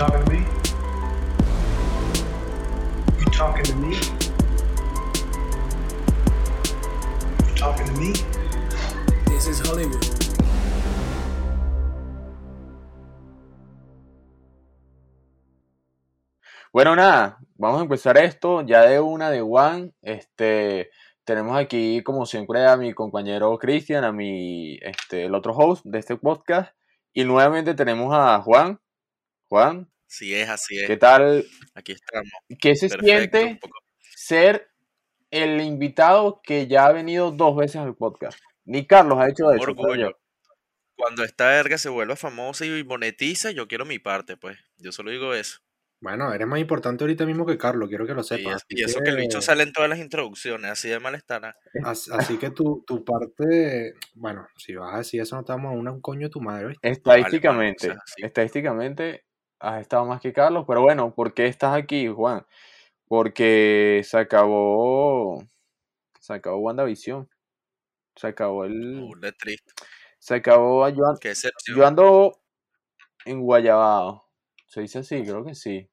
talking 0.00 0.24
to 0.24 0.32
me? 0.32 0.38
You 3.18 3.26
talking 3.26 3.64
to 3.64 3.74
me? 3.76 3.96
You 7.46 7.54
talking 7.54 7.86
to 7.86 7.92
me? 8.00 8.14
This 9.26 9.46
is 9.46 9.60
Hollywood. 9.60 10.00
Bueno, 16.72 16.96
nada, 16.96 17.36
vamos 17.58 17.80
a 17.80 17.82
empezar 17.82 18.16
esto 18.16 18.62
ya 18.62 18.86
de 18.86 19.00
una 19.00 19.28
de 19.28 19.42
One. 19.42 19.92
Este, 20.00 20.88
tenemos 21.24 21.58
aquí, 21.58 22.02
como 22.02 22.24
siempre, 22.24 22.66
a 22.66 22.78
mi 22.78 22.94
compañero 22.94 23.58
Cristian, 23.58 24.04
a 24.04 24.12
mi, 24.12 24.78
este, 24.80 25.26
el 25.26 25.34
otro 25.34 25.52
host 25.52 25.84
de 25.84 25.98
este 25.98 26.16
podcast. 26.16 26.74
Y 27.12 27.24
nuevamente 27.24 27.74
tenemos 27.74 28.14
a 28.14 28.40
Juan. 28.40 28.80
Juan, 29.50 29.90
Así 30.08 30.32
es, 30.32 30.48
así 30.48 30.78
es. 30.78 30.86
¿qué 30.86 30.96
tal? 30.96 31.44
Aquí 31.74 31.90
estamos. 31.92 32.30
¿Qué 32.60 32.76
se 32.76 32.88
Perfecto, 32.88 33.38
siente 33.38 33.60
ser 34.00 34.70
el 35.32 35.60
invitado 35.60 36.40
que 36.42 36.68
ya 36.68 36.86
ha 36.86 36.92
venido 36.92 37.32
dos 37.32 37.56
veces 37.56 37.76
al 37.76 37.96
podcast? 37.96 38.38
Ni 38.64 38.86
Carlos 38.86 39.18
ha 39.18 39.28
hecho 39.28 39.50
eso. 39.52 39.58
pero 39.60 39.72
Orgullo. 39.72 40.10
yo. 40.10 40.18
Cuando 40.96 41.24
esta 41.24 41.48
verga 41.48 41.78
se 41.78 41.88
vuelva 41.88 42.14
famosa 42.14 42.64
y 42.64 42.84
monetiza, 42.84 43.50
yo 43.50 43.66
quiero 43.66 43.84
mi 43.84 43.98
parte, 43.98 44.36
pues. 44.36 44.56
Yo 44.78 44.92
solo 44.92 45.10
digo 45.10 45.34
eso. 45.34 45.58
Bueno, 46.00 46.32
eres 46.32 46.46
más 46.46 46.60
importante 46.60 47.02
ahorita 47.04 47.26
mismo 47.26 47.44
que 47.44 47.58
Carlos, 47.58 47.88
quiero 47.88 48.06
que 48.06 48.14
lo 48.14 48.22
sepas. 48.22 48.62
y 48.68 48.82
eso 48.84 49.00
que 49.00 49.10
el 49.10 49.16
bicho 49.16 49.42
sale 49.42 49.64
en 49.64 49.72
todas 49.72 49.90
las 49.90 49.98
introducciones, 49.98 50.70
así 50.70 50.88
de 50.88 50.98
mal 51.00 51.14
estará. 51.16 51.56
as- 51.84 52.08
Así 52.10 52.38
que 52.38 52.50
tu, 52.50 52.84
tu 52.86 53.04
parte, 53.04 53.94
bueno, 54.14 54.46
si 54.56 54.74
vas 54.76 54.94
a 54.94 54.98
decir 54.98 55.20
eso, 55.20 55.34
no 55.36 55.44
te 55.44 55.52
vamos 55.52 55.72
a 55.72 55.76
una 55.76 55.90
un 55.90 56.00
coño 56.00 56.28
de 56.28 56.30
tu 56.30 56.40
madre, 56.40 56.66
¿oíste? 56.66 56.88
Estadísticamente, 56.88 57.88
Vale, 57.88 57.94
bueno, 57.96 58.02
o 58.04 58.06
sea, 58.08 58.14
sí. 58.16 58.22
estadísticamente 58.24 59.24
has 59.60 59.80
estado 59.82 60.04
más 60.06 60.20
que 60.20 60.32
Carlos, 60.32 60.64
pero 60.66 60.82
bueno, 60.82 61.14
¿por 61.14 61.34
qué 61.34 61.46
estás 61.46 61.74
aquí, 61.76 62.08
Juan? 62.08 62.46
Porque 63.08 64.02
se 64.04 64.18
acabó, 64.18 65.42
se 66.20 66.34
acabó 66.34 66.58
WandaVision, 66.58 67.28
se 68.16 68.28
acabó 68.28 68.64
el, 68.66 69.00
Burda 69.00 69.32
triste. 69.32 69.72
se 70.18 70.34
acabó, 70.36 70.88
yo, 70.90 71.06
an- 71.06 71.18
yo 71.76 71.86
ando 71.86 72.40
en 73.26 73.40
Guayabao, 73.42 74.26
se 74.66 74.82
dice 74.82 75.00
así, 75.00 75.22
creo 75.24 75.44
que 75.44 75.54
sí. 75.54 75.88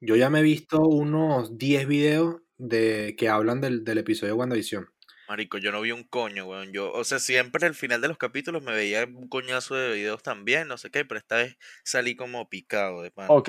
Yo 0.00 0.16
ya 0.16 0.30
me 0.30 0.40
he 0.40 0.42
visto 0.42 0.80
unos 0.80 1.56
10 1.58 1.86
videos 1.86 2.40
de 2.58 3.14
que 3.18 3.28
hablan 3.28 3.60
del, 3.60 3.84
del 3.84 3.98
episodio 3.98 4.34
de 4.34 4.38
WandaVision. 4.38 4.86
Marico, 5.28 5.58
yo 5.58 5.72
no 5.72 5.80
vi 5.80 5.92
un 5.92 6.04
coño, 6.04 6.46
weón. 6.46 6.72
Yo, 6.72 6.92
o 6.92 7.04
sea, 7.04 7.18
siempre 7.18 7.66
al 7.66 7.74
final 7.74 8.00
de 8.00 8.08
los 8.08 8.18
capítulos 8.18 8.62
me 8.62 8.72
veía 8.72 9.04
un 9.04 9.28
coñazo 9.28 9.74
de 9.74 9.94
videos 9.94 10.22
también, 10.22 10.68
no 10.68 10.76
sé 10.76 10.90
qué, 10.90 11.04
pero 11.04 11.18
esta 11.18 11.36
vez 11.36 11.56
salí 11.84 12.16
como 12.16 12.48
picado 12.48 13.02
de 13.02 13.10
pan. 13.10 13.26
Ok, 13.30 13.48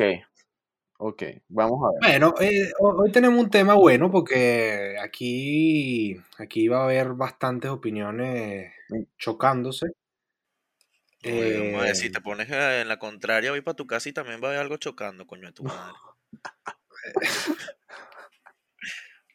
ok, 0.98 1.24
vamos 1.50 1.80
a 1.84 1.92
ver. 2.08 2.20
Bueno, 2.20 2.36
eh, 2.40 2.72
ho- 2.80 3.02
hoy 3.02 3.12
tenemos 3.12 3.40
un 3.44 3.50
tema 3.50 3.74
bueno 3.74 4.10
porque 4.12 4.96
aquí, 5.02 6.16
aquí 6.38 6.68
va 6.68 6.82
a 6.82 6.84
haber 6.86 7.14
bastantes 7.14 7.70
opiniones 7.72 8.72
chocándose. 9.18 9.88
A 11.26 11.30
ver, 11.82 11.96
si 11.96 12.08
Eh, 12.08 12.12
te 12.12 12.20
pones 12.22 12.50
eh, 12.50 12.82
en 12.82 12.88
la 12.90 13.00
contraria, 13.00 13.52
voy 13.52 13.62
para 13.62 13.76
tu 13.76 13.88
casa 13.88 14.10
y 14.10 14.14
también 14.14 14.42
va 14.42 14.48
a 14.48 14.50
haber 14.52 14.60
algo 14.62 14.76
chocando, 14.78 15.26
coño 15.26 15.48
de 15.48 15.54
tu 15.54 15.64
madre. 15.64 15.94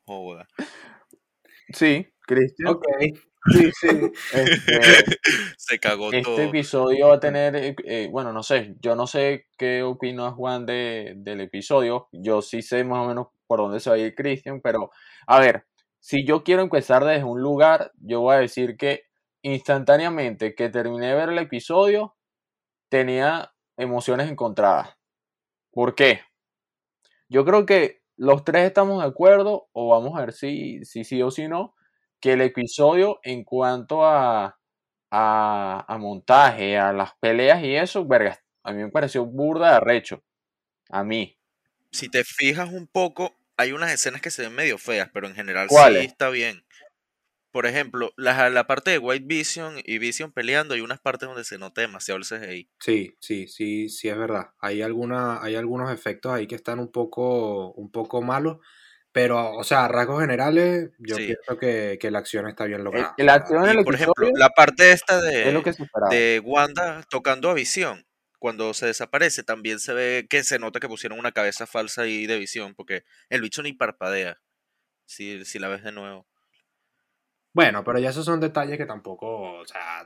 Joda. 0.07 0.47
Sí, 1.73 2.07
Cristian, 2.29 2.69
ok, 2.69 2.85
sí, 3.53 3.71
sí, 3.73 3.89
este, 4.35 5.19
Se 5.57 5.79
cagó 5.81 6.13
Este 6.13 6.23
todo. 6.23 6.41
episodio 6.41 7.09
va 7.09 7.15
a 7.15 7.21
tener, 7.21 7.57
eh, 7.57 7.75
eh, 7.85 8.09
bueno, 8.11 8.33
no 8.33 8.43
sé, 8.43 8.77
yo 8.81 8.95
no 8.95 9.07
sé 9.07 9.47
qué 9.57 9.83
opina 9.83 10.31
Juan 10.33 10.67
de, 10.67 11.15
del 11.17 11.41
episodio, 11.41 12.09
yo 12.13 12.43
sí 12.43 12.63
sé 12.63 12.85
más 12.85 13.05
o 13.05 13.09
menos 13.09 13.29
por 13.47 13.61
dónde 13.61 13.81
se 13.81 13.91
va 13.91 13.97
a 13.97 13.99
ir 13.99 14.15
Christian, 14.15 14.61
pero 14.61 14.91
a 15.27 15.41
ver, 15.41 15.65
si 16.01 16.27
yo 16.27 16.45
quiero 16.45 16.63
empezar 16.63 17.05
desde 17.05 17.25
un 17.25 17.41
lugar, 17.41 17.93
yo 17.97 18.21
voy 18.21 18.37
a 18.37 18.41
decir 18.41 18.77
que 18.77 19.05
instantáneamente 19.43 20.55
que 20.55 20.69
terminé 20.69 21.09
de 21.09 21.15
ver 21.15 21.31
el 21.31 21.39
episodio, 21.39 22.17
tenía 22.91 23.53
emociones 23.79 24.31
encontradas. 24.31 24.97
¿Por 25.73 25.95
qué? 25.95 26.21
Yo 27.29 27.45
creo 27.45 27.67
que 27.67 28.01
los 28.17 28.45
tres 28.45 28.65
estamos 28.67 29.03
de 29.03 29.09
acuerdo, 29.09 29.69
o 29.73 29.89
vamos 29.89 30.17
a 30.17 30.21
ver 30.21 30.33
si, 30.33 30.85
si 30.85 31.05
sí 31.05 31.23
o 31.23 31.31
si 31.31 31.49
no, 31.49 31.75
que 32.21 32.33
el 32.33 32.41
episodio 32.41 33.21
en 33.23 33.45
cuanto 33.45 34.05
a, 34.05 34.59
a, 35.11 35.85
a 35.87 35.99
montaje, 35.99 36.79
a 36.79 36.93
las 36.93 37.13
peleas 37.21 37.63
y 37.63 37.75
eso, 37.75 38.07
verga, 38.07 38.39
a 38.63 38.73
mí 38.73 38.83
me 38.83 38.91
pareció 38.91 39.25
burda 39.25 39.71
de 39.71 39.77
arrecho. 39.77 40.23
A 40.91 41.05
mí. 41.05 41.39
Si 41.91 42.09
te 42.09 42.25
fijas 42.25 42.71
un 42.71 42.87
poco, 42.87 43.35
hay 43.57 43.73
unas 43.73 43.93
escenas 43.93 44.21
que 44.21 44.31
se 44.31 44.43
ven 44.43 44.55
medio 44.55 44.79
feas, 44.79 45.11
pero 45.13 45.27
en 45.27 45.35
general 45.35 45.69
sí 45.69 45.77
está 46.05 46.29
bien. 46.31 46.65
Por 47.51 47.65
ejemplo, 47.67 48.13
la, 48.17 48.51
la 48.51 48.67
parte 48.67 48.91
de 48.91 48.99
White 48.99 49.25
Vision 49.27 49.77
y 49.85 49.99
Vision 49.99 50.33
peleando, 50.33 50.75
hay 50.75 50.83
unas 50.83 51.01
partes 51.01 51.29
donde 51.29 51.45
se 51.45 51.59
nota 51.59 51.81
demasiado 51.81 52.19
el 52.19 52.25
CGI. 52.25 52.71
sí, 52.79 53.17
sí, 53.21 53.49
sí, 53.49 53.89
sí 53.89 54.09
es 54.09 54.19
verdad. 54.19 54.51
Hay 54.61 54.83
alguna, 54.83 55.43
hay 55.43 55.55
algunos 55.55 55.91
efectos 55.91 56.33
ahí 56.33 56.47
que 56.47 56.55
están 56.55 56.79
un 56.79 56.93
poco, 56.93 57.73
un 57.73 57.91
poco 57.91 58.21
malos, 58.21 58.59
pero, 59.19 59.51
o 59.57 59.65
sea, 59.65 59.87
a 59.87 59.89
rasgos 59.89 60.21
generales, 60.21 60.91
yo 61.01 61.17
Sí. 61.17 61.27
pienso 61.27 61.59
que, 61.59 61.99
que 62.01 62.13
la 62.13 62.21
acción 62.21 62.47
está 62.47 62.67
bien 62.67 62.79
El, 62.79 62.85
lograda. 62.85 63.17
acción 63.19 63.81
Y 63.81 63.83
por 63.83 63.97
ejemplo, 63.97 64.31
la 64.37 64.51
parte 64.51 64.93
esta 64.93 65.19
es 65.29 65.53
lo 65.53 65.61
de, 65.61 65.65
que 65.65 65.75
de 66.11 66.41
Wanda 66.45 67.03
tocando 67.11 67.51
a 67.51 67.55
Visión, 67.55 68.07
cuando 68.39 68.73
se 68.75 68.87
desaparece, 68.87 69.43
también 69.43 69.81
se 69.81 69.93
ve 69.93 70.29
que 70.31 70.45
se 70.45 70.61
nota 70.61 70.79
que 70.79 70.87
pusieron 70.87 71.19
una 71.19 71.33
cabeza 71.33 71.67
falsa 71.67 72.03
ahí 72.03 72.29
de 72.29 72.39
Visión, 72.39 72.77
porque 72.77 73.03
el 73.29 73.41
bicho 73.41 73.61
ni 73.61 73.73
parpadea, 73.73 74.39
si, 75.05 75.45
si 75.45 75.59
la 75.59 75.67
ves 75.67 75.83
de 75.83 75.91
nuevo. 75.91 76.29
Bueno, 77.53 77.83
pero 77.83 77.99
ya 77.99 78.11
esos 78.11 78.25
son 78.25 78.39
detalles 78.39 78.79
que 78.79 78.87
tampoco, 78.87 79.59
o 79.59 79.67
sea, 79.67 80.05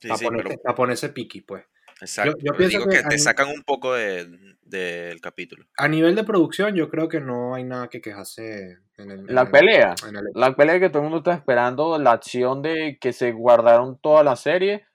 Sí, 0.00 0.08
para 0.08 0.18
sí, 0.18 0.24
ponerse, 0.24 0.48
pero 0.48 0.62
pa' 0.64 0.74
ponerse 0.74 1.08
piqui, 1.10 1.42
pues. 1.42 1.64
Exacto. 2.00 2.32
yo 2.38 2.52
pero 2.52 2.56
pienso 2.58 2.78
digo 2.78 2.90
que 2.90 3.02
que, 3.02 3.08
te 3.08 3.18
sacan 3.18 3.48
un 3.48 3.62
poco 3.62 3.94
de- 3.94 4.56
del 4.62 5.20
capítulo. 5.20 5.64
A 5.76 5.88
nivel 5.88 6.14
de 6.14 6.24
producción, 6.24 6.74
yo 6.74 6.88
creo 6.90 7.08
que 7.08 7.20
no 7.20 7.54
hay 7.54 7.64
nada 7.64 7.88
que 7.88 8.00
quejarse 8.00 8.78
en 8.98 9.10
el... 9.10 9.20
en 9.20 9.34
La 9.34 9.42
el- 9.42 9.50
pelea. 9.50 9.94
en 10.06 10.16
el- 10.16 10.24
La 10.34 10.54
pelea 10.54 10.78
que 10.80 10.88
todo 10.90 10.98
el 10.98 11.04
mundo 11.10 11.18
está 11.18 11.34
esperando, 11.34 11.98
la 11.98 12.12
acción 12.12 12.60
de 12.62 12.98
que 13.00 13.12
se 13.12 13.32
guardaron 13.32 13.98
toda 14.00 14.22
la 14.22 14.36
serie, 14.36 14.86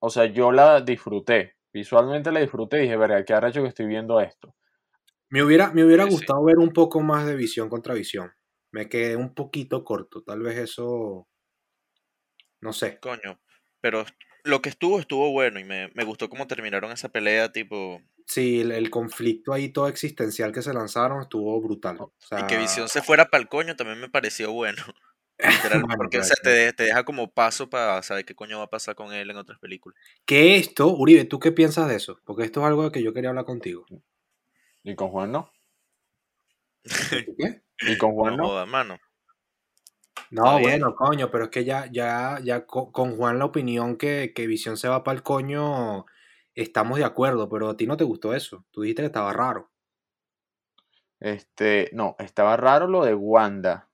o 0.00 0.10
sea, 0.10 0.24
yo 0.26 0.50
la 0.52 0.80
disfruté. 0.80 1.56
Visualmente 1.72 2.32
la 2.32 2.40
disfruté 2.40 2.78
y 2.78 2.82
dije, 2.82 2.96
verga, 2.96 3.24
qué 3.24 3.34
arrecho 3.34 3.62
que 3.62 3.68
estoy 3.68 3.86
viendo 3.86 4.20
esto. 4.20 4.54
Me 5.30 5.42
hubiera, 5.42 5.70
me 5.72 5.84
hubiera 5.84 6.04
Sí, 6.04 6.10
sí. 6.10 6.16
gustado 6.16 6.42
ver 6.44 6.56
un 6.58 6.72
poco 6.72 7.00
más 7.00 7.26
de 7.26 7.36
visión 7.36 7.68
contra 7.68 7.92
visión. 7.92 8.32
Me 8.72 8.88
quedé 8.88 9.14
un 9.16 9.34
poquito 9.34 9.84
corto. 9.84 10.22
Tal 10.22 10.40
vez 10.40 10.56
eso. 10.58 11.28
No 12.60 12.72
sé. 12.72 12.98
Coño. 12.98 13.38
Pero 13.80 14.04
lo 14.48 14.60
que 14.62 14.68
estuvo, 14.70 14.98
estuvo 14.98 15.30
bueno 15.30 15.60
y 15.60 15.64
me, 15.64 15.90
me 15.94 16.04
gustó 16.04 16.28
cómo 16.28 16.46
terminaron 16.46 16.90
esa 16.92 17.08
pelea, 17.08 17.52
tipo. 17.52 18.02
Sí, 18.26 18.60
el, 18.60 18.72
el 18.72 18.90
conflicto 18.90 19.52
ahí 19.52 19.68
todo 19.70 19.88
existencial 19.88 20.52
que 20.52 20.62
se 20.62 20.74
lanzaron 20.74 21.22
estuvo 21.22 21.60
brutal. 21.60 21.98
O 22.00 22.12
sea, 22.18 22.40
Y 22.40 22.46
que 22.46 22.58
Visión 22.58 22.88
se 22.88 23.02
fuera 23.02 23.26
para 23.26 23.40
el 23.42 23.48
coño 23.48 23.76
también 23.76 24.00
me 24.00 24.08
pareció 24.08 24.52
bueno. 24.52 24.82
Literal, 25.38 25.82
Bueno, 25.82 25.94
porque 25.98 26.18
o 26.18 26.24
sea, 26.24 26.34
te, 26.42 26.50
de- 26.50 26.72
te 26.72 26.82
deja 26.82 27.04
como 27.04 27.30
paso 27.30 27.70
para 27.70 28.02
saber 28.02 28.24
qué 28.24 28.34
coño 28.34 28.58
va 28.58 28.64
a 28.64 28.70
pasar 28.70 28.96
con 28.96 29.12
él 29.12 29.30
en 29.30 29.36
otras 29.36 29.60
películas. 29.60 29.96
Que 30.26 30.56
esto, 30.56 30.88
Uribe, 30.88 31.26
¿tú 31.26 31.38
qué 31.38 31.52
piensas 31.52 31.88
de 31.88 31.94
eso? 31.94 32.20
Porque 32.24 32.42
esto 32.42 32.60
es 32.60 32.66
algo 32.66 32.90
que 32.90 33.04
yo 33.04 33.14
quería 33.14 33.30
hablar 33.30 33.44
contigo. 33.44 33.86
Y 34.82 34.96
con 34.96 35.10
Juan 35.10 35.30
no. 35.30 35.52
¿Qué? 37.38 37.62
Y 37.82 37.96
con 37.98 38.12
Juan 38.14 38.36
No 38.36 38.42
no. 38.42 38.48
joda, 38.48 38.66
mano. 38.66 38.98
No, 40.30 40.60
bueno, 40.60 40.94
coño, 40.94 41.30
pero 41.30 41.44
es 41.44 41.50
que 41.50 41.64
ya, 41.64 41.86
ya, 41.90 42.38
ya 42.42 42.66
co- 42.66 42.92
con, 42.92 43.16
Juan 43.16 43.38
la 43.38 43.46
opinión 43.46 43.96
que, 43.96 44.32
que 44.34 44.46
Visión 44.46 44.76
se 44.76 44.88
va 44.88 45.02
para 45.04 45.16
el 45.16 45.22
coño, 45.22 46.06
estamos 46.54 46.98
de 46.98 47.04
acuerdo, 47.04 47.48
pero 47.48 47.70
a 47.70 47.76
ti 47.76 47.86
no 47.86 47.96
te 47.96 48.04
gustó 48.04 48.34
eso. 48.34 48.64
Tú 48.70 48.82
dijiste 48.82 49.02
que 49.02 49.06
estaba 49.06 49.32
raro. 49.32 49.70
Este, 51.20 51.90
no, 51.92 52.16
estaba 52.18 52.56
raro 52.56 52.88
lo 52.88 53.04
de 53.04 53.14
Wanda. 53.14 53.88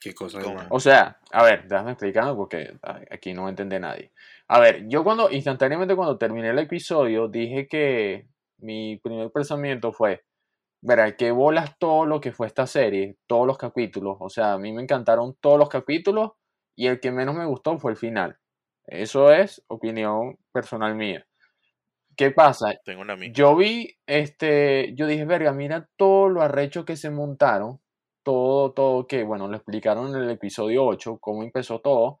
¿Qué 0.00 0.14
cosa. 0.14 0.38
O 0.70 0.78
sea, 0.78 1.18
a 1.32 1.42
ver, 1.42 1.66
déjame 1.66 1.92
explicando 1.92 2.36
porque 2.36 2.76
a- 2.82 3.00
aquí 3.10 3.32
no 3.34 3.48
entiende 3.48 3.80
nadie. 3.80 4.12
A 4.48 4.60
ver, 4.60 4.86
yo 4.88 5.02
cuando, 5.02 5.30
instantáneamente 5.30 5.96
cuando 5.96 6.18
terminé 6.18 6.50
el 6.50 6.58
episodio, 6.58 7.28
dije 7.28 7.66
que 7.66 8.28
mi 8.58 8.98
primer 8.98 9.30
pensamiento 9.32 9.92
fue, 9.92 10.24
verá, 10.86 11.16
qué 11.16 11.32
bolas 11.32 11.76
todo 11.78 12.06
lo 12.06 12.20
que 12.20 12.32
fue 12.32 12.46
esta 12.46 12.66
serie, 12.66 13.16
todos 13.26 13.46
los 13.46 13.58
capítulos. 13.58 14.16
O 14.20 14.30
sea, 14.30 14.52
a 14.52 14.58
mí 14.58 14.72
me 14.72 14.82
encantaron 14.82 15.36
todos 15.40 15.58
los 15.58 15.68
capítulos 15.68 16.32
y 16.76 16.86
el 16.86 17.00
que 17.00 17.10
menos 17.10 17.34
me 17.34 17.44
gustó 17.44 17.76
fue 17.78 17.90
el 17.90 17.96
final. 17.96 18.38
Eso 18.84 19.32
es 19.32 19.64
opinión 19.66 20.38
personal 20.52 20.94
mía. 20.94 21.26
¿Qué 22.16 22.30
pasa? 22.30 22.68
Tengo 22.84 23.02
una 23.02 23.14
amiga. 23.14 23.32
Yo 23.34 23.56
vi, 23.56 23.98
este, 24.06 24.94
yo 24.94 25.08
dije, 25.08 25.24
verga, 25.24 25.52
mira 25.52 25.88
todo 25.96 26.28
lo 26.28 26.40
arrecho 26.40 26.84
que 26.84 26.96
se 26.96 27.10
montaron, 27.10 27.80
todo, 28.22 28.72
todo 28.72 29.08
que, 29.08 29.24
bueno, 29.24 29.48
lo 29.48 29.56
explicaron 29.56 30.14
en 30.14 30.22
el 30.22 30.30
episodio 30.30 30.84
8, 30.84 31.18
cómo 31.20 31.42
empezó 31.42 31.80
todo. 31.80 32.20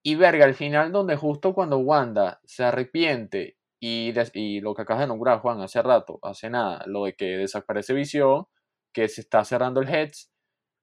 Y 0.00 0.14
verga, 0.14 0.44
al 0.44 0.54
final 0.54 0.92
donde 0.92 1.16
justo 1.16 1.54
cuando 1.54 1.78
Wanda 1.78 2.40
se 2.44 2.62
arrepiente 2.62 3.56
y, 3.86 4.60
lo 4.60 4.74
que 4.74 4.82
acabas 4.82 5.02
de 5.02 5.08
nombrar, 5.08 5.40
Juan, 5.40 5.60
hace 5.60 5.82
rato, 5.82 6.18
hace 6.22 6.48
nada, 6.50 6.82
lo 6.86 7.04
de 7.04 7.14
que 7.14 7.36
desaparece 7.36 7.92
Visión, 7.92 8.46
que 8.92 9.08
se 9.08 9.20
está 9.20 9.44
cerrando 9.44 9.80
el 9.80 9.88
Heads, 9.88 10.30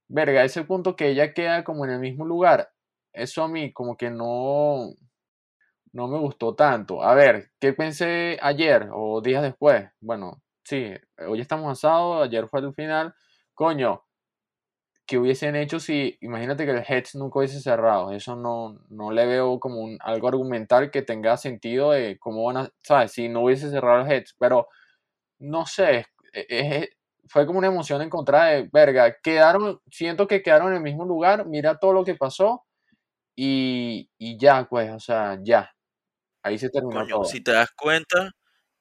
verga, 0.08 0.44
ese 0.44 0.64
punto 0.64 0.96
que 0.96 1.10
ella 1.10 1.34
queda 1.34 1.64
como 1.64 1.86
en 1.86 1.92
el 1.92 2.00
mismo 2.00 2.26
lugar, 2.26 2.70
eso 3.14 3.44
a 3.44 3.48
mí 3.48 3.74
como 3.74 3.98
que 3.98 4.12
no, 4.12 4.94
no 5.94 6.08
me 6.08 6.20
gustó 6.20 6.56
tanto. 6.56 7.04
A 7.04 7.16
ver, 7.16 7.52
¿qué 7.60 7.74
pensé 7.74 8.38
ayer 8.42 8.90
o 8.94 9.22
días 9.22 9.44
después? 9.44 9.90
Bueno, 10.00 10.42
sí, 10.64 10.94
hoy 11.28 11.42
estamos 11.42 11.72
asados, 11.72 12.24
ayer 12.24 12.48
fue 12.50 12.62
el 12.62 12.74
final. 12.74 13.14
Coño, 13.54 14.04
¿qué 15.06 15.18
hubiesen 15.18 15.56
hecho 15.56 15.80
si, 15.80 16.18
imagínate 16.22 16.66
que 16.66 16.72
el 16.72 16.84
Heads 16.88 17.16
nunca 17.16 17.40
hubiese 17.40 17.62
cerrado? 17.62 18.12
Eso 18.12 18.36
no, 18.36 18.80
no 18.90 19.12
le 19.12 19.26
veo 19.26 19.60
como 19.60 19.82
un, 19.82 19.98
algo 20.02 20.28
argumental 20.30 20.92
que 20.92 21.02
tenga 21.02 21.38
sentido 21.38 21.92
de 21.92 22.18
cómo 22.20 22.46
van 22.46 22.58
a, 22.58 22.70
¿sabes? 22.84 23.12
Si 23.14 23.30
no 23.30 23.42
hubiese 23.44 23.70
cerrado 23.70 24.02
el 24.06 24.12
Heads, 24.12 24.36
pero 24.40 24.68
no 25.40 25.66
sé, 25.66 26.06
es- 26.34 26.46
es- 26.50 26.90
fue 27.28 27.46
como 27.48 27.60
una 27.60 27.68
emoción 27.70 28.02
encontrada 28.02 28.48
de, 28.52 28.70
verga, 28.74 29.18
quedaron, 29.24 29.82
siento 29.92 30.28
que 30.28 30.42
quedaron 30.44 30.70
en 30.70 30.76
el 30.78 30.84
mismo 30.84 31.06
lugar, 31.06 31.46
mira 31.48 31.78
todo 31.80 31.94
lo 31.94 32.04
que 32.06 32.16
pasó 32.16 32.66
y, 33.36 34.10
y 34.20 34.38
ya, 34.40 34.68
pues, 34.70 34.92
o 34.92 35.00
sea, 35.00 35.40
ya. 35.44 35.72
Ahí 36.44 36.58
se 36.60 36.70
terminó 36.72 37.08
Coño, 37.08 37.10
todo. 37.10 37.32
si 37.32 37.42
te 37.42 37.52
das 37.52 37.72
cuenta, 37.72 38.32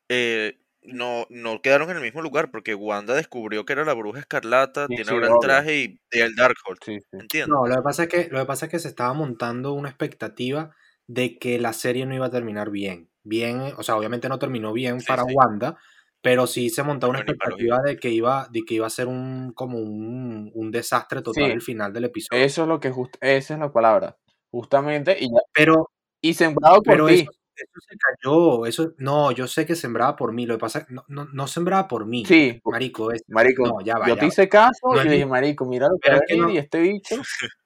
eh, 0.08 0.58
no, 0.82 1.26
no 1.30 1.60
quedaron 1.62 1.90
en 1.90 1.96
el 1.96 2.02
mismo 2.02 2.22
lugar 2.22 2.50
porque 2.50 2.74
Wanda 2.74 3.14
descubrió 3.14 3.64
que 3.64 3.72
era 3.74 3.84
la 3.84 3.94
bruja 3.94 4.20
escarlata, 4.20 4.86
Sí, 4.86 4.94
tiene 4.96 5.04
sí, 5.08 5.14
ahora 5.14 5.26
el 5.26 5.32
obvio. 5.34 5.40
traje 5.40 5.76
y, 5.76 6.00
y 6.12 6.20
el 6.20 6.34
Darkhold, 6.34 6.78
Sí, 6.84 6.98
sí. 7.00 7.06
¿entiendes? 7.18 7.48
No, 7.48 7.66
lo 7.66 7.76
que 7.76 7.82
pasa 7.82 8.02
es 8.04 8.08
que, 8.08 8.28
lo 8.30 8.38
que 8.40 8.46
pasa 8.46 8.66
es 8.66 8.70
que 8.72 8.78
se 8.78 8.88
estaba 8.88 9.12
montando 9.12 9.72
una 9.72 9.88
expectativa 9.88 10.74
de 11.06 11.38
que 11.38 11.58
la 11.58 11.72
serie 11.72 12.06
no 12.06 12.14
iba 12.14 12.26
a 12.26 12.30
terminar 12.30 12.70
bien. 12.70 13.10
Bien, 13.22 13.60
o 13.76 13.82
sea, 13.82 13.96
obviamente 13.96 14.28
no 14.28 14.38
terminó 14.38 14.72
bien 14.72 15.00
Sí, 15.00 15.06
para 15.08 15.24
sí. 15.24 15.34
Wanda, 15.34 15.76
pero 16.22 16.46
sí 16.46 16.70
se 16.70 16.82
montó 16.82 17.08
una 17.10 17.18
expectativa 17.20 17.80
de 17.82 17.96
que 17.98 18.10
iba, 18.10 18.48
de 18.50 18.62
que 18.66 18.74
iba 18.74 18.86
a 18.86 18.90
ser 18.90 19.08
un, 19.08 19.52
como 19.54 19.78
un, 19.78 20.50
un 20.54 20.70
desastre 20.70 21.20
total 21.22 21.44
Sí. 21.46 21.50
el 21.52 21.60
final 21.62 21.92
del 21.92 22.04
episodio. 22.04 22.42
Eso 22.42 22.62
es 22.62 22.68
lo 22.68 22.80
que 22.80 22.90
just, 22.90 23.16
esa 23.20 23.54
es 23.54 23.60
la 23.60 23.72
palabra. 23.72 24.16
Justamente, 24.50 25.16
y, 25.20 25.28
ya- 25.30 25.40
Pero, 25.54 25.90
y 26.22 26.34
sembrado 26.34 26.76
por 26.82 26.94
pero 26.94 27.06
ti. 27.06 27.12
eso, 27.14 27.30
eso 27.62 27.80
se 27.88 27.96
cayó, 27.96 28.66
eso, 28.66 28.92
no, 28.98 29.32
yo 29.32 29.46
sé 29.46 29.66
que 29.66 29.74
sembraba 29.76 30.16
por 30.16 30.32
mí, 30.32 30.46
lo 30.46 30.54
que 30.54 30.60
pasa 30.60 30.80
es 30.80 30.86
que 30.86 30.94
no, 30.94 31.04
no, 31.08 31.24
no 31.26 31.46
sembraba 31.46 31.86
por 31.88 32.06
mí, 32.06 32.24
Sí, 32.24 32.60
marico, 32.64 33.12
es, 33.12 33.22
marico, 33.28 33.66
no, 33.66 33.80
ya 33.80 33.98
va, 33.98 34.08
yo 34.08 34.14
ya 34.14 34.20
te 34.20 34.26
va. 34.26 34.28
hice 34.28 34.48
caso 34.48 34.78
No 34.92 35.00
y 35.02 35.04
mi- 35.06 35.10
dije, 35.12 35.26
marico, 35.26 35.66
mira 35.66 35.88
lo 35.88 35.98
que 36.00 36.10
que 36.26 36.36
y 36.36 36.58
este 36.58 36.80
bicho. 36.80 37.14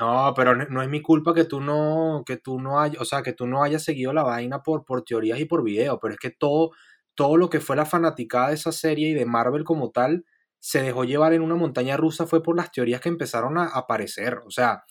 No, 0.00 0.32
pero 0.34 0.54
no, 0.56 0.82
es 0.82 0.88
mi 0.88 1.02
culpa 1.02 1.34
que 1.34 1.44
tú 1.44 1.60
no, 1.60 2.22
que 2.26 2.36
tú 2.38 2.58
no 2.58 2.80
hayas, 2.80 3.00
o 3.00 3.04
sea, 3.04 3.22
que 3.22 3.34
tú 3.34 3.46
no 3.46 3.62
hayas 3.62 3.84
seguido 3.84 4.12
la 4.12 4.22
vaina 4.24 4.62
por, 4.62 4.84
por 4.84 5.04
teorías 5.04 5.38
y 5.38 5.44
por 5.44 5.62
video, 5.62 6.00
pero 6.00 6.14
es 6.14 6.18
que 6.18 6.30
todo, 6.30 6.70
todo 7.14 7.36
lo 7.36 7.50
que 7.50 7.60
fue 7.60 7.76
la 7.76 7.84
fanaticada 7.84 8.48
de 8.48 8.54
esa 8.54 8.72
serie 8.72 9.10
y 9.10 9.14
de 9.14 9.26
Marvel 9.26 9.64
como 9.64 9.90
tal, 9.90 10.24
se 10.58 10.82
dejó 10.82 11.04
llevar 11.04 11.34
en 11.34 11.42
una 11.42 11.56
montaña 11.56 11.96
rusa 11.96 12.26
fue 12.26 12.42
por 12.42 12.56
las 12.56 12.72
teorías 12.72 13.00
que 13.00 13.10
empezaron 13.10 13.58
a 13.58 13.66
aparecer. 13.66 14.38
O 14.46 14.50
sea, 14.50 14.82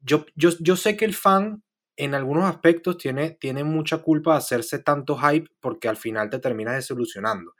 yo, 0.00 0.24
yo, 0.36 0.50
yo 0.60 0.76
sé 0.76 0.96
que 0.96 1.04
el 1.04 1.14
fan 1.14 1.62
en 1.98 2.14
algunos 2.14 2.44
aspectos 2.44 2.96
tiene, 2.96 3.32
tiene 3.32 3.64
mucha 3.64 3.98
culpa 3.98 4.32
de 4.32 4.38
hacerse 4.38 4.78
tanto 4.78 5.18
hype 5.18 5.50
porque 5.60 5.88
al 5.88 5.96
final 5.96 6.30
te 6.30 6.38
terminas 6.38 6.76
desilusionando. 6.76 7.54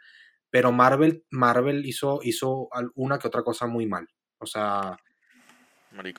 Pero 0.49 0.71
Marvel, 0.73 1.25
Marvel 1.31 1.85
hizo, 1.85 2.21
hizo 2.23 2.69
una 2.95 3.19
que 3.19 3.27
otra 3.27 3.43
cosa 3.43 3.67
muy 3.67 3.87
mal. 3.87 4.09
O 4.39 4.47
sea, 4.47 4.97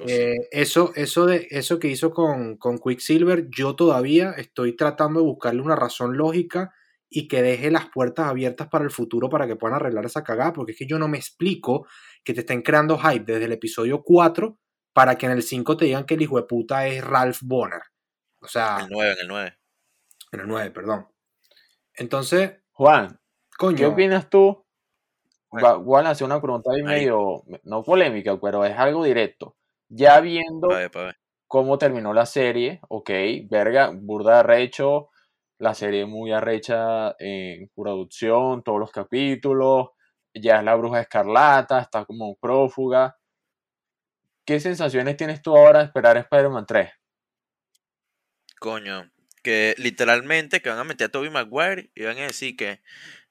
eh, 0.05 0.35
eso, 0.51 0.91
eso, 0.95 1.25
de, 1.25 1.47
eso 1.49 1.79
que 1.79 1.87
hizo 1.87 2.11
con, 2.11 2.57
con 2.57 2.77
Quicksilver, 2.77 3.47
yo 3.49 3.75
todavía 3.75 4.31
estoy 4.31 4.75
tratando 4.75 5.21
de 5.21 5.25
buscarle 5.25 5.61
una 5.61 5.77
razón 5.77 6.17
lógica 6.17 6.73
y 7.09 7.29
que 7.29 7.41
deje 7.41 7.71
las 7.71 7.89
puertas 7.89 8.27
abiertas 8.27 8.67
para 8.67 8.83
el 8.83 8.91
futuro 8.91 9.29
para 9.29 9.47
que 9.47 9.55
puedan 9.55 9.77
arreglar 9.77 10.05
esa 10.05 10.23
cagada, 10.23 10.51
porque 10.51 10.73
es 10.73 10.77
que 10.77 10.85
yo 10.85 10.99
no 10.99 11.07
me 11.07 11.17
explico 11.17 11.87
que 12.23 12.33
te 12.33 12.41
estén 12.41 12.61
creando 12.61 12.99
hype 12.99 13.31
desde 13.31 13.45
el 13.45 13.53
episodio 13.53 14.03
4 14.03 14.59
para 14.93 15.17
que 15.17 15.25
en 15.25 15.31
el 15.31 15.41
5 15.41 15.77
te 15.77 15.85
digan 15.85 16.05
que 16.05 16.15
el 16.15 16.21
hijo 16.21 16.35
de 16.35 16.43
puta 16.43 16.85
es 16.85 17.01
Ralph 17.03 17.39
Bonner. 17.43 17.81
O 18.41 18.47
sea, 18.47 18.77
El 18.79 18.87
9, 18.89 19.11
en 19.13 19.19
el 19.19 19.27
9. 19.27 19.57
en 20.31 20.39
el 20.41 20.47
9, 20.47 20.71
perdón. 20.71 21.07
Entonces, 21.95 22.53
Juan, 22.71 23.19
coño. 23.57 23.77
¿qué 23.77 23.85
opinas 23.85 24.29
tú? 24.29 24.65
Bueno. 25.51 25.97
A 25.97 26.01
lanzar 26.03 26.25
una 26.27 26.41
pregunta 26.41 26.69
ahí 26.71 26.81
Ahí. 26.81 26.83
medio, 26.83 27.43
no 27.63 27.83
polémica, 27.83 28.39
pero 28.39 28.63
es 28.65 28.77
algo 28.77 29.03
directo. 29.03 29.57
Ya 29.89 30.19
viendo 30.21 30.67
Pa' 30.67 30.75
ver, 30.77 30.91
pa' 30.91 31.03
ver. 31.05 31.17
cómo 31.47 31.77
terminó 31.77 32.13
la 32.13 32.25
serie, 32.27 32.79
ok, 32.89 33.09
verga, 33.49 33.91
burda 33.93 34.39
arrecho, 34.41 35.09
la 35.57 35.73
serie 35.73 36.05
muy 36.05 36.31
arrecha 36.31 37.15
en 37.19 37.69
producción, 37.75 38.63
todos 38.63 38.79
los 38.79 38.91
capítulos, 38.91 39.89
ya 40.33 40.59
es 40.59 40.63
la 40.63 40.75
bruja 40.75 41.01
escarlata, 41.01 41.79
está 41.81 42.05
como 42.05 42.35
prófuga. 42.37 43.17
¿Qué 44.45 44.59
sensaciones 44.59 45.15
tienes 45.17 45.41
tú 45.41 45.55
ahora 45.57 45.79
de 45.79 45.85
esperar 45.85 46.17
Spider-Man 46.17 46.65
3? 46.65 46.89
Coño, 48.59 49.11
que 49.43 49.73
literalmente 49.77 50.61
que 50.61 50.69
van 50.69 50.79
a 50.79 50.83
meter 50.83 51.07
a 51.07 51.09
Tobey 51.11 51.29
Maguire 51.29 51.91
y 51.95 52.03
van 52.03 52.17
a 52.17 52.23
decir 52.27 52.55
que 52.57 52.81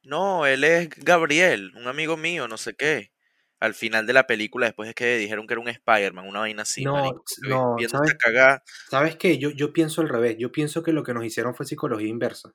no, 0.02 0.46
él 0.46 0.64
es 0.64 0.88
Gabriel, 0.90 1.72
un 1.76 1.86
amigo 1.86 2.16
mío, 2.16 2.48
no 2.48 2.56
sé 2.56 2.74
qué. 2.74 3.12
Al 3.60 3.74
final 3.74 4.06
de 4.06 4.12
la 4.12 4.26
película, 4.26 4.66
después 4.66 4.88
es 4.88 4.94
que 4.94 5.16
dijeron 5.18 5.46
que 5.46 5.54
era 5.54 5.60
un 5.60 5.68
Spider-Man, 5.68 6.26
una 6.28 6.40
vaina 6.40 6.62
así, 6.62 6.84
No, 6.84 6.94
marico. 6.94 7.24
no, 7.42 7.76
¿sabes? 7.88 8.14
cagada, 8.18 8.62
¿Sabes 8.88 9.16
qué? 9.16 9.36
Yo, 9.38 9.50
yo 9.50 9.72
pienso 9.72 10.00
al 10.00 10.08
revés. 10.08 10.36
Yo 10.38 10.52
pienso 10.52 10.82
que 10.82 10.92
lo 10.92 11.02
que 11.02 11.12
nos 11.12 11.24
hicieron 11.24 11.54
fue 11.56 11.66
psicología 11.66 12.08
inversa. 12.08 12.52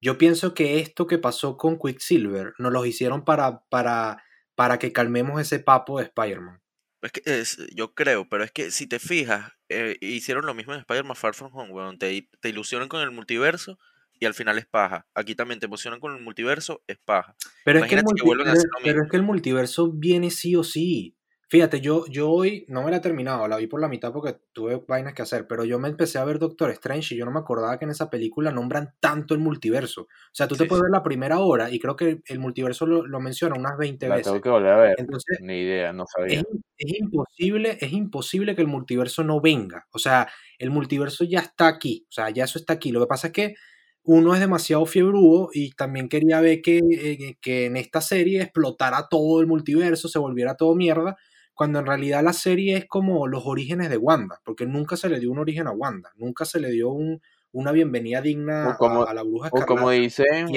Yo 0.00 0.18
pienso 0.18 0.54
que 0.54 0.78
esto 0.80 1.06
que 1.06 1.18
pasó 1.18 1.56
con 1.56 1.78
Quicksilver 1.78 2.52
nos 2.58 2.72
lo 2.72 2.84
hicieron 2.86 3.24
para, 3.24 3.64
para, 3.70 4.22
para 4.54 4.78
que 4.78 4.92
calmemos 4.92 5.40
ese 5.40 5.58
papo 5.58 5.98
de 5.98 6.04
Spider-Man. 6.04 6.60
es 7.02 7.12
que 7.12 7.22
es- 7.26 7.58
yo 7.74 7.94
creo, 7.94 8.28
pero 8.28 8.44
es 8.44 8.52
que 8.52 8.70
si 8.70 8.86
te 8.86 8.98
fijas, 8.98 9.52
eh, 9.74 9.96
hicieron 10.00 10.46
lo 10.46 10.54
mismo 10.54 10.72
en 10.74 10.80
Spider-Man 10.80 11.16
Far 11.16 11.34
From 11.34 11.50
Home, 11.54 11.72
weón. 11.72 11.98
Te, 11.98 12.28
te 12.40 12.48
ilusionan 12.48 12.88
con 12.88 13.00
el 13.02 13.10
multiverso 13.10 13.78
y 14.20 14.26
al 14.26 14.34
final 14.34 14.58
es 14.58 14.66
paja. 14.66 15.06
Aquí 15.14 15.34
también 15.34 15.60
te 15.60 15.66
emocionan 15.66 16.00
con 16.00 16.14
el 16.16 16.22
multiverso, 16.22 16.82
es 16.86 16.98
paja. 17.04 17.36
Pero 17.64 17.80
es, 17.80 17.86
que 17.86 17.94
el 17.96 18.00
a 18.00 18.04
pero- 18.04 18.52
hacer 18.52 18.68
lo 18.70 18.78
pero 18.78 18.86
mismo. 18.94 19.04
es 19.04 19.10
que 19.10 19.16
el 19.16 19.22
multiverso 19.22 19.90
viene 19.92 20.30
sí 20.30 20.54
o 20.56 20.62
sí. 20.64 21.16
Fíjate, 21.54 21.80
yo, 21.80 22.04
yo 22.08 22.32
hoy 22.32 22.64
no 22.66 22.82
me 22.82 22.90
la 22.90 22.96
he 22.96 23.00
terminado, 23.00 23.46
la 23.46 23.56
vi 23.58 23.68
por 23.68 23.80
la 23.80 23.86
mitad 23.86 24.12
porque 24.12 24.36
tuve 24.52 24.82
vainas 24.88 25.14
que 25.14 25.22
hacer, 25.22 25.46
pero 25.46 25.64
yo 25.64 25.78
me 25.78 25.86
empecé 25.86 26.18
a 26.18 26.24
ver 26.24 26.40
Doctor 26.40 26.72
Strange 26.72 27.14
y 27.14 27.18
yo 27.18 27.24
no 27.24 27.30
me 27.30 27.38
acordaba 27.38 27.78
que 27.78 27.84
en 27.84 27.92
esa 27.92 28.10
película 28.10 28.50
nombran 28.50 28.92
tanto 28.98 29.34
el 29.34 29.40
multiverso. 29.40 30.00
O 30.02 30.08
sea, 30.32 30.48
tú 30.48 30.56
te 30.56 30.64
puedes 30.64 30.80
sí. 30.80 30.86
ver 30.86 30.90
la 30.90 31.04
primera 31.04 31.38
hora 31.38 31.70
y 31.70 31.78
creo 31.78 31.94
que 31.94 32.22
el 32.26 32.40
multiverso 32.40 32.86
lo, 32.86 33.06
lo 33.06 33.20
menciona 33.20 33.54
unas 33.56 33.78
20 33.78 34.08
La 34.08 34.16
veces. 34.16 34.32
tengo 34.32 34.40
que 34.42 34.48
volver 34.48 34.72
a 34.72 34.76
ver. 34.78 34.94
Entonces, 34.98 35.38
Ni 35.42 35.60
idea, 35.60 35.92
no 35.92 36.06
sabía. 36.08 36.40
es, 36.40 36.44
es 36.76 36.98
imposible, 36.98 37.78
es 37.80 37.92
imposible 37.92 38.56
que 38.56 38.62
el 38.62 38.66
multiverso 38.66 39.22
no 39.22 39.40
venga. 39.40 39.86
O 39.92 40.00
sea, 40.00 40.26
el 40.58 40.70
multiverso 40.70 41.22
ya 41.22 41.38
está 41.38 41.68
aquí. 41.68 42.04
O 42.08 42.12
sea, 42.12 42.30
ya 42.30 42.42
eso 42.42 42.58
está 42.58 42.72
aquí. 42.72 42.90
Lo 42.90 42.98
que 42.98 43.06
pasa 43.06 43.28
es 43.28 43.32
que 43.32 43.54
uno 44.02 44.34
es 44.34 44.40
demasiado 44.40 44.86
fiebrudo 44.86 45.50
y 45.52 45.70
también 45.70 46.08
quería 46.08 46.40
ver 46.40 46.62
que, 46.62 46.78
eh, 46.78 47.36
que 47.40 47.66
en 47.66 47.76
esta 47.76 48.00
serie 48.00 48.42
explotara 48.42 49.06
todo 49.08 49.40
el 49.40 49.46
multiverso, 49.46 50.08
se 50.08 50.18
volviera 50.18 50.56
todo 50.56 50.74
mierda, 50.74 51.16
cuando 51.54 51.78
en 51.78 51.86
realidad 51.86 52.22
la 52.22 52.32
serie 52.32 52.76
es 52.76 52.86
como 52.86 53.26
los 53.28 53.44
orígenes 53.46 53.88
de 53.90 53.96
Wanda, 53.96 54.40
porque 54.44 54.66
nunca 54.66 54.96
se 54.96 55.08
le 55.08 55.20
dio 55.20 55.30
un 55.30 55.38
origen 55.38 55.66
a 55.66 55.72
Wanda, 55.72 56.10
nunca 56.16 56.44
se 56.44 56.60
le 56.60 56.70
dio 56.70 56.90
un- 56.90 57.20
una 57.52 57.70
bienvenida 57.72 58.20
digna 58.20 58.76
como, 58.78 59.04
a, 59.04 59.10
a 59.10 59.14
la 59.14 59.22
bruja 59.22 59.48
o 59.52 59.64
como 59.64 59.90
dicen, 59.90 60.48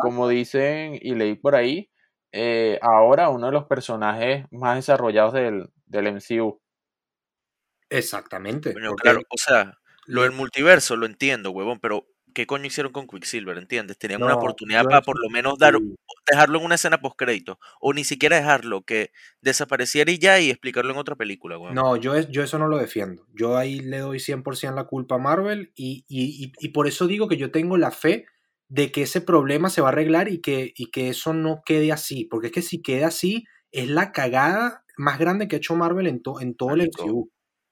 como 0.00 0.28
dicen 0.28 0.96
y 1.02 1.14
leí 1.16 1.34
por 1.34 1.56
ahí, 1.56 1.90
eh, 2.32 2.78
ahora 2.82 3.28
uno 3.30 3.46
de 3.46 3.52
los 3.52 3.64
personajes 3.64 4.46
más 4.52 4.76
desarrollados 4.76 5.32
del, 5.34 5.68
del 5.86 6.06
MCU. 6.06 6.60
Exactamente. 7.88 8.72
Porque 8.72 8.88
claro, 9.02 9.20
o 9.28 9.36
sea, 9.36 9.78
lo 10.06 10.22
del 10.22 10.32
multiverso 10.32 10.96
lo 10.96 11.06
entiendo, 11.06 11.50
huevón, 11.50 11.80
pero 11.80 12.06
¿qué 12.32 12.46
coño 12.46 12.66
hicieron 12.66 12.92
con 12.92 13.06
Quicksilver? 13.06 13.56
¿Entiendes? 13.58 13.98
Tenían 13.98 14.22
una 14.22 14.34
oportunidad 14.34 14.84
para 14.84 15.02
por 15.02 15.18
lo 15.20 15.28
menos 15.30 15.58
dar, 15.58 15.74
dejarlo 16.30 16.58
en 16.58 16.64
una 16.64 16.74
escena 16.76 17.00
post 17.00 17.16
crédito, 17.16 17.58
o 17.80 17.92
ni 17.92 18.04
siquiera 18.04 18.36
dejarlo, 18.36 18.82
que 18.82 19.12
desapareciera 19.40 20.10
y 20.10 20.18
ya 20.18 20.40
y 20.40 20.50
explicarlo 20.50 20.92
en 20.92 20.98
otra 20.98 21.16
película, 21.16 21.58
huevón. 21.58 21.74
No, 21.74 21.96
yo, 21.96 22.14
es- 22.14 22.28
yo 22.30 22.42
eso 22.42 22.58
no 22.58 22.68
lo 22.68 22.78
defiendo. 22.78 23.26
Yo 23.34 23.56
ahí 23.56 23.80
le 23.80 23.98
doy 23.98 24.20
100% 24.20 24.76
la 24.76 24.84
culpa 24.84 25.16
a 25.16 25.18
Marvel 25.18 25.72
y, 25.74 26.04
y- 26.08 26.44
y- 26.46 26.52
y 26.58 26.68
por 26.70 26.86
eso 26.86 27.06
digo 27.06 27.28
que 27.28 27.36
yo 27.36 27.50
tengo 27.50 27.76
la 27.76 27.90
fe 27.90 28.26
de 28.68 28.92
que 28.92 29.02
ese 29.02 29.20
problema 29.20 29.68
se 29.70 29.80
va 29.80 29.88
a 29.88 29.92
arreglar 29.92 30.28
y 30.28 30.40
que, 30.40 30.72
y 30.76 30.86
que 30.90 31.08
eso 31.08 31.34
no 31.34 31.62
quede 31.64 31.92
así. 31.92 32.24
Porque 32.24 32.48
es 32.48 32.52
que 32.52 32.62
si 32.62 32.82
queda 32.82 33.08
así, 33.08 33.44
es 33.72 33.88
la 33.88 34.12
cagada 34.12 34.84
más 34.96 35.18
grande 35.18 35.48
que 35.48 35.56
ha 35.56 35.58
hecho 35.58 35.74
Marvel 35.76 36.06
en, 36.06 36.22
to- 36.22 36.40
en 36.40 36.54
todo 36.54 36.74
el 36.74 36.82
MCU. 36.82 37.30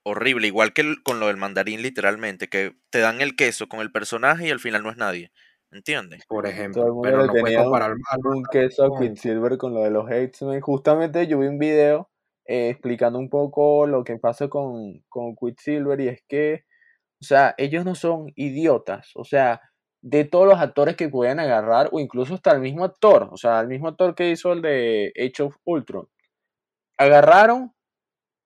Horrible, 0.08 0.46
igual 0.46 0.72
que 0.72 0.80
el- 0.82 1.02
con 1.02 1.20
lo 1.20 1.26
del 1.28 1.36
mandarín, 1.36 1.82
literalmente, 1.82 2.48
que 2.48 2.76
te 2.90 2.98
dan 3.00 3.20
el 3.20 3.36
queso 3.36 3.68
con 3.68 3.80
el 3.80 3.92
personaje 3.92 4.46
y 4.48 4.50
al 4.50 4.60
final 4.60 4.82
no 4.82 4.90
es 4.90 4.96
nadie. 4.96 5.30
¿Entiendes? 5.70 6.24
Por 6.26 6.44
Todo 6.44 6.50
el 6.52 6.58
ejemplo. 6.58 6.82
mundo 6.86 7.02
Pero 7.02 7.18
le 7.20 7.26
no 7.26 7.32
puedes 7.32 7.44
tenía 7.44 7.58
un, 7.60 7.64
comparar 7.66 7.90
al 7.90 8.26
un 8.36 8.42
queso 8.50 8.84
a 8.84 8.98
Quicksilver 8.98 9.58
con 9.58 9.74
lo 9.74 9.82
de 9.82 9.90
los 9.90 10.10
X-Men. 10.10 10.60
Justamente 10.62 11.26
yo 11.26 11.38
vi 11.38 11.46
un 11.46 11.58
video 11.58 12.10
eh, 12.46 12.70
explicando 12.70 13.18
un 13.18 13.28
poco 13.28 13.86
lo 13.86 14.02
que 14.04 14.16
pasa 14.16 14.48
con, 14.48 15.02
con 15.10 15.36
Quicksilver 15.36 16.00
y 16.00 16.08
es 16.08 16.22
que, 16.26 16.64
o 17.20 17.24
sea, 17.24 17.54
ellos 17.58 17.84
no 17.84 17.94
son 17.94 18.32
idiotas. 18.34 19.10
O 19.14 19.24
sea, 19.24 19.60
de 20.00 20.24
todos 20.24 20.46
los 20.46 20.58
actores 20.58 20.96
que 20.96 21.10
pueden 21.10 21.38
agarrar, 21.40 21.90
o 21.92 22.00
incluso 22.00 22.32
hasta 22.34 22.52
el 22.52 22.60
mismo 22.60 22.84
actor, 22.84 23.28
o 23.30 23.36
sea, 23.36 23.60
el 23.60 23.68
mismo 23.68 23.88
actor 23.88 24.14
que 24.14 24.30
hizo 24.30 24.52
el 24.54 24.62
de 24.62 25.12
Age 25.18 25.42
of 25.42 25.56
Ultron. 25.64 26.08
Agarraron 26.96 27.74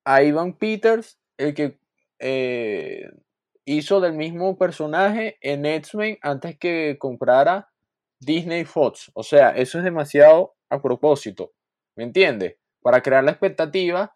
a 0.04 0.22
Ivan 0.22 0.54
Peters, 0.54 1.20
el 1.42 1.54
que 1.54 1.78
eh, 2.18 3.10
hizo 3.64 4.00
del 4.00 4.14
mismo 4.14 4.56
personaje 4.56 5.38
en 5.40 5.66
X-Men 5.66 6.18
antes 6.22 6.58
que 6.58 6.96
comprara 6.98 7.68
Disney 8.20 8.64
Fox. 8.64 9.10
O 9.14 9.22
sea, 9.22 9.50
eso 9.50 9.78
es 9.78 9.84
demasiado 9.84 10.54
a 10.70 10.80
propósito, 10.80 11.52
¿me 11.96 12.04
entiendes? 12.04 12.56
Para 12.80 13.02
crear 13.02 13.24
la 13.24 13.32
expectativa 13.32 14.14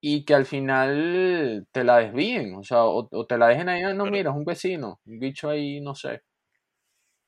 y 0.00 0.24
que 0.24 0.34
al 0.34 0.44
final 0.44 1.66
te 1.72 1.84
la 1.84 1.98
desvíen, 1.98 2.54
o 2.56 2.62
sea, 2.62 2.84
o, 2.84 3.26
te 3.26 3.38
la 3.38 3.48
dejen 3.48 3.68
ahí, 3.68 3.82
ah, 3.82 3.94
no, 3.94 4.04
mira, 4.06 4.30
es 4.30 4.36
un 4.36 4.44
vecino, 4.44 5.00
un 5.06 5.18
bicho 5.18 5.48
ahí, 5.48 5.80
no 5.80 5.94
sé. 5.94 6.22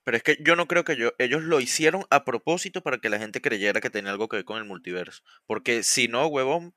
Pero 0.05 0.19
es 0.19 0.23
que 0.23 0.37
yo 0.41 0.57
no 0.57 0.69
creo 0.69 0.85
que 0.85 0.97
yo, 0.97 1.13
ellos 1.19 1.43
lo 1.43 1.61
hicieron 1.61 2.05
a 2.11 2.25
propósito 2.25 2.83
para 2.83 2.99
que 2.99 3.09
la 3.09 3.19
gente 3.19 3.41
creyera 3.41 3.81
que 3.81 3.91
tenía 3.91 4.13
algo 4.13 4.29
que 4.29 4.37
ver 4.37 4.45
con 4.45 4.59
el 4.59 4.65
multiverso. 4.65 5.23
Porque 5.47 5.83
si 5.83 6.07
no, 6.07 6.27
huevón, 6.29 6.75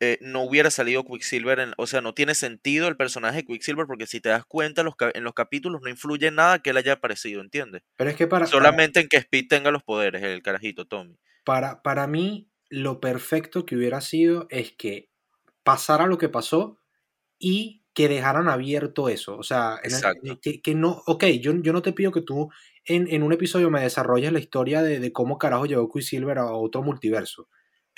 eh, 0.00 0.18
no 0.20 0.42
hubiera 0.42 0.70
salido 0.70 1.04
Quicksilver. 1.04 1.58
En, 1.58 1.72
o 1.76 1.86
sea, 1.86 2.00
no 2.00 2.14
tiene 2.14 2.34
sentido 2.34 2.88
el 2.88 2.96
personaje 2.96 3.38
de 3.38 3.44
Quicksilver 3.46 3.86
porque 3.86 4.06
si 4.06 4.20
te 4.20 4.28
das 4.28 4.44
cuenta, 4.46 4.82
los, 4.82 4.94
en 5.14 5.24
los 5.24 5.34
capítulos 5.34 5.80
no 5.82 5.90
influye 5.90 6.30
nada 6.30 6.60
que 6.60 6.70
él 6.70 6.76
haya 6.76 6.94
aparecido, 6.94 7.40
¿entiendes? 7.40 7.82
Pero 7.96 8.10
es 8.10 8.16
que 8.16 8.26
para. 8.26 8.46
Solamente 8.46 9.00
en 9.00 9.08
que 9.08 9.16
Speed 9.16 9.48
tenga 9.48 9.70
los 9.70 9.82
poderes, 9.82 10.22
el 10.22 10.42
carajito, 10.42 10.86
Tommy. 10.86 11.16
Para, 11.44 11.82
para 11.82 12.06
mí, 12.06 12.50
lo 12.68 13.00
perfecto 13.00 13.66
que 13.66 13.76
hubiera 13.76 14.00
sido 14.00 14.46
es 14.50 14.72
que 14.72 15.10
pasara 15.62 16.06
lo 16.06 16.18
que 16.18 16.28
pasó 16.28 16.80
y 17.38 17.84
que 17.94 18.08
dejaran 18.08 18.48
abierto 18.48 19.08
eso. 19.08 19.36
O 19.36 19.42
sea, 19.42 19.80
que, 20.62 20.74
no, 20.74 21.02
ok, 21.06 21.24
yo, 21.40 21.52
yo 21.60 21.72
no 21.72 21.82
te 21.82 21.92
pido 21.92 22.12
que 22.12 22.22
tú 22.22 22.48
en, 22.84 23.08
en 23.10 23.22
un 23.24 23.32
episodio 23.32 23.70
me 23.70 23.80
desarrolles 23.80 24.32
la 24.32 24.38
historia 24.38 24.82
de, 24.82 25.00
de 25.00 25.12
cómo 25.12 25.36
carajo 25.36 25.66
llegó 25.66 25.90
Quicksilver 25.90 26.38
a 26.38 26.52
otro 26.52 26.82
multiverso. 26.82 27.48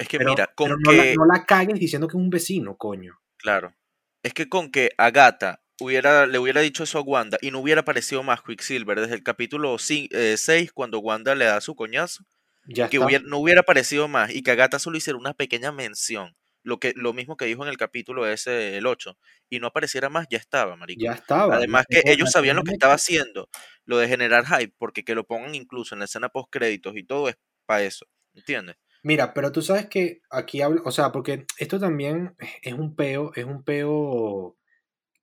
Es 0.00 0.08
que 0.08 0.18
mira, 0.18 0.50
con 0.56 0.70
no, 0.70 0.90
que... 0.90 0.96
la, 0.96 1.14
no 1.14 1.26
la 1.26 1.44
cagues 1.44 1.78
diciendo 1.78 2.08
que 2.08 2.12
es 2.16 2.22
un 2.22 2.30
vecino, 2.30 2.76
coño. 2.76 3.20
Claro. 3.36 3.74
Es 4.22 4.32
que 4.32 4.48
con 4.48 4.70
que 4.70 4.90
Agatha 4.96 5.62
hubiera, 5.78 6.26
le 6.26 6.38
hubiera 6.38 6.62
dicho 6.62 6.84
eso 6.84 6.98
a 6.98 7.02
Wanda 7.02 7.36
y 7.42 7.50
no 7.50 7.60
hubiera 7.60 7.82
aparecido 7.82 8.22
más 8.22 8.42
Quicksilver 8.42 8.98
desde 8.98 9.14
el 9.14 9.22
capítulo 9.22 9.78
6, 9.78 10.08
eh, 10.12 10.68
cuando 10.72 11.00
Wanda 11.00 11.34
le 11.34 11.44
da 11.44 11.60
su 11.60 11.74
coñazo, 11.74 12.24
Ya 12.64 12.88
que 12.88 12.98
hubiera- 12.98 13.24
no 13.26 13.38
hubiera 13.38 13.60
aparecido 13.60 14.08
más 14.08 14.30
y 14.34 14.42
que 14.42 14.50
Agatha 14.52 14.78
solo 14.78 14.96
hiciera 14.96 15.18
una 15.18 15.34
pequeña 15.34 15.70
mención, 15.70 16.34
lo, 16.62 16.78
que, 16.78 16.92
lo 16.96 17.12
mismo 17.12 17.36
que 17.36 17.44
dijo 17.46 17.62
en 17.62 17.68
el 17.68 17.76
capítulo 17.76 18.26
ese, 18.26 18.78
el 18.78 18.86
8, 18.86 19.18
y 19.50 19.60
no 19.60 19.66
apareciera 19.66 20.08
más, 20.08 20.26
ya 20.30 20.38
estaba, 20.38 20.76
marico. 20.76 21.02
Ya 21.02 21.12
estaba. 21.12 21.56
Además 21.56 21.84
que 21.88 22.02
ellos 22.06 22.30
sabían 22.30 22.56
lo 22.56 22.62
que 22.62 22.72
estaba 22.72 22.94
haciendo, 22.94 23.50
lo 23.84 23.98
de 23.98 24.08
generar 24.08 24.46
hype, 24.46 24.74
porque 24.78 25.04
que 25.04 25.14
lo 25.14 25.24
pongan 25.24 25.54
incluso 25.54 25.94
en 25.94 25.98
la 25.98 26.04
escena 26.06 26.28
post 26.30 26.48
créditos 26.50 26.96
y 26.96 27.04
todo 27.04 27.28
es 27.28 27.36
para 27.66 27.82
eso, 27.82 28.06
¿entiendes? 28.34 28.76
Mira, 29.02 29.32
pero 29.34 29.50
tú 29.52 29.62
sabes 29.62 29.86
que 29.88 30.20
aquí 30.30 30.60
hablo, 30.62 30.82
o 30.84 30.90
sea, 30.90 31.10
porque 31.12 31.46
esto 31.58 31.78
también 31.80 32.36
es 32.62 32.74
un 32.74 32.94
peo, 32.96 33.32
es 33.34 33.44
un 33.46 33.62
peo 33.64 34.56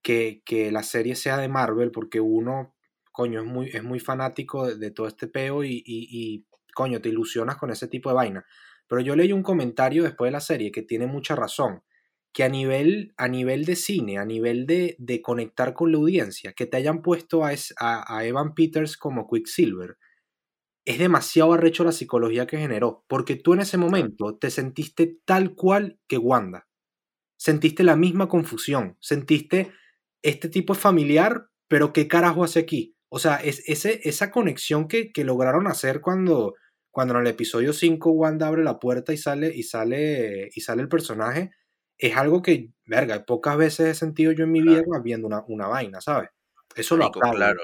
que, 0.04 0.42
que 0.46 0.72
la 0.72 0.84
serie 0.84 1.16
sea 1.16 1.38
de 1.38 1.50
Marvel, 1.50 1.92
porque 1.92 2.22
uno, 2.22 2.76
coño, 3.12 3.42
es 3.42 3.48
muy, 3.48 3.70
es 3.70 3.84
muy 3.84 4.00
fanático 4.00 4.68
de, 4.76 4.92
todo 4.92 5.08
este 5.08 5.28
peo 5.28 5.64
y, 5.64 5.84
y- 5.86 6.08
y, 6.12 6.48
coño, 6.76 7.02
te 7.02 7.10
ilusionas 7.10 7.58
con 7.58 7.72
ese 7.72 7.88
tipo 7.88 8.10
de 8.10 8.16
vaina. 8.16 8.46
Pero 8.88 9.02
yo 9.02 9.16
leí 9.16 9.34
un 9.34 9.44
comentario 9.44 10.04
después 10.04 10.30
de 10.30 10.34
la 10.34 10.42
serie 10.42 10.72
que 10.72 10.84
tiene 10.84 11.08
mucha 11.08 11.36
razón, 11.36 11.84
que 12.34 12.44
a 12.44 12.50
nivel, 12.50 13.14
a 13.18 13.28
nivel 13.28 13.66
de 13.66 13.76
cine, 13.76 14.18
a 14.20 14.26
nivel 14.26 14.66
de, 14.68 14.96
de 15.00 15.22
conectar 15.22 15.74
con 15.74 15.92
la 15.92 15.98
audiencia, 16.00 16.54
que 16.54 16.66
te 16.68 16.78
hayan 16.78 17.02
puesto 17.02 17.44
a, 17.46 17.52
a, 17.80 18.18
a 18.18 18.26
Evan 18.26 18.54
Peters 18.56 18.98
como 18.98 19.28
Quicksilver, 19.30 19.98
es 20.88 21.00
demasiado 21.00 21.52
arrecho 21.52 21.84
la 21.84 21.92
psicología 21.92 22.48
que 22.48 22.58
generó, 22.58 23.04
porque 23.10 23.36
tú 23.36 23.54
en 23.54 23.60
ese 23.60 23.78
momento 23.78 24.38
te 24.38 24.50
sentiste 24.50 25.20
tal 25.26 25.54
cual 25.54 26.00
que 26.08 26.18
Wanda. 26.18 26.70
Sentiste 27.38 27.84
la 27.84 27.98
misma 27.98 28.30
confusión, 28.30 28.96
sentiste 29.02 29.74
este 30.22 30.48
tipo 30.48 30.72
es 30.72 30.80
familiar, 30.80 31.50
pero 31.68 31.92
¿qué 31.92 32.08
carajo 32.08 32.46
hace 32.46 32.60
aquí? 32.60 32.96
O 33.10 33.20
sea, 33.20 33.36
es, 33.36 33.68
ese, 33.68 34.00
esa 34.08 34.32
conexión 34.32 34.88
que, 34.88 35.12
que 35.12 35.26
lograron 35.26 35.68
hacer 35.68 36.00
cuando, 36.00 36.56
cuando 36.90 37.16
en 37.16 37.20
el 37.20 37.28
episodio 37.28 37.74
5 37.74 38.10
Wanda 38.12 38.48
abre 38.48 38.64
la 38.64 38.80
puerta 38.80 39.12
y 39.12 39.18
sale, 39.18 39.52
y 39.54 39.64
sale, 39.64 40.50
y 40.56 40.62
sale 40.62 40.82
el 40.82 40.88
personaje, 40.88 41.52
es 41.98 42.16
algo 42.16 42.42
que, 42.42 42.72
verga, 42.86 43.26
pocas 43.26 43.58
veces 43.58 43.88
he 43.88 43.94
sentido 43.94 44.32
yo 44.32 44.46
en 44.46 44.54
mi 44.54 44.62
vida 44.62 44.84
viendo 45.04 45.28
una, 45.28 45.44
una 45.50 45.68
vaina, 45.68 46.00
¿sabes? 46.00 46.30
Eso 46.78 46.96
lo 46.96 47.08
aplaudo. 47.08 47.36
claro. 47.36 47.60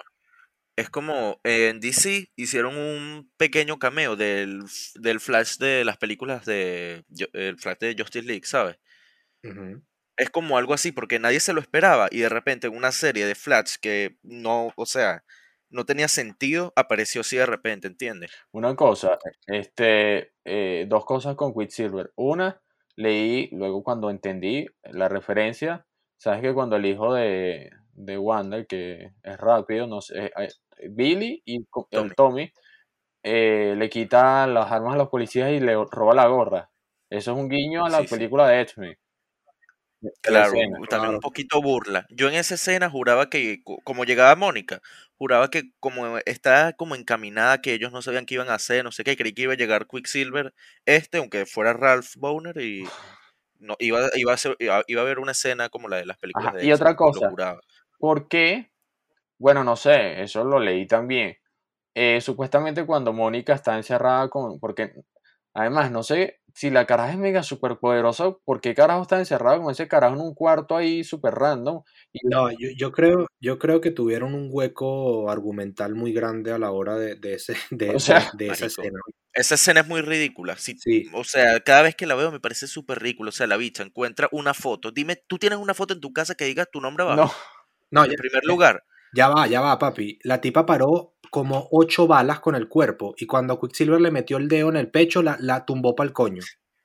Es 0.76 0.90
como 0.90 1.40
eh, 1.44 1.70
en 1.70 1.80
DC 1.80 2.32
hicieron 2.36 2.76
un 2.78 3.32
pequeño 3.38 3.78
cameo 3.78 4.16
del, 4.16 4.64
del 4.96 5.20
Flash 5.20 5.58
de 5.58 5.86
las 5.86 5.98
películas 5.98 6.46
de 6.46 7.04
el 7.34 7.60
Flash 7.60 7.78
de 7.80 7.96
Justice 7.98 8.26
League, 8.26 8.46
¿sabes? 8.46 8.78
Es 10.18 10.30
como 10.30 10.58
algo 10.58 10.74
así, 10.74 10.92
porque 10.92 11.20
nadie 11.20 11.40
se 11.40 11.54
lo 11.54 11.60
esperaba 11.60 12.08
y 12.10 12.20
de 12.20 12.30
repente 12.30 12.68
en 12.68 12.76
una 12.76 12.92
serie 12.92 13.26
de 13.26 13.36
Flash 13.36 13.76
que 13.82 14.18
no, 14.24 14.72
o 14.76 14.86
sea, 14.86 15.24
no 15.70 15.86
tenía 15.86 16.08
sentido, 16.08 16.72
apareció 16.76 17.22
así 17.22 17.36
de 17.36 17.46
repente, 17.46 17.88
¿entiendes? 17.88 18.32
Una 18.52 18.76
cosa, 18.76 19.18
este, 19.48 20.34
eh, 20.46 20.86
dos 20.88 21.04
cosas 21.06 21.36
con 21.36 21.54
Quicksilver. 21.54 22.14
Una, 22.16 22.62
leí, 22.96 23.50
luego 23.52 23.84
cuando 23.84 24.10
entendí 24.10 24.68
la 24.84 25.10
referencia, 25.10 25.86
sabes 26.18 26.42
que 26.42 26.54
cuando 26.54 26.76
el 26.76 26.86
hijo 26.86 27.14
de, 27.14 27.72
de 27.94 28.18
Wanda, 28.18 28.66
que 28.66 29.12
es 29.24 29.38
rápido, 29.38 29.88
no 29.88 30.02
sé, 30.02 30.26
eh, 30.28 30.32
eh, 30.78 30.90
Billy 30.92 31.42
y 31.46 31.66
Tommy. 31.90 32.10
el 32.10 32.16
Tommy, 32.16 32.52
eh, 33.24 33.76
le 33.78 33.90
quita 33.90 34.48
las 34.48 34.72
armas 34.72 34.96
a 34.96 34.98
los 34.98 35.10
policías 35.10 35.52
y 35.52 35.60
le 35.62 35.76
roba 35.92 36.16
la 36.16 36.28
gorra. 36.28 36.72
Eso 37.10 37.34
es 37.34 37.38
un 37.38 37.50
guiño 37.50 37.86
a 37.86 37.90
la 37.90 38.00
Sí, 38.00 38.08
sí. 38.08 38.16
película 38.16 38.48
de 38.50 38.62
X-Men. 38.62 38.98
Claro, 40.22 40.54
escena. 40.54 40.78
también 40.90 41.12
claro. 41.12 41.12
un 41.14 41.20
poquito 41.20 41.62
burla. 41.62 42.06
Yo 42.10 42.28
en 42.28 42.36
esa 42.36 42.56
escena 42.56 42.90
juraba 42.90 43.30
que, 43.30 43.62
co- 43.64 43.80
como 43.84 44.04
llegaba 44.04 44.36
Mónica, 44.36 44.82
juraba 45.18 45.50
que 45.50 45.72
como 45.80 46.18
estaba 46.26 46.74
como 46.74 46.96
encaminada, 46.96 47.62
que 47.62 47.74
ellos 47.74 47.92
no 47.94 48.02
sabían 48.02 48.26
qué 48.26 48.34
iban 48.36 48.50
a 48.50 48.56
hacer, 48.56 48.84
no 48.84 48.92
sé 48.92 49.04
qué, 49.06 49.16
creí 49.16 49.34
que 49.34 49.44
iba 49.44 49.54
a 49.54 49.56
llegar 49.58 49.88
Quicksilver, 49.88 50.54
este, 50.86 51.20
aunque 51.20 51.46
fuera 51.46 51.72
Ralph 51.74 52.16
Boner, 52.18 52.58
y 52.60 52.94
no, 53.60 53.76
iba, 53.80 54.10
iba, 54.16 54.34
a 54.34 54.38
ser- 54.38 54.58
iba, 54.60 54.84
iba 54.88 55.02
a 55.02 55.06
haber 55.06 55.20
una 55.20 55.34
escena 55.34 55.70
como 55.70 55.90
la 55.90 55.98
de 55.98 56.06
las 56.08 56.18
películas 56.20 56.52
Ajá, 56.52 56.58
de 56.58 56.66
y 56.66 56.72
otra 56.72 56.96
cosa, 56.96 57.28
juraba. 58.04 58.22
¿Por 58.22 58.28
qué? 58.28 58.72
Bueno, 59.40 59.64
no 59.64 59.76
sé, 59.76 60.22
eso 60.24 60.44
lo 60.44 60.60
leí 60.60 60.88
también. 60.88 61.38
Eh, 61.96 62.22
supuestamente 62.22 62.86
cuando 62.86 63.14
Mónica 63.14 63.54
está 63.54 63.78
encerrada 63.78 64.30
con... 64.30 64.60
Porque, 64.60 64.94
además, 65.54 65.92
no 65.92 66.04
sé 66.04 66.40
si 66.54 66.70
la 66.70 66.86
caraja 66.86 67.12
es 67.14 67.18
mega 67.18 67.44
super 67.44 67.78
poderosa, 67.80 68.32
¿por 68.46 68.62
qué 68.62 68.76
carajo 68.76 69.04
está 69.04 69.20
encerrada 69.20 69.60
con 69.62 69.72
ese 69.72 69.88
carajo 69.88 70.16
en 70.16 70.22
un 70.22 70.36
cuarto 70.36 70.76
ahí 70.78 71.04
super 71.04 71.34
random? 71.34 71.84
Y 72.14 72.20
No, 72.28 72.52
yo, 72.52 72.70
yo 72.78 72.92
creo, 72.92 73.28
yo 73.40 73.60
creo 73.60 73.82
que 73.82 73.92
tuvieron 73.92 74.34
un 74.36 74.50
hueco 74.52 75.30
argumental 75.32 75.96
muy 75.96 76.14
grande 76.14 76.52
a 76.52 76.60
la 76.60 76.72
hora 76.72 76.96
de, 76.98 77.16
de 77.16 77.36
ese, 77.36 77.56
de, 77.72 77.90
O 77.90 77.94
de- 77.94 78.00
sea, 78.00 78.30
de 78.34 78.48
esa 78.48 78.68
escena. 78.68 79.00
Esa 79.34 79.56
escena 79.56 79.82
es 79.82 79.88
muy 79.88 80.02
ridícula. 80.02 80.58
Si, 80.58 80.78
Sí. 80.78 81.06
O 81.14 81.24
sea, 81.24 81.60
cada 81.62 81.82
vez 81.84 81.96
que 81.96 82.06
la 82.06 82.16
veo 82.16 82.32
me 82.32 82.40
parece 82.40 82.68
súper 82.68 83.00
ridículo. 83.00 83.30
O 83.30 83.32
sea, 83.32 83.48
la 83.48 83.58
bicha 83.58 83.82
encuentra 83.84 84.30
una 84.32 84.54
foto. 84.54 84.92
Dime, 84.92 85.16
¿tú 85.28 85.40
tienes 85.40 85.58
una 85.60 85.74
foto 85.74 85.94
en 85.94 86.02
tu 86.02 86.14
casa 86.14 86.36
que 86.36 86.46
diga 86.46 86.66
tu 86.68 86.82
nombre 86.82 87.04
abajo? 87.04 87.24
no, 87.26 87.32
No, 87.94 88.04
En 88.06 88.12
ya, 88.12 88.18
primer 88.18 88.44
lugar. 88.46 88.84
ya 89.14 89.30
va, 89.30 89.46
ya 89.48 89.62
va, 89.62 89.78
papi. 89.78 90.20
La 90.24 90.42
tipa 90.42 90.66
paró 90.66 91.14
como 91.30 91.68
ocho 91.72 92.08
balas 92.08 92.40
con 92.40 92.56
el 92.56 92.68
cuerpo 92.68 93.14
y 93.18 93.26
cuando 93.28 93.60
Quicksilver 93.60 94.02
le 94.02 94.12
metió 94.12 94.38
el 94.38 94.48
dedo 94.48 94.70
en 94.70 94.78
el 94.78 94.90
pecho, 94.90 95.22
la, 95.22 95.38
la 95.40 95.66
tumbó 95.66 95.96
para 95.96 96.08
el 96.08 96.14
coño. 96.14 96.42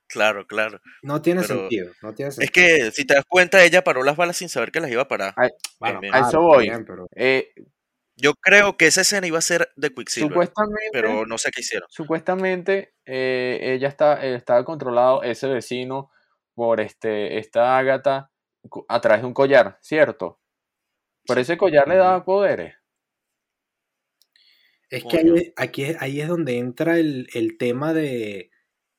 Claro, 0.06 0.46
claro. 0.46 0.80
No 1.02 1.20
tiene 1.20 1.42
Pero 1.42 1.60
sentido, 1.60 1.92
no 2.02 2.14
tiene 2.14 2.30
Es 2.38 2.50
que 2.50 2.90
si 2.92 3.04
te 3.06 3.14
das 3.14 3.24
cuenta, 3.28 3.62
ella 3.64 3.84
paró 3.84 4.02
las 4.02 4.16
balas 4.16 4.36
sin 4.38 4.48
saber 4.48 4.70
que 4.72 4.80
las 4.80 4.90
iba 4.90 5.02
a 5.02 5.08
parar. 5.08 5.34
a, 5.36 5.48
Bueno, 5.80 6.00
bien. 6.00 6.14
a 6.14 6.18
claro, 6.18 6.28
eso 6.28 6.40
voy. 6.40 6.64
bien, 6.68 6.84
pero- 6.86 7.06
Eh, 7.14 7.52
Yo 8.16 8.32
creo 8.34 8.76
que 8.76 8.86
esa 8.86 9.02
escena 9.02 9.26
iba 9.26 9.38
a 9.38 9.42
ser 9.42 9.70
de 9.76 9.90
Quicksilver, 9.94 10.30
supuestamente, 10.30 10.88
pero 10.92 11.24
no 11.26 11.38
sé 11.38 11.50
qué 11.50 11.60
hicieron. 11.60 11.88
supuestamente 11.90 12.94
eh, 13.06 13.58
ella 13.74 13.88
está, 13.88 14.24
eh, 14.26 14.34
estaba 14.34 14.64
controlado 14.64 15.22
ese 15.22 15.46
vecino 15.46 16.10
por 16.54 16.80
este, 16.80 17.38
esta 17.38 17.78
Ágata 17.78 18.30
a 18.88 19.00
través 19.00 19.20
de 19.22 19.26
un 19.28 19.34
collar, 19.34 19.78
¿cierto? 19.82 20.38
Pero 21.28 21.40
ese 21.40 21.56
collar 21.56 21.87
le 21.87 21.97
daba 21.97 22.25
poderes. 22.25 22.75
Es 24.90 25.04
que 25.04 25.18
ahí, 25.18 25.52
aquí, 25.56 25.85
es- 25.85 26.00
ahí 26.00 26.20
es 26.20 26.28
donde 26.28 26.58
entra 26.58 26.99
el, 26.99 27.28
el 27.35 27.58
tema 27.58 27.92
de, 27.92 28.50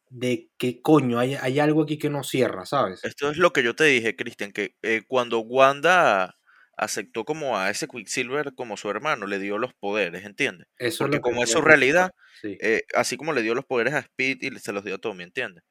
de 0.09 0.49
que 0.57 0.81
coño, 0.81 1.19
hay, 1.19 1.35
hay 1.35 1.59
algo 1.59 1.83
aquí 1.83 1.97
que 1.97 2.09
no 2.11 2.23
cierra, 2.23 2.65
¿sabes? 2.65 3.03
Esto 3.03 3.31
es 3.31 3.37
lo 3.37 3.51
que 3.53 3.63
yo 3.63 3.75
te 3.75 3.85
dije, 3.85 4.15
Cristian, 4.15 4.51
que 4.51 4.75
eh, 4.83 5.01
cuando 5.07 5.39
Wanda 5.39 6.35
aceptó 6.77 7.25
como 7.25 7.57
a 7.57 7.69
ese 7.71 7.87
Quicksilver 7.87 8.53
como 8.55 8.77
su 8.77 8.89
hermano, 8.89 9.25
le 9.25 9.39
dio 9.39 9.57
los 9.57 9.73
poderes, 9.73 10.23
¿entiendes? 10.25 10.67
Eso 10.77 10.87
es 10.87 10.97
Porque 10.99 11.17
lo 11.17 11.21
que 11.23 11.29
como 11.31 11.43
es 11.43 11.49
su 11.51 11.61
realidad, 11.61 12.11
Sí. 12.41 12.57
eh, 12.61 12.83
así 12.95 13.17
como 13.17 13.33
le 13.33 13.41
dio 13.41 13.55
los 13.55 13.65
poderes 13.65 13.93
a 13.95 13.99
Speed 13.99 14.37
y 14.41 14.59
se 14.59 14.71
los 14.71 14.85
dio 14.85 14.95
a 14.95 14.99
Tommy, 14.99 15.23
¿entiendes? 15.23 15.63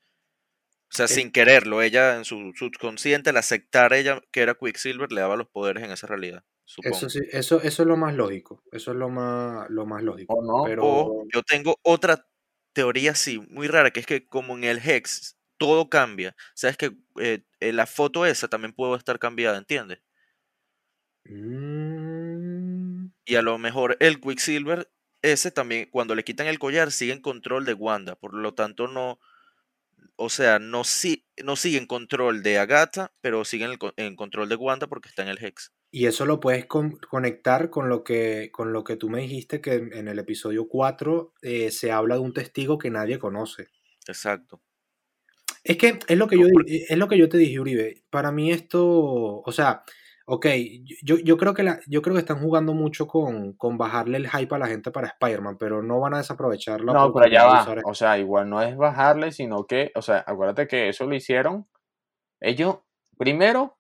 O 0.91 0.95
sea, 0.97 1.09
Es- 1.09 1.15
sin 1.15 1.33
quererlo, 1.33 1.81
ella 1.83 2.17
en 2.17 2.25
su 2.27 2.53
subconsciente, 2.55 3.31
al 3.31 3.37
aceptar 3.39 3.93
ella 3.95 4.21
que 4.33 4.41
era 4.43 4.55
Quicksilver, 4.55 5.11
le 5.13 5.21
daba 5.23 5.37
los 5.37 5.49
poderes 5.49 5.83
en 5.85 5.93
esa 5.93 6.07
realidad. 6.07 6.45
supongo. 6.65 7.07
Eso 7.07 7.09
sí, 7.09 7.21
eso, 7.33 7.61
eso 7.63 7.83
es 7.83 7.89
lo 7.89 7.97
más 7.97 8.15
lógico. 8.15 8.63
Eso 8.73 8.93
es 8.93 8.97
lo 8.97 9.09
más, 9.09 9.69
lo 9.71 9.85
más 9.87 10.03
lógico. 10.03 10.39
¿O 10.39 10.43
no? 10.43 10.77
Pero 10.85 10.85
O 10.85 11.25
yo 11.33 11.43
tengo 11.43 11.77
otra 11.83 12.27
teoría 12.73 13.13
así, 13.13 13.39
muy 13.51 13.67
rara, 13.69 13.91
que 13.91 14.01
es 14.01 14.07
que 14.07 14.27
como 14.27 14.57
en 14.57 14.65
el 14.65 14.79
Hex 14.79 15.37
todo 15.59 15.91
cambia, 15.91 16.37
sabes 16.55 16.77
que 16.77 16.97
eh, 17.21 17.43
eh, 17.61 17.73
la 17.73 17.87
foto 17.87 18.25
esa 18.27 18.49
también 18.49 18.73
puede 18.75 18.97
estar 18.97 19.19
cambiada, 19.19 19.59
¿entiendes? 19.59 20.01
mm, 21.29 23.11
Y 23.25 23.37
a 23.37 23.43
lo 23.43 23.59
mejor 23.59 23.97
el 24.01 24.21
Quicksilver, 24.21 24.91
ese 25.23 25.51
también, 25.51 25.89
cuando 25.91 26.15
le 26.15 26.25
quitan 26.25 26.47
el 26.47 26.59
collar, 26.59 26.91
sigue 26.93 27.13
en 27.13 27.21
control 27.21 27.65
de 27.65 27.75
Wanda. 27.75 28.17
Por 28.17 28.35
lo 28.35 28.55
tanto, 28.55 28.89
no. 28.89 29.19
O 30.17 30.29
sea, 30.31 30.59
no, 30.59 30.83
si, 30.85 31.25
no 31.45 31.55
sigue 31.57 31.79
en 31.79 31.87
control 31.87 32.43
de 32.43 32.59
Agatha, 32.59 33.13
pero 33.21 33.45
sigue 33.45 33.65
en, 33.67 33.73
el 33.73 33.79
en 33.97 34.17
control 34.17 34.49
de 34.49 34.57
Wanda 34.57 34.87
porque 34.89 35.09
está 35.09 35.23
en 35.23 35.29
el 35.29 35.39
Hex. 35.45 35.73
y 35.91 36.07
eso 36.07 36.27
lo 36.27 36.41
puedes 36.41 36.67
con- 36.67 36.97
conectar 36.99 37.71
con 37.71 37.89
lo 37.89 38.03
que 38.05 38.51
con 38.53 38.73
lo 38.73 38.83
que 38.85 38.97
tú 38.97 39.09
me 39.09 39.21
dijiste 39.23 39.61
que 39.61 39.75
en 39.75 39.93
en 39.93 40.09
el 40.09 40.19
episodio 40.19 40.67
4 40.69 41.33
eh, 41.43 41.71
se 41.71 41.93
habla 41.93 42.17
de 42.17 42.21
un 42.21 42.33
testigo 42.35 42.77
que 42.79 42.91
nadie 42.91 43.19
conoce. 43.19 43.69
Exacto. 44.07 44.61
Es 45.65 45.77
que 45.77 45.99
es 46.09 46.19
lo 46.19 46.27
que 46.29 46.39
yo 46.39 46.47
di- 46.67 46.85
es 46.89 46.97
lo 46.99 47.09
que 47.09 47.19
yo 47.19 47.29
te 47.29 47.39
dije, 47.39 47.61
Uribe. 47.61 48.03
Para 48.11 48.33
mí 48.33 48.51
esto, 48.53 48.83
o 49.43 49.53
sea, 49.53 49.83
ok, 50.31 50.47
yo, 51.03 51.17
yo 51.17 51.39
creo 51.39 51.55
que 51.55 51.63
la, 51.63 51.81
yo 51.87 52.03
creo 52.03 52.15
que 52.15 52.21
están 52.21 52.39
jugando 52.39 52.75
mucho 52.75 53.07
con, 53.07 53.55
con 53.55 53.79
bajarle 53.79 54.19
el 54.19 54.29
hype 54.29 54.55
a 54.55 54.59
la 54.59 54.67
gente 54.67 54.91
para 54.91 55.09
Spider-Man, 55.09 55.57
pero 55.59 55.83
no 55.83 56.01
van 56.01 56.13
a 56.13 56.19
desaprovechar 56.19 56.83
la 56.83 56.93
No, 56.93 57.15
pero 57.15 57.31
ya 57.31 57.47
va. 57.47 57.63
usar 57.63 57.81
O 57.87 57.95
sea, 57.95 58.19
igual 58.19 58.51
no 58.51 58.61
es 58.61 58.77
bajarle, 58.77 59.33
sino 59.33 59.67
que, 59.67 59.91
o 59.95 60.03
sea, 60.03 60.23
acuérdate 60.27 60.69
que 60.69 60.91
eso 60.91 61.07
lo 61.07 61.15
hicieron. 61.15 61.67
Ellos, 62.41 62.81
primero, 63.17 63.79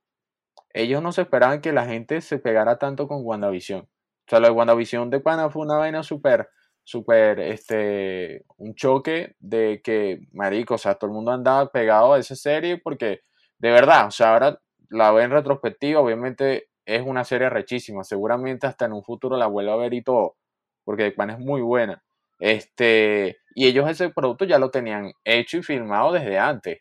ellos 0.73 1.02
no 1.02 1.12
se 1.12 1.23
esperaban 1.23 1.61
que 1.61 1.73
la 1.73 1.85
gente 1.85 2.23
se 2.23 2.38
pegara 2.38 2.78
tanto 2.78 3.09
con 3.09 3.21
WandaVision. 3.23 3.81
O 3.81 4.26
sea, 4.26 4.40
lo 4.40 4.47
de 4.47 4.52
WandaVision 4.55 5.11
de 5.11 5.21
Pana 5.21 5.50
fue 5.50 5.67
una 5.67 5.76
vaina 5.76 6.02
súper, 6.02 6.49
súper, 6.83 7.40
este, 7.40 8.47
un 8.57 8.75
choque 8.75 9.37
de 9.38 9.83
que, 9.85 10.21
marico, 10.33 10.76
o 10.76 10.78
sea, 10.78 10.95
todo 10.95 11.11
el 11.11 11.14
mundo 11.14 11.31
andaba 11.31 11.71
pegado 11.71 12.14
a 12.14 12.19
esa 12.19 12.35
serie 12.35 12.78
porque, 12.78 13.21
de 13.59 13.71
verdad, 13.71 14.07
o 14.07 14.11
sea, 14.11 14.33
ahora 14.33 14.59
la 14.90 15.11
veo 15.12 15.25
en 15.25 15.30
retrospectiva, 15.33 16.00
obviamente 16.00 16.68
es 16.85 17.02
una 17.04 17.25
serie 17.25 17.50
rechísima. 17.50 18.04
Seguramente 18.04 18.66
hasta 18.66 18.87
en 18.87 18.92
un 18.95 19.04
futuro 19.04 19.37
la 19.37 19.47
vuelvo 19.47 19.73
a 19.73 19.76
ver 19.76 19.95
y 19.95 20.02
todo, 20.02 20.37
porque 20.85 21.04
de 21.04 21.12
Pana 21.12 21.35
es 21.35 21.38
muy 21.40 21.61
buena. 21.62 22.02
Este, 22.40 23.38
y 23.54 23.66
ellos 23.66 23.88
ese 23.90 24.11
producto 24.11 24.45
ya 24.45 24.59
lo 24.59 24.71
tenían 24.71 25.12
hecho 25.25 25.59
y 25.59 25.62
filmado 25.62 26.12
desde 26.12 26.38
antes. 26.38 26.80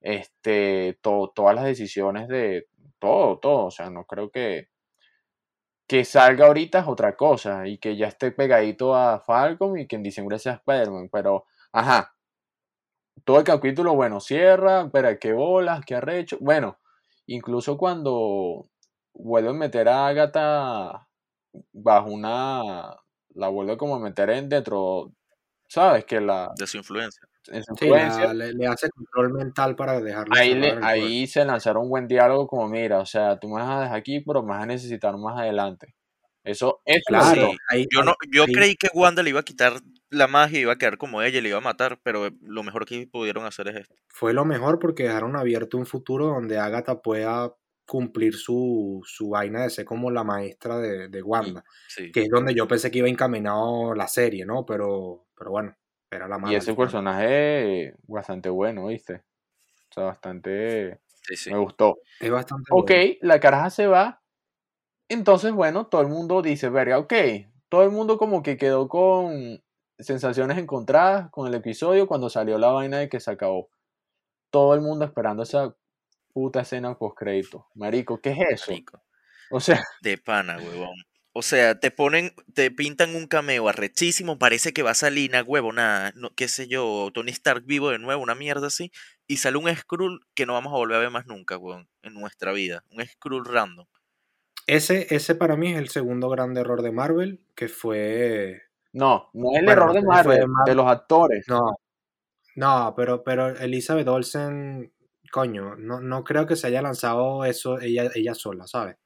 Este, 0.00 0.98
to- 1.02 1.32
todas 1.34 1.54
las 1.56 1.64
decisiones 1.64 2.28
de 2.28 2.66
todo, 3.00 3.38
todo. 3.40 3.66
O 3.66 3.70
sea, 3.70 3.90
no 3.90 4.04
creo 4.06 4.30
que, 4.30 4.68
que 5.88 6.04
salga 6.04 6.46
ahorita 6.46 6.78
es 6.80 6.86
otra 6.86 7.16
cosa 7.16 7.66
y 7.66 7.78
que 7.78 7.96
ya 7.96 8.06
esté 8.08 8.30
pegadito 8.30 8.94
a 8.94 9.20
Falcon 9.20 9.78
y 9.78 9.86
que 9.86 9.96
en 9.96 10.02
diciembre 10.02 10.38
sea 10.38 10.54
Spider-Man. 10.54 11.08
Pero, 11.10 11.46
ajá, 11.72 12.14
todo 13.24 13.38
el 13.38 13.44
capítulo, 13.44 13.94
bueno, 13.94 14.20
cierra, 14.20 14.88
pero 14.92 15.16
qué 15.18 15.32
bolas, 15.32 15.84
qué 15.84 15.96
arrecho. 15.96 16.38
Bueno, 16.40 16.78
incluso 17.28 17.76
cuando 17.78 18.68
vuelven 19.14 19.56
a 19.56 19.58
meter 19.58 19.88
a 19.88 20.06
Agatha 20.08 21.08
bajo 21.72 22.10
una, 22.10 22.96
la 23.34 23.48
vuelve 23.48 23.76
como 23.76 23.96
a 23.96 24.00
meter 24.00 24.30
en 24.30 24.48
dentro, 24.48 25.12
¿sabes? 25.68 26.04
Que 26.04 26.20
la, 26.20 26.50
De 26.56 26.66
su 26.66 26.76
influencia. 26.78 27.22
en 27.48 27.62
su 27.64 27.74
Sí, 27.76 27.86
influencia, 27.86 28.32
le, 28.34 28.52
le 28.52 28.66
hace 28.66 28.90
control 28.90 29.32
mental 29.32 29.76
para 29.76 30.00
dejarlo 30.00 30.34
ahí, 30.36 30.54
le- 30.54 30.78
ahí 30.82 31.26
se 31.26 31.44
lanzaron 31.44 31.84
un 31.84 31.90
buen 31.90 32.08
diálogo 32.08 32.46
como, 32.46 32.68
mira, 32.68 32.98
o 33.00 33.06
sea, 33.06 33.38
tú 33.38 33.48
me 33.48 33.54
vas 33.62 33.68
a 33.70 33.80
dejar 33.82 33.96
aquí, 33.96 34.20
pero 34.20 34.42
me 34.42 34.50
vas 34.50 34.62
a 34.62 34.66
necesitar 34.66 35.16
más 35.16 35.38
adelante. 35.38 35.94
Eso, 36.44 36.80
me 36.86 37.00
Claro, 37.06 37.50
ahí, 37.70 37.86
Yo, 37.90 38.02
no, 38.02 38.14
yo 38.32 38.44
ahí- 38.44 38.52
creí 38.52 38.76
que 38.76 38.88
Wanda 38.94 39.22
le 39.22 39.30
iba 39.30 39.40
a 39.40 39.44
quitar 39.44 39.74
la 40.10 40.26
magia 40.26 40.58
y 40.58 40.62
iba 40.62 40.72
a 40.72 40.78
quedar 40.78 40.98
como 40.98 41.22
ella 41.22 41.38
y 41.38 41.42
le 41.42 41.48
iba 41.50 41.58
a 41.58 41.60
matar, 41.60 42.00
pero 42.02 42.30
lo 42.42 42.62
mejor 42.62 42.86
que 42.86 43.06
pudieron 43.06 43.44
hacer 43.44 43.68
es 43.68 43.76
esto. 43.76 43.94
fue 44.08 44.32
lo 44.32 44.44
mejor 44.44 44.78
porque 44.78 45.04
dejaron 45.04 45.36
abierto 45.36 45.76
un 45.78 45.86
futuro 45.86 46.26
donde 46.26 46.58
Agatha 46.58 47.00
pueda 47.02 47.54
cumplir 47.86 48.34
su, 48.34 49.00
su 49.04 49.30
vaina 49.30 49.62
de 49.62 49.70
ser 49.70 49.84
como 49.86 50.10
la 50.10 50.24
maestra 50.24 50.78
de, 50.78 51.08
de 51.08 51.22
Wanda, 51.22 51.64
Sí. 51.86 52.10
que 52.12 52.22
es 52.22 52.28
donde 52.30 52.54
yo 52.54 52.68
pensé 52.68 52.90
que 52.90 52.98
iba 52.98 53.08
encaminado 53.08 53.94
la 53.94 54.08
serie, 54.08 54.44
¿no? 54.44 54.66
Pero, 54.66 55.26
pero 55.36 55.50
bueno, 55.52 55.74
era 56.10 56.28
la 56.28 56.38
Y 56.38 56.40
mala. 56.40 56.58
ese 56.58 56.74
personaje 56.74 57.94
bastante 58.06 58.48
bueno, 58.50 58.86
¿viste? 58.88 59.24
O 59.90 59.94
sea, 59.94 60.04
bastante... 60.04 61.00
Sí, 61.22 61.36
sí. 61.36 61.50
Me 61.50 61.58
gustó. 61.58 61.98
Es 62.20 62.30
bastante 62.30 62.70
Ok, 62.70 62.90
bueno. 62.90 63.00
la 63.22 63.40
caraja 63.40 63.70
se 63.70 63.86
va. 63.86 64.22
Entonces, 65.08 65.52
bueno, 65.52 65.86
todo 65.88 66.02
el 66.02 66.08
mundo 66.08 66.42
dice, 66.42 66.68
verga, 66.70 66.98
ok. 66.98 67.14
Todo 67.68 67.84
el 67.84 67.90
mundo 67.90 68.18
como 68.18 68.42
que 68.42 68.56
quedó 68.56 68.88
con 68.88 69.62
sensaciones 69.98 70.58
encontradas 70.58 71.30
con 71.30 71.46
el 71.46 71.54
episodio 71.54 72.06
cuando 72.06 72.28
salió 72.28 72.58
la 72.58 72.70
vaina 72.70 72.98
de 72.98 73.08
que 73.08 73.20
se 73.20 73.30
acabó. 73.30 73.70
Todo 74.50 74.74
el 74.74 74.80
mundo 74.80 75.04
esperando 75.04 75.42
esa 75.42 75.74
puta 76.32 76.60
escena 76.60 76.96
post 76.96 77.18
crédito. 77.18 77.66
Marico, 77.74 78.20
¿qué 78.20 78.30
es 78.30 78.38
eso? 78.50 78.70
Marico. 78.70 79.02
O 79.50 79.60
sea, 79.60 79.82
De 80.02 80.18
pana, 80.18 80.56
huevón. 80.58 80.94
O 81.32 81.42
sea, 81.42 81.78
te 81.78 81.92
ponen, 81.92 82.32
te 82.52 82.70
pintan 82.70 83.14
un 83.14 83.28
cameo 83.28 83.68
arrechísimo, 83.68 84.38
parece 84.38 84.72
que 84.72 84.82
va 84.82 84.90
a 84.90 84.94
salir 84.94 85.30
una 85.30 85.42
huevonada, 85.42 86.12
no, 86.16 86.34
qué 86.34 86.48
sé 86.48 86.66
yo, 86.66 87.10
Tony 87.14 87.30
Stark 87.30 87.64
vivo 87.64 87.90
de 87.90 88.00
nuevo, 88.00 88.20
una 88.20 88.34
mierda 88.34 88.66
así, 88.66 88.90
y 89.28 89.36
sale 89.36 89.56
un 89.58 89.72
Skrull 89.72 90.20
que 90.34 90.46
no 90.46 90.54
vamos 90.54 90.72
a 90.72 90.76
volver 90.76 90.96
a 90.96 91.00
ver 91.00 91.10
más 91.10 91.26
nunca, 91.26 91.56
huevón, 91.56 91.88
en 92.02 92.14
nuestra 92.14 92.52
vida. 92.52 92.82
Un 92.90 93.06
Skrull 93.06 93.44
random. 93.44 93.86
Ese, 94.66 95.14
ese 95.14 95.34
para 95.34 95.56
mí 95.56 95.70
es 95.70 95.78
el 95.78 95.90
segundo 95.90 96.28
gran 96.28 96.56
error 96.56 96.82
de 96.82 96.90
Marvel, 96.90 97.40
que 97.54 97.68
fue... 97.68 98.67
no, 98.98 99.30
no 99.32 99.52
es 99.52 99.58
el 99.60 99.64
Bueno, 99.64 99.82
error 99.82 99.92
de 99.94 100.02
Marvel, 100.02 100.46
de 100.66 100.74
los 100.74 100.86
actores. 100.86 101.44
No, 101.48 101.76
no, 102.56 102.94
pero, 102.96 103.22
pero 103.22 103.48
Elizabeth 103.56 104.08
Olsen, 104.08 104.92
coño, 105.30 105.76
no, 105.76 106.00
no 106.00 106.24
creo 106.24 106.46
que 106.46 106.56
se 106.56 106.66
haya 106.66 106.82
lanzado 106.82 107.44
eso 107.44 107.80
ella, 107.80 108.10
ella 108.14 108.34
sola, 108.34 108.66
¿sabes? 108.66 108.96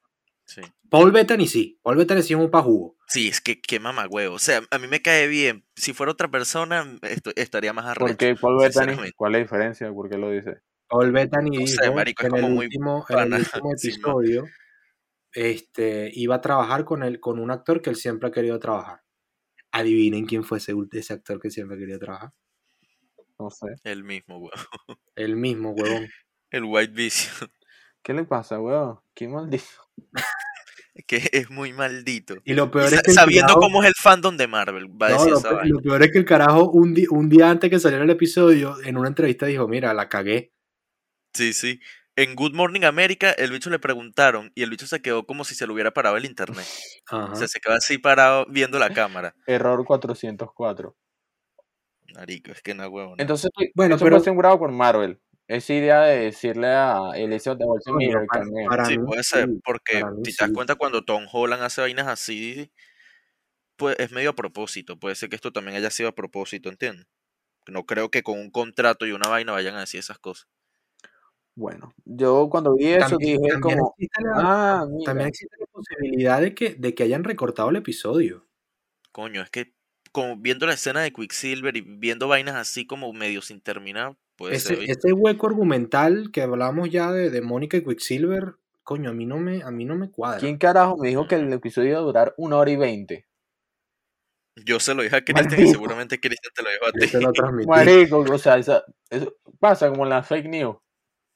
Sí. 0.46 0.62
Paul 0.90 1.12
Bettany 1.12 1.46
sí, 1.46 1.78
Paul 1.82 1.96
Bettany 1.96 2.22
sí 2.22 2.32
es 2.32 2.40
un 2.40 2.50
pajugo. 2.50 2.96
Sí, 3.06 3.28
es 3.28 3.40
que 3.42 3.60
qué 3.60 3.78
mamagüevo. 3.78 4.34
O 4.34 4.38
sea, 4.38 4.62
a 4.70 4.78
mí 4.78 4.86
me 4.88 5.02
cae 5.02 5.28
bien. 5.28 5.64
Si 5.76 5.92
fuera 5.92 6.12
otra 6.12 6.30
persona, 6.30 6.98
esto, 7.02 7.30
estaría 7.36 7.74
más 7.74 7.84
arrecho. 7.84 8.06
¿Por 8.06 8.16
qué 8.16 8.34
Paul 8.34 8.58
Bettany? 8.58 9.12
¿Cuál 9.14 9.34
es 9.34 9.38
la 9.38 9.42
diferencia? 9.42 9.92
¿Por 9.92 10.08
qué 10.08 10.16
lo 10.16 10.30
dice? 10.30 10.62
Paul 10.88 11.12
Bettany 11.12 11.50
No 11.50 11.58
dijo 11.58 11.82
sé, 11.82 11.90
marico, 11.90 12.26
es 12.26 12.32
que 12.32 12.38
en 12.38 12.44
el, 12.44 12.52
último, 12.52 13.04
en 13.08 13.16
el 13.16 13.16
pana, 13.16 13.36
último 13.36 13.70
sí, 13.76 13.88
no. 13.88 14.20
episodio 14.20 14.44
este, 15.34 16.10
iba 16.14 16.36
a 16.36 16.40
trabajar 16.40 16.84
con, 16.84 17.02
él, 17.02 17.20
con 17.20 17.38
un 17.38 17.50
actor 17.50 17.80
que 17.80 17.90
él 17.90 17.96
siempre 17.96 18.28
ha 18.28 18.32
querido 18.32 18.58
trabajar. 18.58 19.02
Adivinen 19.72 20.26
quién 20.26 20.44
fue 20.44 20.58
ese, 20.58 20.72
actor 21.12 21.40
que 21.40 21.50
siempre 21.50 21.78
querido 21.78 21.98
trabajar. 21.98 22.32
No 23.38 23.50
sé. 23.50 23.66
El 23.84 24.04
mismo, 24.04 24.36
huevón. 24.38 24.50
El 25.16 25.36
mismo, 25.36 25.70
huevón. 25.72 26.08
El 26.50 26.64
White 26.64 26.92
Vision. 26.92 27.50
¿Qué 28.02 28.12
le 28.14 28.24
pasa, 28.24 28.60
weón? 28.60 29.00
Qué 29.14 29.26
maldito. 29.28 29.64
Que 31.06 31.26
es 31.32 31.48
muy 31.50 31.72
maldito. 31.72 32.36
Y 32.44 32.52
lo 32.52 32.70
peor 32.70 32.92
es 32.92 33.02
que 33.02 33.12
sabiendo 33.12 33.54
carajo- 33.54 33.60
cómo 33.60 33.82
es 33.82 33.88
el 33.88 33.94
fandom 33.94 34.36
de 34.36 34.46
Marvel, 34.46 34.88
va 34.90 35.06
a 35.06 35.10
No, 35.10 35.16
decir 35.16 35.30
lo, 35.32 35.38
esa 35.38 35.48
pe- 35.48 35.54
vaina. 35.54 35.74
lo 35.74 35.80
peor 35.80 36.02
es 36.02 36.12
que 36.12 36.18
el 36.18 36.24
carajo, 36.26 36.70
un, 36.70 36.92
di- 36.92 37.06
un 37.08 37.28
día 37.30 37.48
antes 37.48 37.70
que 37.70 37.78
saliera 37.80 38.04
el 38.04 38.10
episodio, 38.10 38.76
en 38.84 38.98
una 38.98 39.08
entrevista 39.08 39.46
dijo, 39.46 39.66
mira, 39.66 39.94
la 39.94 40.08
cagué. 40.10 40.52
Sí, 41.32 41.54
sí. 41.54 41.80
En 42.16 42.34
Good 42.36 42.52
Morning 42.52 42.82
America, 42.84 43.30
el 43.32 43.50
bicho 43.50 43.70
le 43.70 43.78
preguntaron 43.78 44.52
y 44.54 44.62
el 44.62 44.70
bicho 44.70 44.86
se 44.86 45.00
quedó 45.00 45.24
como 45.26 45.44
si 45.44 45.54
se 45.54 45.66
le 45.66 45.72
hubiera 45.72 45.92
parado 45.92 46.16
el 46.18 46.26
internet. 46.26 46.66
Ajá. 47.10 47.32
O 47.32 47.36
sea, 47.36 47.48
se 47.48 47.58
quedó 47.58 47.74
así 47.74 47.96
parado 47.96 48.44
viendo 48.50 48.78
la 48.78 48.90
cámara. 48.92 49.34
Error 49.46 49.82
404. 49.86 50.94
Marico, 52.14 52.52
es 52.52 52.60
que 52.60 52.74
no 52.74 52.86
huevo. 52.88 53.14
Entonces, 53.16 53.50
Bueno, 53.74 53.94
eso 53.96 54.04
pero- 54.04 54.16
fue 54.16 54.20
asegurado 54.22 54.58
por 54.58 54.70
Marvel. 54.70 55.20
Esa 55.48 55.72
idea 55.74 56.02
de 56.02 56.18
decirle 56.24 56.68
a 56.68 57.10
Elizabeth 57.14 57.60
Olsen, 57.66 57.94
Coño, 57.94 58.06
mira, 58.06 58.20
el 58.20 58.26
para- 58.26 58.44
cameo. 58.44 58.68
para 58.68 58.84
Sí, 58.84 58.98
mí 58.98 59.06
puede 59.06 59.22
ser, 59.24 59.48
porque 59.64 60.04
mí 60.04 60.24
si 60.26 60.36
te 60.36 60.44
das 60.44 60.50
sí. 60.50 60.54
cuenta 60.54 60.74
cuando 60.76 61.04
Tom 61.04 61.26
Holland 61.30 61.62
hace 61.62 61.80
vainas 61.80 62.06
así, 62.06 62.70
pues 63.76 63.96
es 63.98 64.12
medio 64.12 64.30
a 64.30 64.34
propósito. 64.34 64.98
Puede 64.98 65.14
ser 65.14 65.30
que 65.30 65.36
esto 65.36 65.52
también 65.52 65.76
haya 65.78 65.90
sido 65.90 66.10
a 66.10 66.14
propósito, 66.14 66.68
¿entiendes? 66.68 67.06
No 67.66 67.84
creo 67.86 68.10
que 68.10 68.22
con 68.22 68.38
un 68.38 68.50
contrato 68.50 69.06
y 69.06 69.12
una 69.12 69.28
vaina 69.28 69.52
vayan 69.52 69.74
a 69.76 69.80
decir 69.80 70.00
esas 70.00 70.18
cosas. 70.18 70.46
Bueno, 71.54 71.92
yo 72.04 72.48
cuando 72.50 72.74
vi 72.74 72.86
eso 72.86 73.10
También, 73.10 73.40
dije 73.40 73.52
también 73.52 73.78
como, 73.78 73.94
existe 73.98 74.22
la, 74.22 74.32
ah, 74.36 74.86
mira. 74.90 75.04
también 75.04 75.28
existe 75.28 75.56
la 75.60 75.66
posibilidad 75.66 76.40
de 76.40 76.54
que, 76.54 76.74
de 76.74 76.94
que 76.94 77.02
hayan 77.02 77.24
recortado 77.24 77.68
el 77.70 77.76
episodio. 77.76 78.46
Coño, 79.12 79.42
es 79.42 79.50
que 79.50 79.74
como 80.12 80.36
viendo 80.36 80.66
la 80.66 80.74
escena 80.74 81.00
de 81.02 81.12
Quicksilver 81.12 81.76
y 81.76 81.80
viendo 81.82 82.28
vainas 82.28 82.54
así 82.56 82.86
como 82.86 83.12
medio 83.12 83.42
sin 83.42 83.60
terminar, 83.60 84.16
puede 84.36 84.58
ser. 84.58 84.78
Ese, 84.82 84.92
ese 84.92 85.12
hueco 85.12 85.46
argumental 85.46 86.30
que 86.32 86.42
hablamos 86.42 86.90
ya 86.90 87.12
de, 87.12 87.28
de 87.30 87.42
Mónica 87.42 87.76
y 87.76 87.84
Quicksilver, 87.84 88.54
coño, 88.82 89.10
a 89.10 89.12
mí 89.12 89.26
no 89.26 89.36
me, 89.38 89.62
a 89.62 89.70
mí 89.70 89.84
no 89.84 89.94
me 89.94 90.10
cuadra. 90.10 90.38
¿Quién 90.40 90.56
carajo 90.56 90.96
me 90.96 91.08
dijo 91.08 91.28
que 91.28 91.34
el 91.34 91.52
episodio 91.52 91.90
iba 91.90 91.98
a 91.98 92.02
durar 92.02 92.34
una 92.38 92.56
hora 92.56 92.70
y 92.70 92.76
veinte? 92.76 93.26
Yo 94.66 94.80
se 94.80 94.94
lo 94.94 95.02
dije 95.02 95.16
a 95.16 95.24
Cristian 95.56 95.60
y 95.66 95.66
seguramente 95.70 96.20
Cristian 96.20 96.52
te 96.54 96.62
lo 96.62 96.70
dijo 96.70 96.86
a 96.86 96.92
Yo 96.92 97.06
ti. 97.06 97.10
te 97.10 97.20
lo 97.20 97.32
transmití. 97.32 97.68
Marico, 97.68 98.18
o 98.18 98.38
sea, 98.38 98.56
esa- 98.58 98.84
eso 99.10 99.34
pasa 99.58 99.88
como 99.90 100.04
en 100.04 100.10
la 100.10 100.22
fake 100.22 100.46
news. 100.48 100.76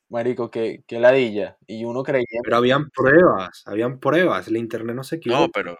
Marico, 0.08 0.50
que, 0.50 0.84
que 0.86 0.98
ladilla. 0.98 1.56
Y 1.66 1.84
uno 1.84 2.02
creía. 2.02 2.40
Pero 2.42 2.56
habían 2.56 2.90
pruebas, 2.90 3.62
habían 3.66 3.98
pruebas. 3.98 4.48
El 4.48 4.56
internet 4.56 4.96
no 4.96 5.04
se 5.04 5.16
equivoca. 5.16 5.40
No, 5.40 5.48
pero 5.50 5.78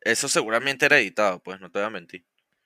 eso 0.00 0.28
seguramente 0.28 0.86
era 0.86 0.98
editado, 0.98 1.42
pues 1.42 1.60
no 1.60 1.70
te 1.70 1.78
voy 1.78 1.86
a 1.86 1.90
mentir. 1.90 2.24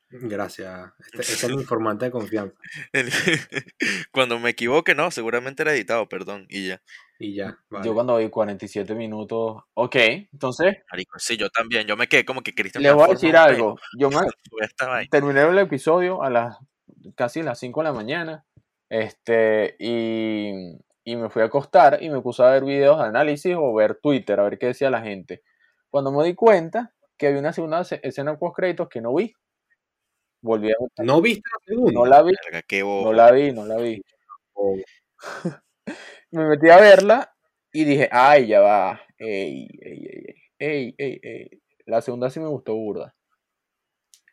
Gracias. 0.09 0.93
Este, 1.13 1.21
este 1.21 1.47
es 1.47 1.49
mi 1.49 1.55
informante 1.63 2.07
de 2.07 2.11
confianza. 2.11 2.57
Cuando 4.13 4.39
me 4.39 4.51
equivoque, 4.51 4.95
no, 4.95 5.11
seguramente 5.11 5.63
era 5.63 5.75
editado, 5.75 6.09
perdón, 6.09 6.47
y 6.49 6.69
ya. 6.69 6.83
Y 7.19 7.35
ya. 7.35 7.59
Vale. 7.71 7.85
Yo 7.85 7.95
cuando 7.95 8.19
vi 8.19 8.29
47 8.29 8.95
minutos. 8.95 9.63
Ok, 9.73 9.97
entonces, 9.97 10.77
Marico, 10.91 11.19
sí, 11.19 11.39
yo 11.39 11.49
también. 11.49 11.87
Yo 11.87 11.97
me 11.97 12.09
quedé 12.09 12.27
como 12.27 12.43
que 12.43 12.55
Cristian. 12.55 12.83
le 12.83 12.93
voy 12.93 13.05
a 13.05 13.15
decir 13.15 13.35
algo. 13.37 13.77
pelo 13.77 13.99
Yo 13.99 14.11
me, 14.11 14.21
terminé 15.11 15.41
el 15.41 15.59
episodio 15.59 16.23
a 16.23 16.29
las 16.29 16.59
casi 17.15 17.43
las 17.43 17.59
5 17.59 17.81
de 17.81 17.85
la 17.85 17.93
mañana. 17.95 18.45
Este, 18.89 19.77
y, 19.79 20.53
y 21.05 21.17
me 21.17 21.29
fui 21.31 21.43
a 21.43 21.47
acostar 21.47 22.03
y 22.03 22.09
me 22.11 22.21
puse 22.21 22.43
a 22.43 22.51
ver 22.51 22.65
videos 22.65 22.99
de 22.99 23.05
análisis 23.05 23.55
o 23.59 23.75
ver 23.75 23.99
Twitter, 24.03 24.39
a 24.41 24.45
ver 24.45 24.59
qué 24.59 24.67
decía 24.67 24.91
la 24.91 25.03
gente. 25.03 25.43
Cuando 25.91 26.13
me 26.13 26.25
di 26.25 26.35
cuenta 26.35 26.95
que 27.17 27.27
había 27.29 27.41
una 27.41 27.53
segunda 27.53 27.83
se- 27.85 28.01
escena 28.03 28.39
post 28.39 28.57
créditos 28.57 28.89
que 28.89 29.01
no 29.01 29.15
vi. 29.15 29.33
Volví 30.43 30.71
a 30.71 30.75
¿No 31.03 31.21
viste 31.21 31.43
la 31.53 31.65
segunda? 31.65 31.93
no 31.93 32.07
la 32.07 32.23
vi, 32.23 32.33
no 33.03 33.13
la 33.13 33.31
vi, 33.33 33.53
no 33.53 33.65
la 33.67 33.77
vi. 33.77 34.03
Oh, 34.55 34.77
Me 36.31 36.47
metí 36.47 36.69
a 36.69 36.79
verla 36.79 37.33
y 37.73 37.85
dije, 37.85 38.09
ay, 38.13 38.47
ya 38.49 38.61
va. 38.61 39.01
Ey, 39.19 39.67
ey, 39.81 40.07
ey, 40.07 40.35
ey, 40.59 40.95
ey, 40.99 41.21
ey. 41.23 41.63
La 41.87 42.01
segunda 42.03 42.31
sí 42.31 42.41
me 42.41 42.49
gustó 42.49 42.75
burda. 42.75 43.15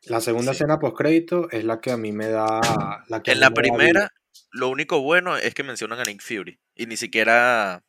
La 0.07 0.19
segunda 0.19 0.51
Sí. 0.51 0.57
escena 0.57 0.79
post 0.79 0.97
crédito 0.97 1.49
es 1.51 1.63
la 1.63 1.79
que 1.79 1.91
a 1.91 1.97
mí 1.97 2.11
me 2.11 2.27
da. 2.27 2.59
La 3.07 3.23
que 3.23 3.31
En 3.31 3.39
la 3.39 3.51
primera, 3.51 4.09
lo 4.51 4.69
único 4.69 5.01
bueno 5.01 5.37
es 5.37 5.53
que 5.53 5.63
mencionan 5.63 5.99
a 5.99 6.03
Nick 6.03 6.21
Fury. 6.21 6.59
Y 6.75 6.85
ni 6.85 6.97
siquiera 6.97 7.83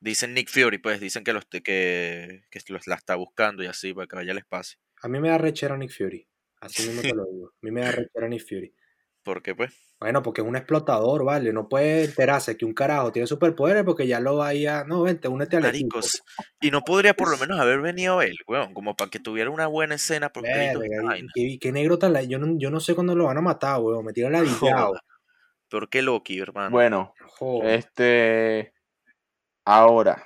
dicen 0.00 0.34
Nick 0.34 0.48
Fury, 0.50 0.78
pues 0.78 1.00
dicen 1.00 1.24
que, 1.24 1.32
los, 1.32 1.44
que, 1.46 1.60
que 2.50 2.60
los- 2.68 2.86
la 2.86 2.94
está 2.96 3.14
buscando 3.16 3.62
y 3.62 3.66
así 3.66 3.94
para 3.94 4.06
que 4.06 4.16
vaya 4.16 4.32
al 4.32 4.38
espacio. 4.38 4.78
A 5.02 5.08
mí 5.08 5.20
me 5.20 5.28
da 5.28 5.38
rechera 5.38 5.76
Nick 5.76 5.92
Fury. 5.96 6.26
Así 6.60 6.86
mismo 6.86 7.02
te 7.02 7.14
lo 7.14 7.24
digo. 7.26 7.46
A 7.48 7.58
mí 7.62 7.70
me 7.70 7.80
da 7.82 7.92
rechera 7.92 8.28
Nick 8.28 8.46
Fury. 8.48 8.74
Porque 9.24 9.54
pues, 9.54 9.72
Bueno, 10.00 10.20
porque 10.20 10.40
es 10.40 10.46
un 10.46 10.56
explotador, 10.56 11.24
¿vale? 11.24 11.52
No 11.52 11.68
puede 11.68 12.04
enterarse 12.06 12.56
que 12.56 12.64
un 12.64 12.74
carajo 12.74 13.12
tiene 13.12 13.28
superpoderes 13.28 13.84
porque 13.84 14.04
ya 14.08 14.18
lo 14.18 14.36
vaya. 14.36 14.82
No, 14.82 15.02
vente, 15.02 15.28
únete 15.28 15.56
al 15.56 15.62
maricos. 15.62 16.22
Y 16.60 16.72
no 16.72 16.82
podría 16.82 17.14
por 17.14 17.30
lo 17.30 17.36
menos 17.38 17.60
haber 17.60 17.80
venido 17.80 18.20
él, 18.22 18.36
weón, 18.48 18.74
como 18.74 18.96
para 18.96 19.10
que 19.10 19.20
tuviera 19.20 19.48
una 19.50 19.68
buena 19.68 19.94
escena 19.94 20.32
por 20.32 20.42
Verga, 20.42 20.80
qué 21.60 21.70
negro 21.72 21.98
tan 22.00 22.12
la- 22.14 22.24
yo 22.24 22.40
no, 22.40 22.58
yo 22.58 22.70
no 22.70 22.80
sé 22.80 22.96
cuándo 22.96 23.14
lo 23.14 23.26
van 23.26 23.38
a 23.38 23.42
matar, 23.42 23.78
weón. 23.80 24.04
Me 24.04 24.12
tiran 24.12 24.32
la. 24.32 24.40
Peor 25.72 25.88
que 25.88 26.02
Loki, 26.02 26.38
hermano. 26.38 26.68
Bueno, 26.70 27.14
Joder. 27.38 27.78
este. 27.78 28.74
Ahora, 29.64 30.22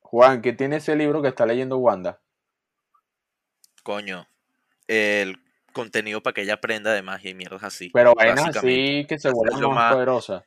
Juan, 0.00 0.40
¿qué 0.40 0.54
tiene 0.54 0.76
ese 0.76 0.96
libro 0.96 1.20
que 1.20 1.28
está 1.28 1.44
leyendo 1.44 1.76
Wanda? 1.76 2.22
Coño. 3.82 4.26
El 4.88 5.36
contenido 5.74 6.22
para 6.22 6.32
que 6.32 6.40
ella 6.40 6.54
aprenda 6.54 6.94
de 6.94 7.02
magia 7.02 7.30
y 7.32 7.34
mierdas 7.34 7.64
así. 7.64 7.90
Pero 7.92 8.14
vainas 8.14 8.56
así 8.56 9.04
que 9.06 9.18
se 9.18 9.30
vuelvan 9.30 9.60
más 9.60 9.74
más- 9.74 9.92
poderosas. 9.92 10.42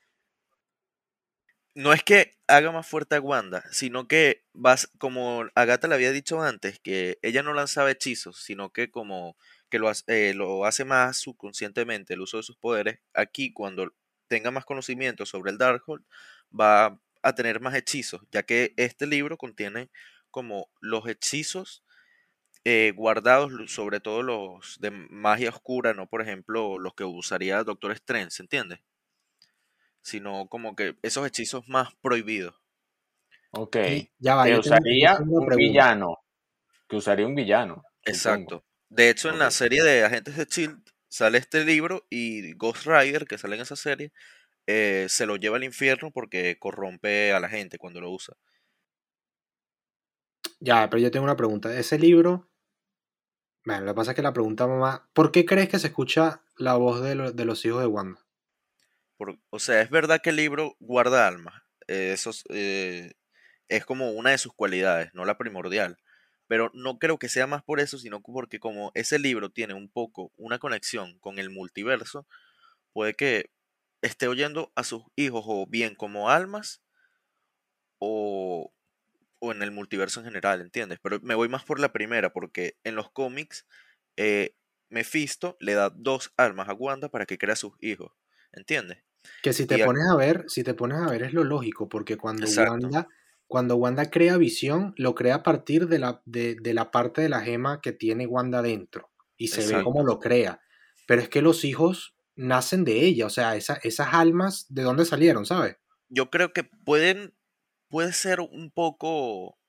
no 1.75 1.93
es 1.93 2.01
que 2.03 2.35
haga 2.47 2.71
más 2.71 2.87
fuerte 2.87 3.15
a 3.15 3.21
Wanda, 3.21 3.63
sino 3.69 4.07
que 4.07 4.43
vas, 4.53 4.89
como 4.97 5.43
Agatha 5.53 5.87
le 5.87 5.93
había 5.93 6.11
dicho 6.11 6.41
antes, 6.41 6.79
que 6.79 7.19
ella 7.21 7.43
no 7.43 7.53
lanzaba 7.53 7.91
hechizos, 7.91 8.37
sino 8.41 8.71
que 8.71 8.89
como 8.89 9.37
que 9.69 9.79
lo, 9.79 9.87
hace- 9.89 10.03
eh, 10.29 10.33
lo 10.33 10.65
hace 10.65 10.85
más 10.85 11.17
subconscientemente 11.17 12.13
el 12.13 12.21
uso 12.21 12.37
de 12.37 12.43
sus 12.43 12.57
poderes. 12.57 12.99
Aquí, 13.13 13.53
cuando 13.53 13.93
tenga 14.27 14.51
más 14.51 14.65
conocimiento 14.65 15.25
sobre 15.25 15.51
el 15.51 15.57
Darkhold, 15.57 16.03
va 16.57 16.99
a 17.21 17.35
tener 17.35 17.59
más 17.61 17.75
hechizos, 17.75 18.21
ya 18.31 18.43
que 18.43 18.73
este 18.77 19.05
libro 19.07 19.37
contiene 19.37 19.89
como 20.31 20.69
los 20.79 21.07
hechizos 21.07 21.83
eh, 22.65 22.93
guardados, 22.95 23.51
sobre 23.71 23.99
todo 23.99 24.21
los 24.21 24.79
de 24.79 24.91
magia 24.91 25.49
oscura, 25.49 25.93
no 25.93 26.07
por 26.07 26.21
ejemplo 26.21 26.77
los 26.77 26.93
que 26.93 27.03
usaría 27.05 27.63
Doctor 27.63 27.91
Strange, 27.93 28.31
¿se 28.31 28.43
entiende? 28.43 28.83
Sino 30.01 30.47
como 30.47 30.75
que 30.75 30.97
esos 31.01 31.25
hechizos 31.27 31.67
más 31.67 31.93
prohibidos. 32.01 32.55
Ok. 33.51 33.77
Ya 34.19 34.35
va, 34.35 34.43
que 34.43 34.49
tengo- 34.51 34.61
yo 34.63 34.69
usaría 34.69 35.13
un 35.13 35.25
pregunta. 35.27 35.55
villano. 35.55 36.17
Que 36.87 36.95
usaría 36.97 37.25
un 37.25 37.35
villano. 37.35 37.75
supongo. 37.75 37.89
Exacto. 38.05 38.65
De 38.89 39.09
hecho, 39.09 39.29
en 39.29 39.39
la 39.39 39.49
serie 39.51 39.83
de 39.83 40.03
Agentes 40.03 40.35
de 40.37 40.45
Shield 40.45 40.81
sale 41.07 41.37
este 41.39 41.65
libro 41.65 42.05
y 42.09 42.53
Ghost 42.53 42.85
Rider, 42.85 43.25
que 43.25 43.37
sale 43.37 43.55
en 43.55 43.61
esa 43.61 43.75
serie, 43.75 44.11
eh, 44.67 45.07
se 45.09 45.25
lo 45.27 45.37
lleva 45.37 45.57
al 45.57 45.63
infierno 45.65 46.11
porque 46.11 46.57
corrompe 46.59 47.33
a 47.33 47.39
la 47.41 47.49
gente 47.49 47.77
cuando 47.79 48.01
lo 48.01 48.11
usa. 48.11 48.35
Ya, 50.61 50.89
pero 50.89 51.01
yo 51.01 51.11
tengo 51.11 51.25
una 51.25 51.35
pregunta. 51.35 51.77
Ese 51.77 51.99
libro. 51.99 52.49
Bueno, 53.63 53.85
lo 53.85 53.91
que 53.93 53.95
pasa 53.95 54.11
es 54.11 54.15
que 54.17 54.21
la 54.21 54.33
pregunta 54.33 54.67
mamá. 54.67 55.09
¿Por 55.13 55.31
qué 55.31 55.45
crees 55.45 55.69
que 55.69 55.79
se 55.79 55.87
escucha 55.87 56.43
la 56.57 56.75
voz 56.75 57.01
de, 57.01 57.15
lo- 57.15 57.31
de 57.31 57.45
los 57.45 57.63
hijos 57.63 57.79
de 57.79 57.87
Wanda? 57.87 58.19
Por- 59.17 59.37
o 59.49 59.59
sea, 59.59 59.81
es 59.81 59.89
verdad 59.89 60.21
que 60.21 60.29
el 60.31 60.37
libro 60.37 60.75
guarda 60.79 61.27
almas. 61.27 61.61
eh, 61.87 62.11
eso 62.13 62.29
es, 62.29 62.43
eh, 62.49 63.13
es 63.69 63.85
como 63.85 64.11
una 64.11 64.31
de 64.31 64.37
sus 64.39 64.53
cualidades, 64.53 65.11
no 65.13 65.25
la 65.25 65.37
primordial. 65.39 65.97
Pero 66.49 66.71
no 66.75 66.99
creo 66.99 67.19
que 67.19 67.29
sea 67.29 67.47
más 67.47 67.63
por 67.63 67.81
eso, 67.81 67.99
sino 67.99 68.21
porque 68.23 68.59
como 68.59 68.91
ese 68.95 69.19
libro 69.19 69.51
tiene 69.51 69.75
un 69.75 69.89
poco 69.91 70.33
una 70.37 70.59
conexión 70.59 71.19
con 71.21 71.39
el 71.39 71.51
multiverso, 71.51 72.27
puede 72.93 73.15
que 73.15 73.51
esté 74.03 74.27
oyendo 74.29 74.71
a 74.75 74.83
sus 74.85 75.03
hijos 75.17 75.45
o 75.47 75.67
bien 75.67 75.95
como 75.95 76.29
almas 76.31 76.83
o, 77.99 78.73
o 79.39 79.51
en 79.51 79.63
el 79.63 79.71
multiverso 79.71 80.21
en 80.21 80.27
general, 80.27 80.61
¿entiendes? 80.61 80.99
Pero 81.03 81.19
me 81.21 81.35
voy 81.35 81.49
más 81.49 81.65
por 81.65 81.79
la 81.79 81.93
primera, 81.93 82.31
porque 82.33 82.77
en 82.85 82.95
los 82.95 83.11
cómics 83.11 83.67
eh, 84.17 84.55
Mephisto 84.89 85.57
le 85.59 85.75
da 85.75 85.91
dos 85.91 86.33
almas 86.37 86.69
a 86.69 86.73
Wanda 86.73 87.09
para 87.09 87.27
que 87.27 87.39
crea 87.39 87.57
sus 87.57 87.73
hijos, 87.81 88.13
¿entiendes? 88.53 89.03
Que 89.41 89.51
si 89.53 89.65
te 89.67 89.77
Y 89.77 89.81
a- 89.81 89.87
pones 89.87 90.07
a 90.09 90.15
ver, 90.15 90.45
si 90.47 90.63
te 90.63 90.73
pones 90.73 90.99
a 90.99 91.09
ver 91.09 91.23
es 91.23 91.33
lo 91.33 91.43
lógico, 91.43 91.89
porque 91.89 92.17
cuando 92.17 92.47
Exacto. 92.47 92.89
Wanda, 92.89 93.07
cuando 93.49 93.75
Wanda 93.75 94.09
crea 94.11 94.37
visión, 94.37 94.93
lo 94.95 95.15
crea 95.15 95.35
a 95.37 95.43
partir 95.43 95.87
de 95.87 95.99
la, 95.99 96.21
de, 96.25 96.55
de 96.55 96.73
la 96.75 96.91
parte 96.91 97.21
de 97.21 97.29
la 97.29 97.41
gema 97.41 97.81
que 97.81 97.91
tiene 97.91 98.27
Wanda 98.27 98.61
dentro. 98.61 99.11
Y 99.37 99.49
se 99.49 99.65
ve 99.67 99.81
cómo 99.83 100.05
lo 100.05 100.19
crea. 100.19 100.61
Pero 101.07 101.21
es 101.21 101.29
que 101.29 101.41
los 101.41 101.65
hijos 101.65 102.15
nacen 102.35 102.85
de 102.85 103.01
ella, 103.05 103.25
o 103.25 103.29
sea, 103.31 103.55
esa- 103.57 103.79
esas 103.83 104.13
almas, 104.13 104.67
¿de 104.69 104.83
dónde 104.83 105.03
salieron, 105.05 105.45
sabes? 105.45 105.77
Yo 106.09 106.29
creo 106.29 106.53
que 106.53 106.63
pueden, 106.63 107.35
puede 107.89 108.13
ser 108.13 108.39
un 108.41 108.71
poco, 108.71 109.59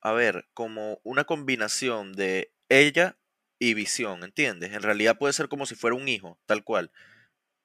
a 0.00 0.12
ver, 0.12 0.48
como 0.54 1.00
una 1.04 1.24
combinación 1.24 2.14
de 2.14 2.54
ella 2.70 3.18
y 3.58 3.74
visión, 3.74 4.24
¿entiendes? 4.24 4.72
En 4.72 4.82
realidad 4.82 5.18
puede 5.18 5.34
ser 5.34 5.48
como 5.48 5.66
si 5.66 5.74
fuera 5.76 5.96
un 5.96 6.08
hijo, 6.08 6.40
tal 6.46 6.64
cual. 6.64 6.92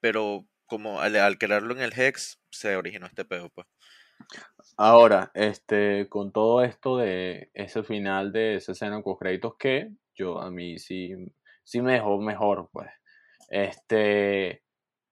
Pero 0.01 0.47
como 0.67 1.01
al, 1.01 1.15
al 1.17 1.37
crearlo 1.37 1.73
en 1.73 1.81
el 1.81 1.93
Hex, 1.99 2.39
se 2.51 2.75
originó 2.75 3.07
este 3.07 3.25
pedo, 3.25 3.49
pues. 3.49 3.67
Ahora, 4.77 5.31
este, 5.33 6.09
con 6.09 6.31
todo 6.31 6.63
esto 6.63 6.97
de 6.97 7.49
ese 7.53 7.83
final 7.83 8.31
de 8.31 8.55
esa 8.55 8.73
escena 8.73 9.01
con 9.01 9.15
créditos 9.15 9.55
que 9.57 9.89
yo 10.13 10.39
a 10.41 10.51
mí 10.51 10.79
sí, 10.79 11.13
sí 11.63 11.81
me 11.81 11.93
dejó 11.93 12.19
mejor, 12.19 12.69
pues. 12.71 12.89
Este, 13.49 14.63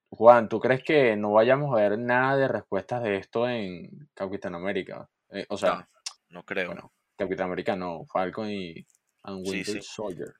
Juan, 0.09 0.49
¿tú 0.49 0.59
crees 0.59 0.83
que 0.83 1.15
no 1.15 1.31
vayamos 1.31 1.71
a 1.73 1.81
ver 1.81 1.97
nada 1.97 2.35
de 2.37 2.47
respuestas 2.47 3.03
de 3.03 3.17
esto 3.17 3.47
en 3.47 4.09
Capitán 4.13 4.55
América? 4.55 5.09
Eh, 5.29 5.45
o 5.49 5.57
sea, 5.57 5.87
No, 6.29 6.39
no 6.39 6.43
creo. 6.45 6.67
bueno, 6.67 6.91
Capitán 7.17 7.47
América 7.47 7.75
no, 7.75 8.05
Falcon 8.11 8.49
y 8.49 8.85
and 9.23 9.45
Sí, 9.45 9.51
Winter 9.51 9.75
sí. 9.75 9.81
Soldier. 9.81 10.33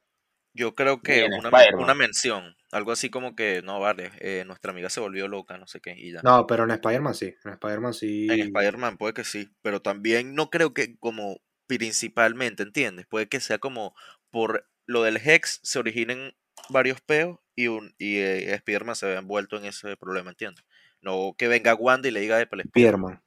Yo 0.55 0.75
creo 0.75 1.01
que 1.01 1.25
una, 1.25 1.49
una 1.79 1.95
mención, 1.95 2.55
algo 2.71 2.91
así 2.91 3.09
como 3.09 3.35
que, 3.35 3.63
no, 3.63 3.79
vale, 3.79 4.11
eh, 4.19 4.43
nuestra 4.45 4.71
amiga 4.71 4.89
se 4.89 4.99
volvió 4.99 5.27
loca, 5.27 5.57
no 5.57 5.65
sé 5.65 5.79
qué, 5.81 5.95
y 5.97 6.11
ya. 6.11 6.21
No, 6.23 6.45
pero 6.45 6.63
en 6.63 6.71
Spider-Man 6.71 7.15
sí. 7.15 7.33
En 7.43 7.53
Spider-Man 7.53 7.93
sí. 7.93 8.27
En 8.29 8.39
Spider-Man 8.39 8.97
puede 8.97 9.13
que 9.15 9.23
sí, 9.23 9.49
pero 9.63 9.81
también 9.81 10.35
no 10.35 10.51
creo 10.51 10.73
que 10.73 10.95
como 10.97 11.37
principalmente, 11.65 12.61
¿entiendes? 12.61 13.07
Puede 13.07 13.27
que 13.27 13.39
sea 13.39 13.57
como 13.57 13.95
por 14.29 14.69
lo 14.85 15.01
del 15.01 15.17
Hex 15.17 15.59
se 15.63 15.79
originen 15.79 16.35
varios 16.69 17.01
peos 17.01 17.39
y, 17.55 17.67
un, 17.67 17.95
y 17.97 18.17
eh, 18.17 18.53
Spider-Man 18.53 18.95
se 18.95 19.07
vea 19.07 19.19
envuelto 19.19 19.57
en 19.57 19.65
ese 19.65 19.97
problema, 19.97 20.31
¿entiendes? 20.31 20.63
No 21.01 21.33
que 21.37 21.47
venga 21.47 21.73
Wanda 21.75 22.07
y 22.07 22.11
le 22.11 22.19
diga, 22.19 22.39
el 22.39 22.47
Spider-Man. 22.59 23.23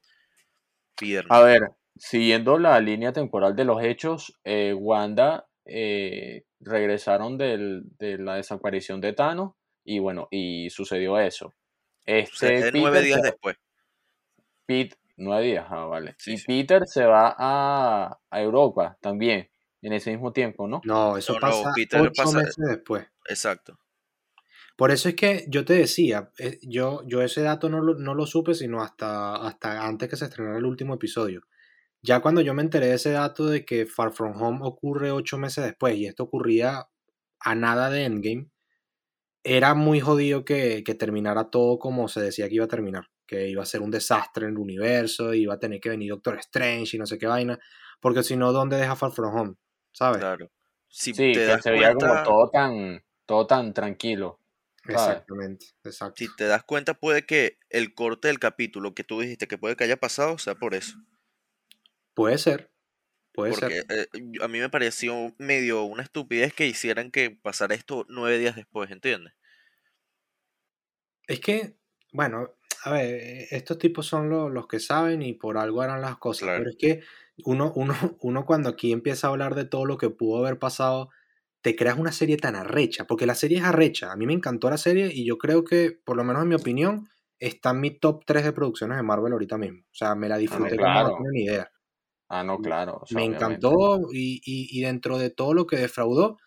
Spider-Man. 0.95 1.37
A 1.37 1.43
ver, 1.43 1.71
siguiendo 1.95 2.57
la 2.57 2.79
línea 2.79 3.11
temporal 3.11 3.55
de 3.55 3.65
los 3.65 3.83
hechos, 3.83 4.33
eh, 4.43 4.73
Wanda 4.73 5.46
eh, 5.67 6.45
regresaron 6.59 7.37
del- 7.37 7.83
de 7.99 8.17
la 8.17 8.35
desaparición 8.35 9.01
de 9.01 9.13
Thanos 9.13 9.53
y 9.83 9.99
bueno, 9.99 10.27
y 10.31 10.69
sucedió 10.69 11.19
eso. 11.19 11.47
O 11.47 11.51
sea, 12.05 12.17
Este 12.17 12.57
es 12.59 12.73
nueve 12.73 12.99
Peter 12.99 13.03
días 13.05 13.21
después. 13.21 13.57
Pete, 14.65 14.97
nueve 15.17 15.45
días, 15.45 15.65
ah, 15.69 15.85
vale. 15.85 16.15
Sí, 16.17 16.33
y 16.33 16.37
sí. 16.37 16.45
Peter 16.45 16.85
se 16.87 17.05
va 17.05 17.35
a, 17.37 18.19
a 18.29 18.41
Europa 18.41 18.97
también, 19.01 19.49
en 19.81 19.93
ese 19.93 20.11
mismo 20.11 20.33
tiempo, 20.33 20.67
¿no? 20.67 20.81
No, 20.83 21.17
eso 21.17 21.33
No, 21.33 21.39
no, 21.39 21.47
pasa 21.47 21.71
Peter 21.75 22.01
ocho 22.01 22.11
pasa- 22.23 22.37
meses 22.39 22.65
después. 22.67 23.07
Exacto. 23.29 23.79
Por 24.75 24.91
eso 24.91 25.09
es 25.09 25.15
que 25.15 25.45
yo 25.47 25.65
te 25.65 25.73
decía, 25.73 26.31
eh, 26.37 26.59
yo, 26.61 27.01
yo 27.07 27.21
ese 27.23 27.41
dato 27.41 27.67
no 27.67 27.81
lo, 27.81 27.95
no 27.95 28.13
lo 28.13 28.25
supe 28.27 28.53
sino 28.53 28.81
hasta, 28.83 29.35
hasta 29.35 29.85
antes 29.87 30.07
que 30.07 30.15
se 30.15 30.25
estrenara 30.25 30.57
el 30.59 30.65
último 30.65 30.93
episodio. 30.93 31.41
Ya 32.01 32.21
cuando 32.21 32.41
yo 32.41 32.53
me 32.53 32.61
enteré 32.61 32.87
de 32.87 32.95
ese 32.95 33.11
dato 33.11 33.47
de 33.47 33.65
que 33.65 33.85
Far 33.85 34.13
From 34.13 34.41
Home 34.41 34.59
ocurre 34.61 35.11
ocho 35.11 35.37
meses 35.37 35.63
después 35.65 35.95
y 35.95 36.05
esto 36.05 36.23
ocurría 36.23 36.87
a 37.39 37.55
nada 37.55 37.89
de 37.89 38.05
Endgame, 38.05 38.49
era 39.43 39.73
muy 39.73 39.99
jodido 39.99 40.43
que, 40.45 40.83
que 40.83 40.95
terminara 40.95 41.49
todo 41.49 41.79
como 41.79 42.07
se 42.07 42.21
decía 42.21 42.49
que 42.49 42.55
iba 42.55 42.65
a 42.65 42.69
terminar, 42.69 43.05
que 43.25 43.47
iba 43.47 43.63
a 43.63 43.65
ser 43.65 43.81
un 43.81 43.91
desastre 43.91 44.45
en 44.45 44.51
el 44.53 44.57
universo, 44.57 45.33
iba 45.33 45.55
a 45.55 45.59
tener 45.59 45.79
que 45.79 45.89
venir 45.89 46.11
Doctor 46.11 46.37
Strange 46.39 46.97
y 46.97 46.99
no 46.99 47.05
sé 47.05 47.17
qué 47.17 47.27
vaina, 47.27 47.57
porque 48.01 48.23
si 48.23 48.35
no, 48.35 48.51
¿dónde 48.51 48.77
deja 48.77 48.95
Far 48.95 49.11
From 49.11 49.35
Home? 49.35 49.55
¿Sabes? 49.93 50.19
Claro. 50.19 50.51
Si 50.89 51.13
Sí, 51.13 51.31
te 51.31 51.33
que 51.33 51.45
das 51.45 51.63
se 51.63 51.71
veía 51.71 51.93
como 51.93 52.23
todo 52.23 52.49
tan, 52.51 53.03
todo 53.25 53.47
tan 53.47 53.73
tranquilo. 53.73 54.41
¿sabes? 54.85 55.17
Exactamente, 55.17 55.65
exacto. 55.83 56.15
si 56.17 56.33
te 56.35 56.45
das 56.45 56.63
cuenta, 56.63 56.93
puede 56.93 57.25
que 57.25 57.57
el 57.69 57.93
corte 57.93 58.29
del 58.29 58.39
capítulo 58.39 58.93
que 58.95 59.03
tú 59.03 59.19
dijiste 59.19 59.47
que 59.47 59.57
puede 59.57 59.75
que 59.75 59.83
haya 59.83 59.97
pasado 59.97 60.37
sea 60.37 60.55
por 60.55 60.75
eso. 60.75 60.97
Puede 62.17 62.37
ser, 62.37 62.73
puede 63.33 63.51
Porque 63.51 63.79
ser. 63.79 63.81
eh, 63.89 64.07
a 64.41 64.47
mí 64.47 64.59
me 64.59 64.69
pareció 64.69 65.33
medio 65.37 65.83
una 65.83 66.03
estupidez 66.03 66.53
que 66.53 66.67
hicieran 66.67 67.11
que 67.11 67.31
pasara 67.31 67.75
esto 67.75 68.05
nueve 68.09 68.37
días 68.39 68.55
después, 68.55 68.89
¿entiendes? 68.91 69.33
Es 71.27 71.39
que, 71.39 71.77
bueno, 72.13 72.55
a 72.83 72.91
ver, 72.91 73.05
eh, 73.15 73.47
estos 73.51 73.77
tipos 73.77 74.05
son 74.05 74.29
lo- 74.29 74.49
los 74.49 74.67
que 74.67 74.79
saben 74.79 75.21
y 75.21 75.33
por 75.33 75.57
algo 75.57 75.81
harán 75.81 76.01
las 76.01 76.17
cosas, 76.17 76.49
Claro. 76.49 76.55
pero 76.55 76.69
es 76.69 76.77
que 76.79 77.01
uno, 77.45 77.71
uno, 77.75 77.93
uno 78.21 78.45
cuando 78.45 78.69
aquí 78.69 78.91
empieza 78.93 79.27
a 79.27 79.31
hablar 79.31 79.55
de 79.55 79.65
todo 79.65 79.85
lo 79.85 79.97
que 79.97 80.09
pudo 80.09 80.39
haber 80.45 80.59
pasado, 80.59 81.09
te 81.61 81.75
creas 81.75 81.97
una 81.97 82.11
serie 82.13 82.37
tan 82.37 82.55
arrecha, 82.55 83.05
porque 83.07 83.25
la 83.25 83.35
serie 83.35 83.57
es 83.59 83.63
arrecha. 83.65 84.11
A 84.11 84.15
mí 84.15 84.25
me 84.27 84.33
encantó 84.33 84.69
la 84.69 84.77
serie 84.77 85.09
y 85.13 85.25
yo 85.25 85.37
creo 85.37 85.63
que, 85.65 85.91
por 86.05 86.15
lo 86.17 86.23
menos 86.23 86.43
en 86.43 86.49
mi 86.49 86.55
opinión, 86.55 87.09
está 87.39 87.71
en 87.71 87.81
mi 87.81 87.91
top 87.99 88.23
3 88.25 88.43
de 88.45 88.53
producciones 88.53 88.97
de 88.97 89.03
Marvel 89.03 89.33
ahorita 89.33 89.57
mismo. 89.57 89.81
O 89.91 89.95
sea, 89.95 90.15
me 90.15 90.29
la 90.29 90.37
disfruté 90.37 90.79
como 90.79 91.01
no 91.01 91.09
tienen 91.11 91.33
ni 91.33 91.43
idea. 91.43 91.71
Ah, 92.29 92.43
no, 92.43 92.59
claro. 92.59 92.99
o 93.01 93.05
sea, 93.05 93.15
Me 93.17 93.25
encantó 93.25 93.99
y, 94.11 94.41
y- 94.45 94.67
y 94.77 94.81
dentro 94.81 95.17
de 95.17 95.29
todo 95.29 95.53
lo 95.53 95.65
que 95.65 95.77
defraudó, 95.77 96.37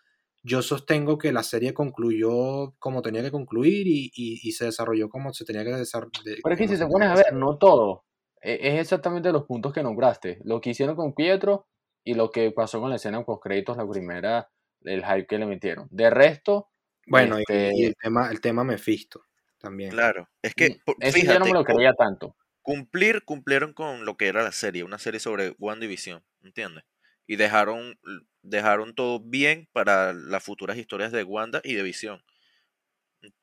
yo 0.43 0.61
sostengo 0.61 1.17
que 1.17 1.31
la 1.31 1.43
serie 1.43 1.73
concluyó 1.73 2.73
como 2.79 3.01
tenía 3.01 3.21
que 3.23 3.31
concluir 3.31 3.87
y, 3.87 4.11
y- 4.15 4.39
y 4.43 4.51
se 4.53 4.65
desarrolló 4.65 5.09
como 5.09 5.33
se 5.33 5.45
tenía 5.45 5.63
que 5.63 5.71
desarrollar. 5.71 6.11
Pero 6.43 6.53
es 6.53 6.57
que 6.57 6.67
si 6.67 6.77
te 6.77 6.87
pones 6.87 7.09
a 7.09 7.15
ver, 7.15 7.33
no 7.33 7.57
todo. 7.57 8.05
E- 8.41 8.59
Es 8.61 8.79
exactamente 8.79 9.31
los 9.31 9.45
puntos 9.45 9.73
que 9.73 9.83
nombraste. 9.83 10.39
Lo 10.43 10.61
que 10.61 10.71
hicieron 10.71 10.95
con 10.95 11.13
Pietro 11.13 11.67
y 12.03 12.15
lo 12.15 12.31
que 12.31 12.51
pasó 12.51 12.79
con 12.79 12.89
la 12.89 12.95
escena 12.95 13.23
post 13.23 13.43
créditos, 13.43 13.77
la 13.77 13.87
primera, 13.87 14.49
el 14.83 15.03
hype 15.05 15.27
que 15.27 15.37
le 15.37 15.45
metieron. 15.45 15.87
De 15.91 16.09
resto, 16.09 16.67
Bueno, 17.07 17.37
y- 17.39 17.41
Este- 17.41 17.71
y, 17.75 17.85
el 17.85 17.95
tema, 17.95 18.29
el 18.31 18.39
tema 18.41 18.63
Mephisto 18.63 19.23
también. 19.59 19.89
Claro. 19.91 20.29
Es 20.41 20.53
que, 20.53 20.77
por- 20.85 20.95
ese 20.99 21.19
yo 21.25 21.25
no 21.39 21.45
fíjate, 21.45 21.49
me 21.51 21.53
lo 21.59 21.63
creía 21.65 21.93
tanto. 21.93 22.35
Cumplir, 22.61 23.23
cumplieron 23.23 23.73
con 23.73 24.05
lo 24.05 24.17
que 24.17 24.27
era 24.27 24.43
la 24.43 24.51
serie, 24.51 24.83
una 24.83 24.99
serie 24.99 25.19
sobre 25.19 25.55
WandaVision, 25.59 26.23
¿entiendes? 26.43 26.83
Y 27.27 27.35
dejaron, 27.37 27.97
dejaron 28.41 28.93
todo 28.95 29.19
bien 29.19 29.67
para 29.71 30.13
las 30.13 30.43
futuras 30.43 30.77
historias 30.77 31.11
de 31.11 31.23
Wanda 31.23 31.61
y 31.63 31.75
de 31.75 31.83
Vision. 31.83 32.21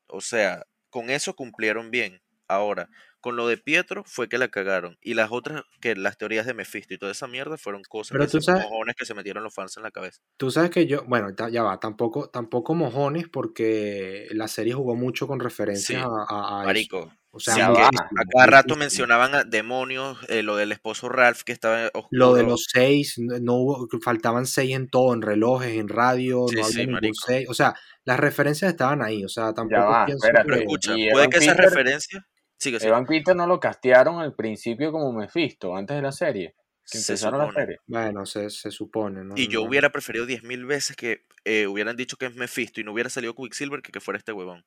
O 0.07 0.21
sea, 0.21 0.65
con 0.89 1.09
eso 1.09 1.35
cumplieron 1.35 1.91
bien. 1.91 2.21
Ahora, 2.47 2.89
con 3.21 3.35
lo 3.35 3.47
de 3.47 3.57
Pietro 3.57 4.03
fue 4.05 4.27
que 4.27 4.39
la 4.39 4.47
cagaron. 4.47 4.97
Y 5.01 5.13
las 5.13 5.31
otras, 5.31 5.63
que 5.81 5.95
las 5.95 6.17
teorías 6.17 6.47
de 6.47 6.55
Mephisto 6.55 6.93
y 6.93 6.97
toda 6.97 7.11
esa 7.11 7.27
mierda 7.27 7.57
fueron 7.57 7.83
cosas 7.83 8.13
Pero 8.13 8.25
que 8.25 8.31
tú 8.31 8.39
se- 8.41 8.45
sabes- 8.51 8.63
mojones 8.63 8.95
que 8.95 9.05
se 9.05 9.13
metieron 9.13 9.43
los 9.43 9.53
fans 9.53 9.77
en 9.77 9.83
la 9.83 9.91
cabeza. 9.91 10.19
Tú 10.37 10.49
sabes 10.49 10.71
que 10.71 10.87
yo, 10.87 11.03
bueno, 11.05 11.29
ya 11.51 11.61
va, 11.63 11.79
tampoco, 11.79 12.29
tampoco 12.29 12.73
mojones 12.73 13.27
porque 13.29 14.27
la 14.31 14.47
serie 14.47 14.73
jugó 14.73 14.95
mucho 14.95 15.27
con 15.27 15.39
referencias 15.39 16.01
Sí, 16.01 16.07
a, 16.07 16.07
a- 16.27 16.61
a 16.63 16.71
eso. 16.71 17.11
O 17.31 17.39
sea, 17.39 17.53
sí, 17.53 17.61
va. 17.61 17.87
a 17.87 18.25
cada 18.33 18.45
rato 18.47 18.75
mencionaban 18.75 19.35
a 19.35 19.43
demonios, 19.43 20.17
eh, 20.29 20.41
lo 20.41 20.55
del 20.55 20.71
esposo 20.71 21.09
Ralph 21.09 21.43
que 21.43 21.51
estaba 21.51 21.85
oscuro. 21.93 22.07
Lo 22.09 22.33
de 22.33 22.43
los 22.43 22.65
seis, 22.73 23.15
no 23.19 23.53
hubo, 23.53 23.87
faltaban 24.03 24.47
seis 24.47 24.75
en 24.75 24.89
todo, 24.89 25.13
en 25.13 25.21
relojes, 25.21 25.77
en 25.77 25.89
radio, 25.89 26.47
Sí, 26.49 26.55
no 26.55 26.61
había 26.65 26.73
sí, 26.75 26.87
ningún 26.87 27.13
seis. 27.13 27.47
O 27.47 27.53
sea, 27.53 27.75
las 28.03 28.19
referencias 28.19 28.71
estaban 28.71 29.03
ahí. 29.03 29.23
O 29.23 29.29
sea, 29.29 29.53
tampoco 29.53 29.81
va, 29.81 30.05
pienso 30.07 30.25
espérate. 30.25 30.45
Pero 30.47 30.57
que- 30.57 30.63
escucha, 30.63 30.91
y 30.97 31.09
puede 31.11 31.25
Evan 31.25 31.29
que 31.29 31.37
esa 31.37 31.53
Peters- 31.53 31.57
referencia... 31.65 32.27
Sigue, 32.57 32.79
sigue. 32.79 32.89
Evan 32.89 33.05
Peter 33.05 33.35
no 33.35 33.45
lo 33.47 33.59
castearon 33.59 34.19
al 34.19 34.33
principio 34.35 34.91
como 34.91 35.13
Mephisto, 35.13 35.75
antes 35.77 35.95
de 35.95 36.01
la 36.01 36.11
serie. 36.11 36.55
Que 36.91 36.97
Se 36.97 37.13
empezaron 37.13 37.39
la 37.45 37.53
serie. 37.53 37.77
Bueno, 37.85 38.25
se, 38.25 38.49
se 38.49 38.71
supone, 38.71 39.23
¿no? 39.23 39.35
Y 39.37 39.47
yo 39.47 39.61
No- 39.61 39.67
hubiera 39.69 39.91
preferido 39.91 40.25
10.000 40.25 40.65
veces 40.65 40.95
que 40.95 41.25
eh, 41.45 41.67
hubieran 41.67 41.95
dicho 41.95 42.17
que 42.17 42.25
es 42.25 42.35
Mephisto 42.35 42.81
y 42.81 42.83
no 42.83 42.91
hubiera 42.91 43.09
salido 43.11 43.35
Quicksilver 43.35 43.81
que 43.83 43.91
que 43.91 43.99
fuera 44.01 44.17
este 44.17 44.31
huevón. 44.33 44.65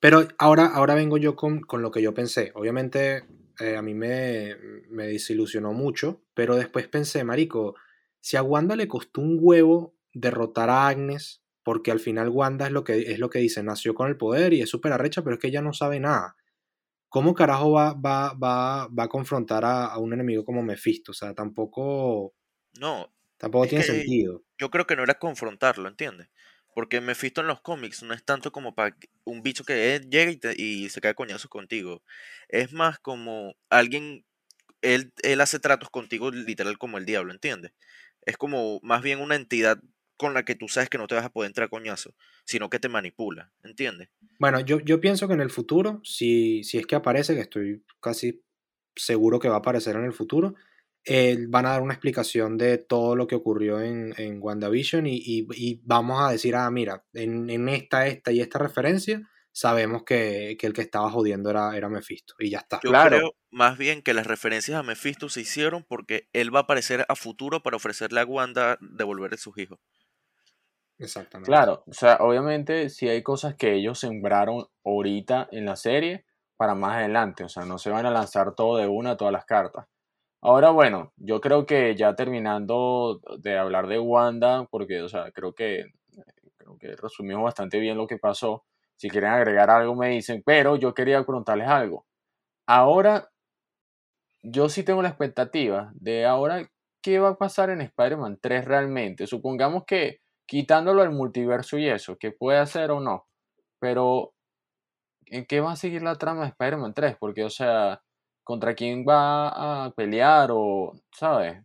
Pero 0.00 0.26
ahora, 0.38 0.66
ahora 0.66 0.94
vengo 0.94 1.18
yo 1.18 1.36
con, 1.36 1.60
con 1.60 1.82
lo 1.82 1.90
que 1.90 2.02
yo 2.02 2.14
pensé. 2.14 2.52
Obviamente 2.54 3.24
eh, 3.60 3.76
a 3.76 3.82
mí 3.82 3.94
me, 3.94 4.56
me 4.88 5.06
desilusionó 5.06 5.72
mucho, 5.72 6.22
pero 6.34 6.56
después 6.56 6.88
pensé, 6.88 7.24
Marico, 7.24 7.74
si 8.20 8.36
a 8.36 8.42
Wanda 8.42 8.76
le 8.76 8.88
costó 8.88 9.20
un 9.20 9.38
huevo 9.40 9.94
derrotar 10.12 10.70
a 10.70 10.88
Agnes, 10.88 11.42
porque 11.62 11.90
al 11.90 12.00
final 12.00 12.30
Wanda 12.30 12.66
es 12.66 12.72
lo 12.72 12.84
que, 12.84 12.98
es 13.12 13.18
lo 13.18 13.28
que 13.30 13.38
dice, 13.40 13.62
nació 13.62 13.94
con 13.94 14.08
el 14.08 14.16
poder 14.16 14.52
y 14.54 14.62
es 14.62 14.70
súper 14.70 14.92
arrecha, 14.92 15.22
pero 15.22 15.34
es 15.34 15.40
que 15.40 15.48
ella 15.48 15.62
no 15.62 15.72
sabe 15.74 16.00
nada. 16.00 16.36
¿Cómo 17.08 17.34
carajo 17.34 17.72
va, 17.72 17.94
va, 17.94 18.34
va, 18.34 18.88
va 18.88 19.04
a 19.04 19.08
confrontar 19.08 19.64
a, 19.64 19.86
a 19.86 19.98
un 19.98 20.12
enemigo 20.14 20.44
como 20.44 20.62
Mephisto? 20.62 21.12
O 21.12 21.14
sea, 21.14 21.34
tampoco, 21.34 22.34
No, 22.78 23.12
tampoco 23.38 23.66
tiene 23.68 23.84
sentido. 23.84 24.44
yo 24.58 24.70
creo 24.70 24.86
que 24.86 24.96
no 24.96 25.02
era 25.02 25.18
confrontarlo, 25.18 25.88
¿entiendes? 25.88 26.28
Porque 26.74 27.00
Mephisto 27.00 27.40
en 27.40 27.48
los 27.48 27.60
cómics 27.60 28.02
no 28.02 28.14
es 28.14 28.24
tanto 28.24 28.52
como 28.52 28.74
para 28.74 28.96
un 29.24 29.42
bicho 29.42 29.64
que 29.64 30.00
llega 30.10 30.30
y, 30.30 30.36
te- 30.36 30.54
y 30.60 30.88
se 30.88 31.00
cae 31.00 31.14
coñazos 31.14 31.50
contigo. 31.50 32.02
Es 32.48 32.72
más 32.72 32.98
como 32.98 33.54
alguien, 33.70 34.24
él, 34.82 35.12
él 35.22 35.40
hace 35.40 35.58
tratos 35.60 35.90
contigo 35.90 36.30
literal 36.30 36.78
como 36.78 36.98
el 36.98 37.06
diablo, 37.06 37.32
¿entiendes? 37.32 37.72
Es 38.22 38.36
como 38.36 38.80
más 38.82 39.02
bien 39.02 39.20
una 39.20 39.36
entidad 39.36 39.80
con 40.16 40.34
la 40.34 40.44
que 40.44 40.54
tú 40.54 40.68
sabes 40.68 40.90
que 40.90 40.98
no 40.98 41.06
te 41.06 41.14
vas 41.14 41.24
a 41.24 41.30
poder 41.30 41.48
entrar 41.48 41.70
coñazo, 41.70 42.14
sino 42.44 42.70
que 42.70 42.78
te 42.78 42.88
manipula, 42.88 43.52
¿entiendes? 43.62 44.10
Bueno, 44.38 44.60
yo, 44.60 44.80
yo 44.80 45.00
pienso 45.00 45.28
que 45.28 45.34
en 45.34 45.40
el 45.40 45.50
futuro, 45.50 46.00
si, 46.04 46.62
si 46.64 46.78
es 46.78 46.86
que 46.86 46.94
aparece, 46.96 47.34
que 47.34 47.40
estoy 47.40 47.84
casi 48.00 48.42
seguro 48.96 49.38
que 49.38 49.48
va 49.48 49.56
a 49.56 49.58
aparecer 49.58 49.96
en 49.96 50.04
el 50.04 50.12
futuro, 50.12 50.54
eh, 51.04 51.38
van 51.48 51.66
a 51.66 51.70
dar 51.70 51.82
una 51.82 51.94
explicación 51.94 52.58
de 52.58 52.78
todo 52.78 53.16
lo 53.16 53.26
que 53.26 53.34
ocurrió 53.36 53.80
en, 53.80 54.14
en 54.18 54.38
WandaVision 54.42 55.06
y, 55.06 55.16
y- 55.16 55.46
y 55.56 55.80
vamos 55.84 56.20
a 56.22 56.30
decir, 56.32 56.54
ah, 56.56 56.70
mira, 56.70 57.04
en, 57.12 57.48
en 57.50 57.68
esta, 57.68 58.06
esta 58.06 58.32
y 58.32 58.40
esta 58.40 58.58
referencia, 58.58 59.22
sabemos 59.52 60.04
que, 60.04 60.56
que 60.58 60.66
el 60.66 60.72
que 60.74 60.82
estaba 60.82 61.10
jodiendo 61.10 61.50
era, 61.50 61.76
era 61.76 61.88
Mephisto 61.88 62.34
y 62.38 62.50
ya 62.50 62.58
está. 62.58 62.80
Yo 62.82 62.90
Claro. 62.90 63.08
creo 63.08 63.32
más 63.50 63.78
bien 63.78 64.02
que 64.02 64.14
las 64.14 64.26
referencias 64.26 64.78
a 64.78 64.82
Mephisto 64.82 65.28
se 65.28 65.40
hicieron 65.40 65.84
porque 65.84 66.28
él 66.32 66.54
va 66.54 66.60
a 66.60 66.62
aparecer 66.62 67.04
a 67.08 67.16
futuro 67.16 67.62
para 67.62 67.76
ofrecerle 67.76 68.20
a 68.20 68.24
Wanda 68.26 68.78
devolverle 68.80 69.38
sus 69.38 69.56
hijos. 69.58 69.78
Exactamente. 70.98 71.46
Claro, 71.50 71.82
o 71.86 71.92
sea, 71.92 72.16
obviamente 72.20 72.90
si 72.90 73.08
hay 73.08 73.22
cosas 73.22 73.54
que 73.56 73.74
ellos 73.74 73.98
sembraron 73.98 74.66
ahorita 74.84 75.48
en 75.50 75.64
la 75.64 75.76
serie 75.76 76.26
para 76.56 76.74
más 76.74 76.96
adelante, 76.98 77.42
o 77.44 77.48
sea, 77.48 77.64
no 77.64 77.78
se 77.78 77.88
van 77.90 78.04
a 78.06 78.10
lanzar 78.10 78.54
todo 78.54 78.76
de 78.76 78.86
una, 78.86 79.16
todas 79.16 79.32
las 79.32 79.46
cartas. 79.46 79.86
Ahora, 80.42 80.70
bueno, 80.70 81.12
yo 81.16 81.40
creo 81.40 81.66
que 81.66 81.94
ya 81.96 82.14
terminando 82.14 83.20
de 83.38 83.58
hablar 83.58 83.86
de 83.88 83.98
Wanda, 83.98 84.66
porque, 84.70 85.02
o 85.02 85.08
sea, 85.08 85.30
creo 85.32 85.52
que, 85.54 85.84
creo 86.56 86.78
que 86.78 86.96
resumimos 86.96 87.44
bastante 87.44 87.78
bien 87.78 87.98
lo 87.98 88.06
que 88.06 88.18
pasó. 88.18 88.64
Si 88.96 89.10
quieren 89.10 89.30
agregar 89.32 89.70
algo 89.70 89.94
me 89.94 90.10
dicen, 90.10 90.42
pero 90.44 90.76
yo 90.76 90.94
quería 90.94 91.24
preguntarles 91.24 91.68
algo. 91.68 92.06
Ahora, 92.66 93.30
yo 94.42 94.68
sí 94.68 94.82
tengo 94.84 95.02
la 95.02 95.08
expectativa 95.08 95.90
de 95.94 96.26
ahora 96.26 96.68
qué 97.02 97.18
va 97.18 97.30
a 97.30 97.38
pasar 97.38 97.70
en 97.70 97.80
Spider-Man 97.82 98.38
3 98.40 98.64
realmente. 98.64 99.26
Supongamos 99.26 99.84
que 99.86 100.20
quitándolo 100.46 101.02
del 101.02 101.12
multiverso 101.12 101.78
y 101.78 101.88
eso, 101.88 102.16
que 102.18 102.32
puede 102.32 102.58
hacer 102.58 102.90
o 102.90 103.00
no, 103.00 103.26
pero 103.78 104.32
¿en 105.26 105.46
qué 105.46 105.60
va 105.60 105.72
a 105.72 105.76
seguir 105.76 106.02
la 106.02 106.16
trama 106.16 106.42
de 106.42 106.48
Spider-Man 106.48 106.94
3? 106.94 107.16
Porque, 107.18 107.44
o 107.44 107.50
sea, 107.50 108.02
¿contra 108.50 108.74
quién 108.74 109.04
va 109.08 109.84
a 109.86 109.90
pelear 109.94 110.50
o, 110.52 110.94
sabes? 111.12 111.62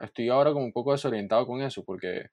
Estoy 0.00 0.28
ahora 0.28 0.52
como 0.52 0.64
un 0.66 0.72
poco 0.72 0.92
desorientado 0.92 1.46
con 1.46 1.62
eso 1.62 1.84
porque 1.84 2.30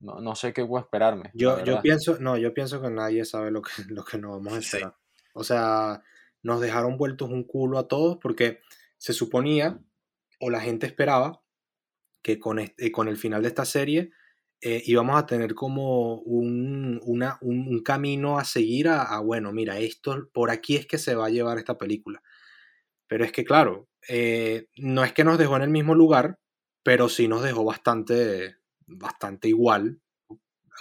no, 0.00 0.20
no 0.20 0.34
sé 0.34 0.52
qué 0.52 0.64
puedo 0.64 0.82
esperarme. 0.84 1.24
la 1.24 1.32
Yo, 1.34 1.64
yo 1.64 1.82
pienso, 1.82 2.18
no, 2.20 2.36
yo 2.36 2.52
pienso 2.54 2.80
que 2.82 2.90
nadie 2.90 3.24
sabe 3.24 3.50
lo 3.50 3.62
que, 3.62 3.70
lo 3.88 4.04
que 4.04 4.18
nos 4.18 4.32
vamos 4.32 4.54
a 4.54 4.60
Sí. 4.60 4.76
esperar. 4.76 4.94
O 5.34 5.44
sea, 5.44 6.02
nos 6.42 6.60
dejaron 6.60 6.96
vueltos 6.96 7.30
un 7.30 7.44
culo 7.44 7.78
a 7.78 7.88
todos 7.88 8.18
porque 8.22 8.60
se 8.98 9.12
suponía, 9.12 9.80
o 10.40 10.50
la 10.50 10.60
gente 10.60 10.86
esperaba, 10.86 11.42
que 12.22 12.38
con, 12.38 12.58
este- 12.58 12.90
con 12.92 13.08
el 13.08 13.16
final 13.16 13.42
de 13.42 13.48
esta 13.48 13.64
serie 13.64 14.10
eh, 14.62 14.82
íbamos 14.86 15.16
a 15.18 15.26
tener 15.26 15.54
como 15.54 16.16
un, 16.22 17.00
una- 17.04 17.38
un- 17.42 17.68
un 17.68 17.82
camino 17.82 18.38
a 18.38 18.44
seguir 18.44 18.88
a, 18.88 19.02
a, 19.02 19.20
bueno, 19.20 19.52
mira, 19.52 19.78
esto, 19.78 20.28
por 20.32 20.50
aquí 20.50 20.76
es 20.76 20.86
que 20.86 20.98
se 20.98 21.14
va 21.14 21.26
a 21.26 21.30
llevar 21.30 21.58
esta 21.58 21.76
película. 21.78 22.22
Pero 23.08 23.24
es 23.24 23.32
que, 23.32 23.44
claro, 23.44 23.88
eh, 24.08 24.66
no 24.76 25.04
es 25.04 25.12
que 25.12 25.24
nos 25.24 25.38
dejó 25.38 25.56
en 25.56 25.62
el 25.62 25.70
mismo 25.70 25.94
lugar, 25.94 26.38
pero 26.82 27.08
sí 27.08 27.28
nos 27.28 27.42
dejó 27.42 27.64
bastante, 27.64 28.56
bastante 28.86 29.48
igual 29.48 30.00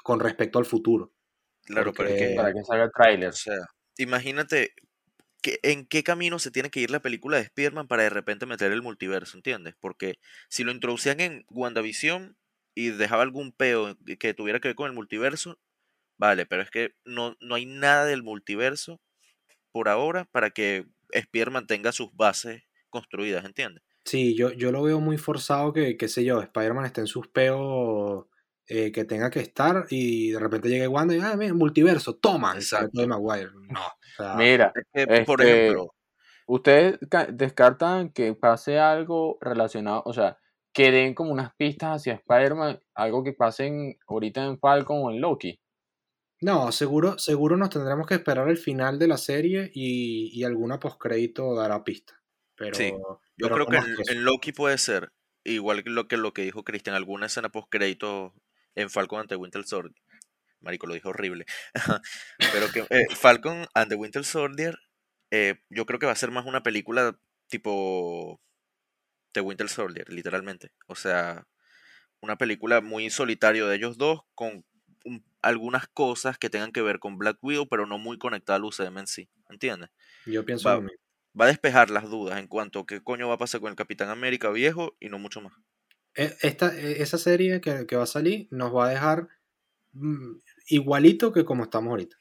con 0.03 0.19
respecto 0.19 0.59
al 0.59 0.65
futuro. 0.65 1.13
Claro, 1.63 1.93
pero 1.93 2.09
es 2.09 2.15
que, 2.15 2.35
para 2.35 2.53
que 2.53 2.63
salga 2.63 2.85
el 2.85 2.91
tráiler. 2.91 3.29
o 3.29 3.33
sea, 3.33 3.57
imagínate 3.97 4.73
que, 5.41 5.59
en 5.63 5.85
qué 5.85 6.03
camino 6.03 6.37
se 6.37 6.51
tiene 6.51 6.69
que 6.69 6.79
ir 6.79 6.91
la 6.91 7.01
película 7.01 7.37
de 7.37 7.43
Spider-Man 7.43 7.87
para 7.87 8.03
de 8.03 8.09
repente 8.09 8.45
meter 8.45 8.71
el 8.71 8.83
multiverso, 8.83 9.37
¿entiendes? 9.37 9.75
Porque 9.79 10.19
si 10.47 10.63
lo 10.63 10.71
introducían 10.71 11.19
en 11.19 11.45
WandaVision 11.49 12.37
y 12.75 12.89
dejaba 12.89 13.23
algún 13.23 13.51
peo 13.51 13.97
que 14.19 14.33
tuviera 14.33 14.59
que 14.59 14.67
ver 14.67 14.75
con 14.75 14.87
el 14.87 14.93
multiverso, 14.93 15.59
vale, 16.17 16.45
pero 16.45 16.61
es 16.61 16.69
que 16.69 16.93
no, 17.03 17.35
no 17.39 17.55
hay 17.55 17.65
nada 17.65 18.05
del 18.05 18.21
multiverso 18.21 19.01
por 19.71 19.89
ahora 19.89 20.25
para 20.25 20.51
que 20.51 20.85
Spider-Man 21.19 21.67
tenga 21.67 21.91
sus 21.91 22.15
bases 22.15 22.63
construidas, 22.89 23.45
¿entiendes? 23.45 23.83
Sí, 24.05 24.35
yo, 24.35 24.51
yo 24.51 24.71
lo 24.71 24.83
veo 24.83 24.99
muy 24.99 25.17
forzado 25.17 25.73
que, 25.73 25.97
qué 25.97 26.07
sé 26.07 26.23
yo, 26.23 26.41
Spider-Man 26.41 26.85
esté 26.85 27.01
en 27.01 27.07
sus 27.07 27.27
peos 27.27 28.25
eh, 28.67 28.91
que 28.91 29.03
tenga 29.03 29.29
que 29.29 29.39
estar 29.39 29.85
y 29.89 30.31
de 30.31 30.39
repente 30.39 30.69
llegue 30.69 30.87
Wanda 30.87 31.15
y, 31.15 31.19
ah, 31.19 31.35
mira, 31.37 31.53
multiverso, 31.53 32.15
toma, 32.15 32.53
Exacto. 32.55 32.89
Tobey 32.93 33.07
Maguire. 33.07 33.49
No, 33.69 33.81
o 33.81 33.91
sea, 34.17 34.35
Mira, 34.35 34.71
Es 34.75 34.83
que, 34.93 35.23
por 35.25 35.41
Este, 35.41 35.61
ejemplo, 35.65 35.93
ustedes 36.47 36.99
ca- 37.09 37.27
descartan 37.27 38.09
que 38.11 38.33
pase 38.35 38.79
algo 38.79 39.37
relacionado, 39.41 40.03
o 40.05 40.13
sea, 40.13 40.37
que 40.73 40.91
den 40.91 41.13
como 41.15 41.31
unas 41.31 41.53
pistas 41.55 41.95
hacia 42.01 42.13
Spider-Man, 42.15 42.79
algo 42.93 43.23
que 43.23 43.33
pasen 43.33 43.97
ahorita 44.07 44.45
en 44.45 44.59
Falcon 44.59 44.99
o 45.03 45.11
en 45.11 45.21
Loki. 45.21 45.59
No, 46.41 46.71
seguro, 46.71 47.17
seguro 47.17 47.57
nos 47.57 47.69
tendremos 47.69 48.07
que 48.07 48.15
esperar 48.15 48.49
el 48.49 48.57
final 48.57 48.99
de 48.99 49.07
la 49.07 49.17
serie 49.17 49.71
y, 49.73 50.31
y 50.33 50.43
alguna 50.43 50.79
postcrédito 50.79 51.55
dará 51.55 51.83
pista. 51.83 52.21
Pero, 52.55 52.75
Sí, 52.75 52.91
yo 53.37 53.49
pero 53.49 53.65
creo 53.65 53.67
que 53.67 54.11
en, 54.11 54.23
Loki 54.23 54.51
puede 54.51 54.77
ser 54.77 55.11
igual 55.43 55.83
que 55.83 55.89
lo 55.89 56.07
que, 56.07 56.17
lo 56.17 56.33
que 56.33 56.43
dijo 56.43 56.63
Christian, 56.63 56.95
alguna 56.95 57.27
escena 57.27 57.49
post 57.49 57.67
crédito 57.69 58.33
en 58.75 58.89
Falcon 58.89 59.21
ante 59.21 59.35
Winter 59.35 59.63
Soldier. 59.63 59.95
Marico, 60.61 60.87
lo 60.87 60.93
dijo 60.95 61.09
horrible. 61.09 61.45
Pero 62.51 62.71
que 62.71 62.85
eh, 62.89 63.05
Falcon 63.15 63.67
and 63.73 63.89
the 63.89 63.95
Winter 63.95 64.25
Soldier, 64.25 64.77
eh, 65.31 65.61
yo 65.69 65.85
creo 65.85 65.99
que 65.99 66.07
va 66.07 66.11
a 66.11 66.17
ser 66.17 66.31
más 66.31 66.45
una 66.45 66.63
película 66.63 67.17
tipo 67.47 68.41
The 69.33 69.41
Winter 69.41 69.69
Soldier, 69.69 70.09
literalmente. 70.09 70.71
O 70.87 70.95
sea, 70.95 71.47
una 72.21 72.37
película 72.37 72.81
muy 72.81 73.09
solitario 73.09 73.67
de 73.67 73.75
ellos 73.75 73.97
dos, 73.97 74.21
con 74.33 74.65
un- 75.05 75.23
algunas 75.41 75.87
cosas 75.87 76.37
que 76.37 76.49
tengan 76.49 76.71
que 76.71 76.81
ver 76.81 76.99
con 76.99 77.17
Black 77.17 77.37
Widow, 77.41 77.67
pero 77.69 77.85
no 77.85 77.97
muy 77.97 78.17
conectada 78.17 78.57
al 78.57 78.65
UCM 78.65 78.99
en 79.01 79.07
sí. 79.07 79.29
¿Entiendes? 79.49 79.89
Yo 80.25 80.45
pienso 80.45 80.69
va-. 80.69 80.87
Va 81.39 81.45
a 81.45 81.49
despejar 81.49 81.89
las 81.89 82.09
dudas 82.09 82.39
en 82.39 82.47
cuanto 82.47 82.79
a 82.79 82.85
qué 82.85 83.01
coño 83.03 83.27
va 83.27 83.35
a 83.35 83.37
pasar 83.37 83.61
con 83.61 83.69
el 83.69 83.75
Capitán 83.75 84.09
América 84.09 84.49
viejo 84.49 84.95
y 84.99 85.09
no 85.09 85.19
mucho 85.19 85.41
más. 85.41 85.53
E- 86.15 86.35
Esta, 86.41 86.67
e- 86.77 87.01
esa 87.01 87.17
serie 87.17 87.61
que, 87.61 87.85
que 87.87 87.95
va 87.95 88.03
a 88.03 88.07
salir 88.17 88.47
nos 88.51 88.73
va 88.75 88.87
a 88.87 88.89
dejar 88.89 89.27
mm, 89.93 90.37
igualito 90.69 91.33
que 91.33 91.45
como 91.45 91.63
estamos 91.63 91.91
ahorita. 91.91 92.17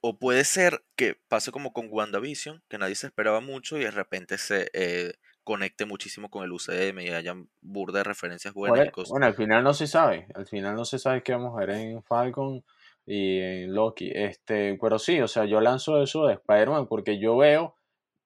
O 0.00 0.18
puede 0.18 0.44
ser 0.44 0.84
que 0.96 1.14
pase 1.28 1.52
como 1.52 1.72
con 1.72 1.88
WandaVision, 1.90 2.62
que 2.68 2.78
nadie 2.78 2.94
se 2.94 3.06
esperaba 3.06 3.40
mucho 3.40 3.78
y 3.78 3.82
de 3.84 3.90
repente 3.90 4.38
se 4.38 4.70
eh, 4.72 5.14
conecte 5.50 5.84
muchísimo 5.84 6.30
con 6.30 6.44
el 6.44 6.52
UCM 6.52 7.02
y 7.02 7.08
haya 7.08 7.34
burda 7.60 7.98
de 7.98 8.04
referencias 8.04 8.54
Por 8.54 8.68
buenas 8.68 8.86
e- 8.86 8.88
y 8.88 8.92
cosas. 8.92 9.10
Bueno, 9.10 9.26
al 9.26 9.34
final 9.34 9.64
no 9.64 9.74
se 9.74 9.88
sabe. 9.88 10.28
Al 10.36 10.46
final 10.46 10.76
no 10.76 10.84
se 10.84 11.00
sabe 11.00 11.24
qué 11.24 11.32
vamos 11.32 11.56
a 11.56 11.66
ver 11.66 11.70
en 11.70 12.04
Falcon 12.04 12.64
y 13.04 13.40
en 13.40 13.74
Loki. 13.74 14.12
Este, 14.14 14.78
pero 14.80 14.96
sí, 15.00 15.20
o 15.20 15.26
sea, 15.26 15.46
yo 15.46 15.60
lanzo 15.60 16.00
eso 16.00 16.26
de 16.26 16.34
Spider-Man 16.34 16.86
porque 16.86 17.18
yo 17.18 17.36
veo 17.36 17.74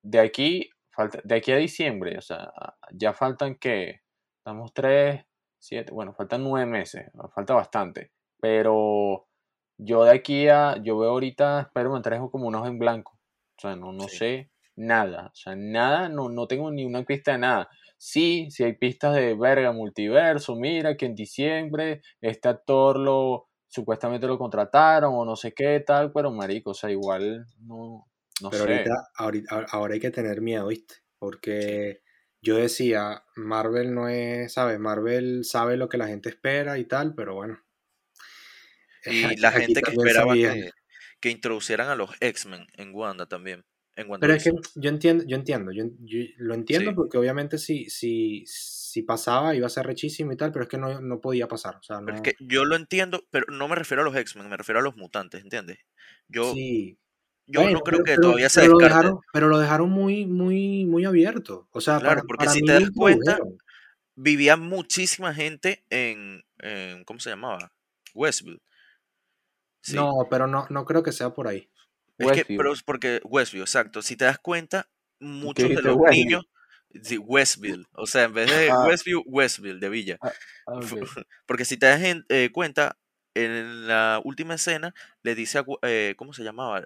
de 0.02 0.20
aquí, 0.20 0.68
falta, 0.90 1.18
de 1.24 1.34
aquí 1.36 1.50
a 1.52 1.56
diciembre, 1.56 2.18
o 2.18 2.20
sea, 2.20 2.52
ya 2.92 3.14
faltan 3.14 3.54
que, 3.54 4.02
estamos 4.36 4.74
tres, 4.74 5.24
siete, 5.58 5.92
bueno, 5.94 6.12
faltan 6.12 6.44
nueve 6.44 6.66
meses, 6.70 7.10
falta 7.34 7.54
bastante. 7.54 8.12
Pero 8.38 9.26
yo 9.78 10.04
de 10.04 10.10
aquí 10.10 10.48
a, 10.48 10.76
yo 10.82 10.98
veo 10.98 11.12
ahorita 11.12 11.62
Spider-Man 11.62 12.02
3 12.02 12.20
como 12.30 12.48
un 12.48 12.54
ojo 12.54 12.66
en 12.66 12.78
blanco. 12.78 13.18
O 13.56 13.60
sea, 13.62 13.76
no, 13.76 13.92
no 13.94 14.08
Sí. 14.08 14.18
sé 14.18 14.50
nada. 14.76 15.26
O 15.32 15.34
sea, 15.34 15.54
nada, 15.56 16.08
no, 16.08 16.28
no 16.28 16.46
tengo 16.46 16.70
ni 16.70 16.84
una 16.84 17.04
pista 17.04 17.32
de 17.32 17.38
nada. 17.38 17.68
Sí, 17.98 18.48
sí 18.50 18.64
hay 18.64 18.74
pistas 18.76 19.14
de 19.16 19.34
verga, 19.34 19.72
multiverso, 19.72 20.56
mira 20.56 20.96
que 20.96 21.06
en 21.06 21.14
diciembre 21.14 22.02
este 22.20 22.48
actor 22.48 22.98
lo 22.98 23.48
supuestamente 23.68 24.26
lo 24.26 24.38
contrataron 24.38 25.12
o 25.14 25.24
no 25.24 25.34
sé 25.36 25.52
qué 25.52 25.80
tal, 25.80 26.12
pero 26.12 26.30
marico, 26.30 26.70
o 26.70 26.74
sea, 26.74 26.90
igual 26.90 27.44
no, 27.60 28.06
no 28.40 28.50
Pero 28.50 28.64
sé. 28.64 28.70
ahorita, 28.72 28.94
ahorita, 29.16 29.66
ahora 29.70 29.94
hay 29.94 30.00
que 30.00 30.10
tener 30.10 30.40
miedo, 30.40 30.66
¿viste? 30.68 30.96
Porque 31.18 32.00
yo 32.40 32.56
decía, 32.56 33.24
Marvel 33.36 33.94
no 33.94 34.08
es, 34.08 34.52
¿sabes? 34.52 34.78
Marvel 34.78 35.44
sabe 35.44 35.76
lo 35.76 35.88
que 35.88 35.98
la 35.98 36.06
gente 36.08 36.28
espera 36.28 36.78
y 36.78 36.84
tal, 36.84 37.14
pero 37.14 37.34
bueno. 37.34 37.58
Y 39.06 39.24
Aquí- 39.26 39.40
la 39.40 39.50
gente 39.52 39.82
que 39.82 39.90
esperaba 39.92 40.34
que 41.20 41.30
introducieran 41.30 41.88
a 41.88 41.94
los 41.94 42.10
X-Men 42.20 42.66
en 42.76 42.94
Wanda 42.94 43.26
también. 43.26 43.64
En 43.96 44.08
Pero 44.18 44.34
es 44.34 44.42
que 44.42 44.50
yo 44.74 44.90
entiendo, 44.90 45.24
yo 45.26 45.36
entiendo, 45.36 45.70
yo, 45.70 45.84
yo 46.00 46.18
lo 46.38 46.54
entiendo 46.54 46.90
Sí. 46.90 46.96
porque 46.96 47.16
obviamente 47.16 47.58
si, 47.58 47.88
si, 47.90 48.42
si 48.46 49.02
pasaba 49.02 49.54
iba 49.54 49.66
a 49.68 49.70
ser 49.70 49.86
rechísimo 49.86 50.32
y 50.32 50.36
tal, 50.36 50.50
pero 50.50 50.64
es 50.64 50.68
que 50.68 50.78
no, 50.78 51.00
no 51.00 51.20
podía 51.20 51.46
pasar. 51.46 51.76
O 51.76 51.82
sea, 51.82 52.00
Pero 52.04 52.16
es 52.16 52.22
que 52.22 52.34
yo 52.40 52.64
lo 52.64 52.74
entiendo, 52.74 53.24
pero 53.30 53.46
no 53.52 53.68
me 53.68 53.76
refiero 53.76 54.02
a 54.02 54.04
los 54.04 54.16
X-Men, 54.16 54.48
me 54.48 54.56
refiero 54.56 54.80
a 54.80 54.82
los 54.82 54.96
mutantes, 54.96 55.42
¿entiendes? 55.44 55.78
Yo, 56.26 56.52
sí. 56.54 56.98
yo 57.46 57.60
Bueno, 57.60 57.78
no 57.78 57.84
creo 57.84 57.98
pero- 58.00 58.04
que 58.04 58.10
pero- 58.12 58.22
todavía 58.22 58.48
se 58.48 58.60
pero 58.62 58.72
lo 58.72 58.78
descarte. 58.78 59.02
dejaron, 59.04 59.20
pero 59.32 59.48
lo 59.48 59.58
dejaron 59.60 59.90
muy, 59.90 60.26
muy, 60.26 60.84
muy 60.86 61.04
abierto. 61.04 61.68
O 61.70 61.80
sea, 61.80 62.00
Claro, 62.00 62.16
para, 62.16 62.22
porque 62.26 62.44
para 62.46 62.50
si 62.52 62.62
mí 62.62 62.66
te 62.66 62.72
das 62.72 62.82
lo 62.82 62.92
cuenta, 62.94 63.38
vivía 64.16 64.56
muchísima 64.56 65.32
gente 65.32 65.84
en, 65.90 66.42
en- 66.58 67.04
¿cómo 67.04 67.20
se 67.20 67.30
llamaba? 67.30 67.72
Westview. 68.12 68.58
Sí. 69.82 69.94
No, 69.94 70.26
pero 70.30 70.46
no, 70.48 70.66
no 70.70 70.84
creo 70.84 71.02
que 71.02 71.12
sea 71.12 71.30
por 71.34 71.46
ahí. 71.46 71.68
Es 72.18 72.26
que, 72.26 72.38
Westview. 72.38 72.56
pero 72.58 72.72
es 72.72 72.82
porque 72.82 73.20
Westview, 73.24 73.62
exacto. 73.64 74.02
Si 74.02 74.16
te 74.16 74.24
das 74.24 74.38
cuenta, 74.38 74.88
muchos 75.20 75.68
de 75.68 75.82
los 75.82 75.96
Westview. 75.96 76.24
niños, 76.24 76.44
sí, 77.02 77.18
Westville, 77.18 77.86
o 77.92 78.06
sea, 78.06 78.24
en 78.24 78.34
vez 78.34 78.50
de 78.50 78.70
Ah. 78.70 78.84
Westview, 78.86 79.22
Westville, 79.26 79.80
de 79.80 79.88
Villa. 79.88 80.18
Ah, 80.22 80.32
ok. 80.66 80.80
Porque 81.46 81.64
si 81.64 81.76
te 81.76 81.86
das 81.86 82.02
en- 82.02 82.24
eh, 82.28 82.50
cuenta, 82.52 82.96
en 83.36 83.88
la 83.88 84.20
última 84.22 84.54
escena 84.54 84.94
le 85.24 85.34
dice 85.34 85.58
a, 85.58 85.64
eh, 85.82 86.14
¿cómo 86.16 86.32
se 86.34 86.44
llamaba? 86.44 86.84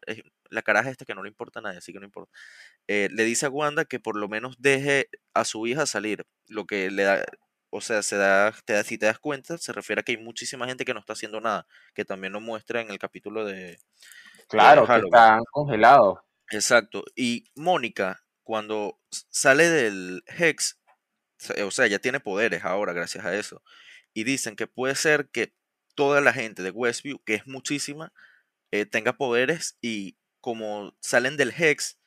La 0.48 0.62
caraja 0.62 0.88
esta 0.88 1.04
que 1.04 1.14
no 1.14 1.22
le 1.22 1.28
importa 1.28 1.58
a 1.58 1.62
nadie, 1.62 1.76
así 1.78 1.92
que 1.92 1.98
no 1.98 2.06
importa. 2.06 2.32
Eh, 2.86 3.10
le 3.12 3.24
dice 3.24 3.44
a 3.44 3.50
Wanda 3.50 3.84
que 3.84 4.00
por 4.00 4.16
lo 4.16 4.28
menos 4.30 4.56
deje 4.58 5.10
a 5.34 5.44
su 5.44 5.66
hija 5.66 5.84
salir, 5.84 6.24
lo 6.46 6.66
que 6.66 6.90
le 6.90 7.02
da, 7.02 7.26
o 7.68 7.82
sea, 7.82 8.02
se 8.02 8.16
da, 8.16 8.54
te 8.64 8.72
da- 8.72 8.82
si 8.82 8.96
te 8.96 9.04
das 9.04 9.18
cuenta, 9.18 9.58
se 9.58 9.74
refiere 9.74 10.00
a 10.00 10.02
que 10.04 10.12
hay 10.12 10.18
muchísima 10.18 10.66
gente 10.66 10.86
que 10.86 10.94
no 10.94 11.00
está 11.00 11.12
haciendo 11.12 11.38
nada, 11.42 11.66
que 11.94 12.06
también 12.06 12.32
lo 12.32 12.40
muestra 12.40 12.80
en 12.80 12.90
el 12.90 12.98
capítulo 12.98 13.44
de, 13.44 13.78
Claro, 14.48 14.86
que 14.86 14.96
están 14.96 15.42
congelados. 15.50 16.18
Exacto. 16.50 17.04
Y 17.14 17.44
Mónica, 17.54 18.24
cuando 18.42 18.98
sale 19.10 19.68
del 19.68 20.22
Hex, 20.26 20.80
o 21.64 21.70
sea, 21.70 21.86
ya 21.86 21.98
tiene 21.98 22.20
poderes 22.20 22.64
ahora 22.64 22.92
gracias 22.92 23.24
a 23.24 23.34
eso. 23.34 23.62
Y 24.14 24.24
dicen 24.24 24.56
que 24.56 24.66
puede 24.66 24.94
ser 24.94 25.28
que 25.28 25.54
toda 25.94 26.20
la 26.20 26.32
gente 26.32 26.62
de 26.62 26.70
Westview, 26.70 27.20
que 27.24 27.34
es 27.34 27.46
muchísima, 27.46 28.12
eh, 28.70 28.86
tenga 28.86 29.14
poderes 29.16 29.76
y 29.80 30.16
como 30.40 30.96
salen 31.00 31.36
del 31.36 31.52
Hex, 31.56 31.98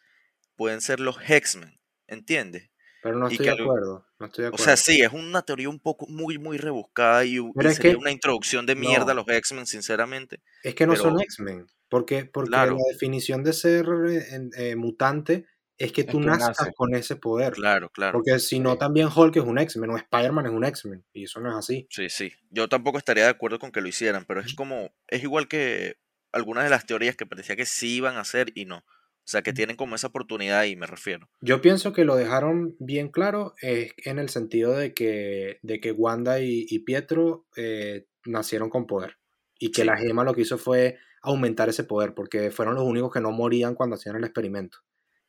pueden 0.55 0.81
ser 0.81 0.99
los 0.99 1.17
Hexmen. 1.17 1.79
¿Entiendes? 2.07 2.69
Pero 3.01 3.17
no 3.17 3.27
estoy 3.27 3.45
que 3.45 3.55
de 3.55 3.61
acuerdo. 3.61 4.05
No 4.19 4.25
estoy 4.27 4.45
de 4.45 4.51
O 4.51 4.57
sea, 4.57 4.75
sí, 4.75 5.01
es 5.01 5.11
una 5.11 5.41
teoría 5.41 5.69
un 5.69 5.79
poco 5.79 6.05
muy, 6.07 6.37
muy 6.37 6.57
rebuscada 6.57 7.23
y, 7.25 7.37
sería 7.55 7.75
que- 7.75 7.95
una 7.95 8.11
introducción 8.11 8.65
de 8.65 8.75
mierda 8.75 9.05
no. 9.05 9.11
a 9.11 9.13
los 9.15 9.27
X-Men, 9.27 9.65
sinceramente. 9.65 10.41
Es 10.63 10.75
que 10.75 10.85
no 10.85 10.95
son 10.95 11.19
X-Men. 11.21 11.67
Porque, 11.91 12.23
porque 12.25 12.47
Claro. 12.49 12.71
la 12.77 12.93
definición 12.93 13.43
de 13.43 13.51
ser 13.53 13.85
eh, 14.09 14.49
eh, 14.57 14.75
mutante 14.77 15.45
es 15.77 15.91
que 15.91 16.01
Es 16.01 16.07
tú 16.07 16.19
que 16.21 16.25
nazcas 16.27 16.57
nace. 16.61 16.73
con 16.73 16.95
ese 16.95 17.17
poder. 17.17 17.51
Claro, 17.53 17.89
claro. 17.89 18.13
Porque 18.13 18.39
si 18.39 18.59
no, 18.61 18.77
también 18.77 19.09
Hulk 19.13 19.35
es 19.35 19.43
un 19.43 19.59
X-Men 19.59 19.89
o 19.89 19.97
Spider-Man 19.97 20.45
es 20.45 20.51
un 20.53 20.63
X-Men. 20.63 21.03
Y 21.11 21.25
eso 21.25 21.41
no 21.41 21.49
es 21.51 21.55
así. 21.57 21.87
Sí, 21.89 22.07
sí. 22.09 22.31
Yo 22.49 22.69
tampoco 22.69 22.97
estaría 22.97 23.25
de 23.25 23.29
acuerdo 23.31 23.59
con 23.59 23.71
que 23.73 23.81
lo 23.81 23.89
hicieran, 23.89 24.23
pero 24.25 24.39
es 24.39 24.53
como, 24.55 24.91
es 25.09 25.21
igual 25.21 25.47
que 25.49 25.97
algunas 26.31 26.63
de 26.63 26.69
las 26.69 26.85
teorías 26.85 27.17
que 27.17 27.25
parecía 27.25 27.57
que 27.57 27.65
sí 27.65 27.95
iban 27.97 28.15
a 28.15 28.21
hacer 28.21 28.51
y 28.55 28.63
no. 28.65 28.77
O 28.77 29.27
sea, 29.31 29.41
que 29.41 29.51
tienen 29.53 29.75
como 29.75 29.95
esa 29.95 30.07
oportunidad 30.07 30.63
y 30.63 30.75
me 30.77 30.87
refiero. 30.87 31.29
Yo 31.41 31.61
pienso 31.61 31.91
que 31.93 32.05
lo 32.05 32.15
dejaron 32.15 32.75
bien 32.79 33.09
claro 33.09 33.53
eh, 33.61 33.91
en 33.97 34.17
el 34.17 34.29
sentido 34.29 34.73
de 34.77 34.93
que, 34.93 35.59
de 35.61 35.79
que 35.81 35.91
Wanda 35.91 36.39
y, 36.39 36.65
y 36.69 36.79
Pietro 36.79 37.45
eh, 37.57 38.05
nacieron 38.25 38.69
con 38.69 38.87
poder. 38.87 39.17
Y 39.59 39.71
que 39.71 39.81
Sí. 39.81 39.87
la 39.87 39.97
gema 39.97 40.23
lo 40.23 40.33
que 40.33 40.41
hizo 40.41 40.57
fue 40.57 40.97
aumentar 41.21 41.69
ese 41.69 41.83
poder, 41.83 42.13
porque 42.13 42.51
fueron 42.51 42.75
los 42.75 42.83
únicos 42.83 43.11
que 43.11 43.21
no 43.21 43.31
morían 43.31 43.75
cuando 43.75 43.95
hacían 43.95 44.15
el 44.15 44.23
experimento. 44.23 44.79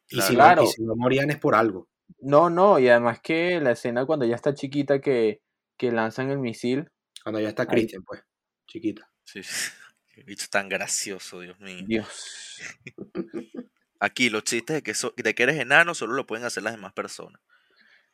Y, 0.09 0.20
si, 0.20 0.34
Claro. 0.34 0.62
no, 0.62 0.68
y 0.68 0.72
si 0.72 0.82
no 0.82 0.95
morían 0.97 1.30
es 1.30 1.38
por 1.38 1.55
algo. 1.55 1.88
No, 2.20 2.51
no, 2.51 2.78
y 2.78 2.88
además 2.88 3.20
que 3.22 3.61
la 3.61 3.72
escena 3.72 4.05
cuando 4.07 4.24
ya 4.26 4.34
está 4.36 4.55
chiquita 4.55 5.01
que, 5.01 5.40
que 5.76 5.90
lanzan 5.93 6.30
el 6.30 6.38
misil, 6.38 6.90
Cuando 7.22 7.40
ya 7.40 7.49
está 7.51 7.62
Ahí. 7.62 7.68
Christian, 7.68 8.03
pues, 8.05 8.22
chiquita. 8.66 9.11
Sí. 9.24 9.40
Qué 10.09 10.22
bicho 10.24 10.47
tan 10.51 10.68
gracioso, 10.68 11.40
Dios 11.40 11.59
mío. 11.61 11.84
Dios. 11.86 12.61
Aquí 14.01 14.28
los 14.30 14.43
chistes 14.45 14.74
de 14.76 14.82
que, 14.82 14.95
so- 14.95 15.14
de 15.16 15.34
que 15.34 15.43
eres 15.45 15.59
enano 15.59 15.95
solo 15.95 16.14
lo 16.14 16.26
pueden 16.26 16.45
hacer 16.45 16.62
las 16.64 16.74
demás 16.74 16.93
personas. 16.93 17.40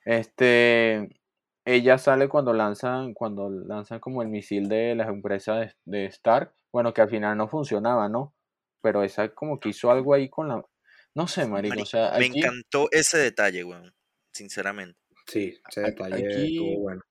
Este, 0.04 1.08
ella 1.64 1.98
sale 1.98 2.28
cuando 2.28 2.52
lanzan, 2.52 3.14
cuando 3.14 3.50
lanzan 3.50 3.98
como 4.00 4.22
el 4.22 4.28
misil 4.28 4.68
de 4.68 4.94
la 4.94 5.06
empresa 5.08 5.56
de, 5.56 5.74
de 5.84 6.06
Stark 6.06 6.54
bueno, 6.72 6.92
que 6.94 7.00
al 7.02 7.08
final 7.10 7.36
no 7.36 7.48
funcionaba, 7.48 8.08
¿no? 8.08 8.34
Pero 8.82 9.02
esa 9.02 9.28
como 9.34 9.58
que 9.58 9.70
hizo 9.70 9.90
algo 9.90 10.14
ahí 10.14 10.28
con 10.28 10.48
la... 10.48 10.64
No 11.14 11.26
sé, 11.26 11.46
marico, 11.46 11.74
Mari- 11.74 11.82
o 11.82 11.86
sea, 11.86 12.12
me 12.18 12.26
encantó 12.26 12.88
ese 12.92 13.18
detalle, 13.18 13.64
weón. 13.64 13.92
Sinceramente. 14.32 14.98
Sí, 15.26 15.58
ese 15.68 15.80
Aquí- 15.80 15.90
detalle 15.90 16.14
aquí- 16.26 16.56
estuvo 16.56 16.80
bueno. 16.80 17.02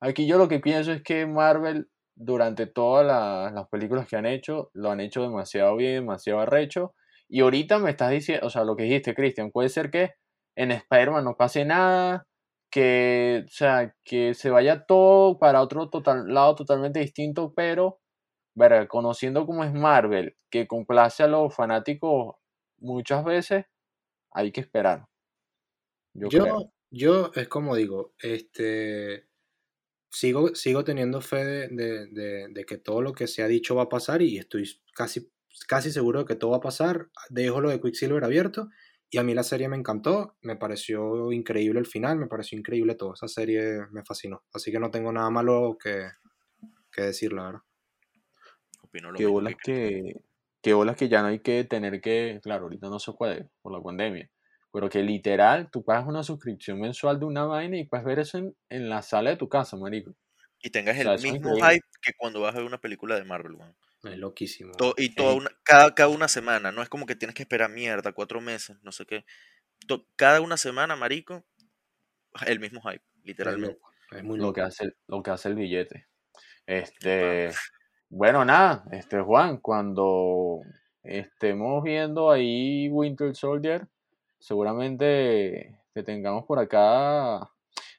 aquí 0.00 0.26
yo 0.26 0.38
lo 0.38 0.48
que 0.48 0.58
pienso 0.60 0.92
es 0.92 1.02
que 1.02 1.26
Marvel, 1.26 1.88
durante 2.16 2.66
todas 2.66 3.06
la- 3.06 3.50
las 3.54 3.68
películas 3.68 4.08
que 4.08 4.16
han 4.16 4.26
hecho, 4.26 4.70
lo 4.74 4.90
han 4.90 5.00
hecho 5.00 5.22
demasiado 5.22 5.76
bien, 5.76 5.94
demasiado 6.02 6.40
arrecho. 6.40 6.94
Y 7.28 7.40
ahorita 7.40 7.78
me 7.78 7.90
estás 7.90 8.10
diciendo, 8.10 8.46
o 8.46 8.50
sea, 8.50 8.64
lo 8.64 8.76
que 8.76 8.84
dijiste, 8.84 9.14
Cristian, 9.14 9.50
puede 9.50 9.68
ser 9.68 9.90
que 9.90 10.12
en 10.56 10.72
Spider-Man 10.72 11.24
no 11.24 11.36
pase 11.36 11.64
nada, 11.64 12.26
que, 12.70 13.44
o 13.46 13.50
sea, 13.50 13.94
que 14.04 14.34
se 14.34 14.50
vaya 14.50 14.84
todo 14.84 15.38
para 15.38 15.60
otro 15.62 15.88
total, 15.90 16.26
lado 16.32 16.54
totalmente 16.56 17.00
distinto, 17.00 17.52
pero, 17.54 18.00
verga, 18.54 18.88
conociendo 18.88 19.46
cómo 19.46 19.64
es 19.64 19.72
Marvel, 19.72 20.36
que 20.50 20.66
complace 20.68 21.22
a 21.22 21.28
los 21.28 21.54
fanáticos 21.54 22.36
muchas 22.78 23.24
veces, 23.24 23.66
hay 24.32 24.52
que 24.52 24.62
esperar. 24.62 25.06
Yo, 26.14 26.32
Yo, 26.32 26.44
creo. 26.44 26.72
yo 26.90 27.30
es 27.34 27.48
como 27.48 27.76
digo, 27.76 28.14
este 28.18 29.28
sigo, 30.10 30.54
sigo 30.54 30.84
teniendo 30.84 31.20
fe 31.20 31.44
de, 31.44 31.68
de- 31.68 32.06
de- 32.08 32.48
de 32.50 32.64
que 32.66 32.78
todo 32.78 33.02
lo 33.02 33.12
que 33.14 33.26
se 33.28 33.42
ha 33.42 33.48
dicho 33.48 33.76
va 33.76 33.84
a 33.84 33.88
pasar 33.90 34.22
y 34.22 34.38
estoy 34.38 34.64
casi, 34.94 35.30
casi 35.68 35.90
seguro 35.92 36.20
de 36.20 36.26
que 36.26 36.36
todo 36.36 36.52
va 36.52 36.58
a 36.58 36.60
pasar. 36.60 37.10
Dejo 37.30 37.60
lo 37.60 37.70
de 37.70 37.80
Quicksilver 37.80 38.24
abierto 38.24 38.68
y 39.10 39.18
a 39.18 39.24
mí 39.24 39.34
la 39.34 39.44
serie 39.44 39.68
me 39.68 39.76
encantó, 39.76 40.36
me 40.42 40.56
pareció 40.56 41.32
increíble 41.32 41.80
el 41.80 41.86
final, 41.86 42.18
me 42.18 42.28
pareció 42.28 42.58
increíble 42.58 42.94
todo. 42.96 43.14
Esa 43.14 43.28
serie 43.28 43.80
me 43.92 44.04
fascinó. 44.04 44.44
Así 44.54 44.72
que 44.72 44.80
no 44.80 44.90
tengo 44.90 45.12
nada 45.12 45.30
malo 45.30 45.78
que, 45.82 46.08
que 46.92 47.02
decir, 47.02 47.32
la 47.34 47.44
verdad. 47.46 47.60
Opino 48.94 49.10
lo 49.10 49.18
Qué 49.18 49.24
mismo 49.24 49.32
bolas 49.32 49.54
que 49.62 50.14
que, 50.62 50.72
bolas 50.72 50.96
que 50.96 51.08
ya 51.08 51.20
no 51.20 51.28
hay 51.28 51.40
que 51.40 51.64
tener 51.64 52.00
que, 52.00 52.40
claro, 52.42 52.64
ahorita 52.64 52.88
no 52.88 52.98
se 52.98 53.12
puede 53.12 53.48
por 53.62 53.72
la 53.72 53.82
pandemia, 53.82 54.30
pero 54.72 54.88
que 54.88 55.02
literal 55.02 55.68
tú 55.70 55.84
pagas 55.84 56.06
una 56.06 56.22
suscripción 56.22 56.80
mensual 56.80 57.18
de 57.18 57.26
una 57.26 57.44
vaina 57.44 57.76
y 57.76 57.84
puedes 57.84 58.06
ver 58.06 58.18
eso 58.20 58.38
en, 58.38 58.56
en 58.70 58.88
la 58.88 59.02
sala 59.02 59.30
de 59.30 59.36
tu 59.36 59.48
casa, 59.48 59.76
marico. 59.76 60.14
Y 60.62 60.70
tengas 60.70 60.96
O 60.96 61.00
el 61.00 61.04
sea, 61.04 61.14
es 61.14 61.22
mismo 61.22 61.50
increíble. 61.50 61.74
hype 61.74 61.86
que 62.00 62.12
cuando 62.16 62.40
vas 62.40 62.54
a 62.54 62.58
ver 62.58 62.66
una 62.66 62.80
película 62.80 63.16
de 63.16 63.24
Marvel, 63.24 63.54
weón. 63.54 63.76
Es 64.04 64.18
loquísimo. 64.18 64.72
To- 64.78 64.94
y 64.96 65.14
toda 65.14 65.34
una, 65.34 65.50
cada, 65.62 65.94
cada 65.94 66.08
una 66.08 66.28
semana, 66.28 66.72
no 66.72 66.82
es 66.82 66.88
como 66.88 67.06
que 67.06 67.16
tienes 67.16 67.34
que 67.34 67.42
esperar 67.42 67.70
mierda, 67.70 68.12
cuatro 68.12 68.40
meses, 68.40 68.76
no 68.82 68.92
sé 68.92 69.04
qué. 69.06 69.24
To- 69.86 70.06
cada 70.16 70.40
una 70.40 70.56
semana, 70.56 70.96
marico, 70.96 71.44
el 72.46 72.60
mismo 72.60 72.80
hype, 72.82 73.02
Es 73.02 73.24
literalmente. 73.24 73.76
loco, 73.78 73.90
es 74.10 74.24
muy 74.24 74.38
Lo 74.38 74.52
que 74.52 74.60
hace, 74.62 74.92
lo 75.06 75.22
que 75.22 75.30
hace 75.30 75.48
el 75.48 75.54
billete. 75.54 76.06
Este, 76.66 77.50
bueno, 78.16 78.44
nada, 78.44 78.84
este 78.92 79.20
Juan, 79.20 79.58
cuando 79.58 80.60
estemos 81.02 81.82
viendo 81.82 82.30
ahí 82.30 82.88
Winter 82.88 83.34
Soldier, 83.34 83.88
seguramente 84.38 85.78
te 85.92 86.02
tengamos 86.02 86.44
por 86.44 86.58
acá. 86.58 87.50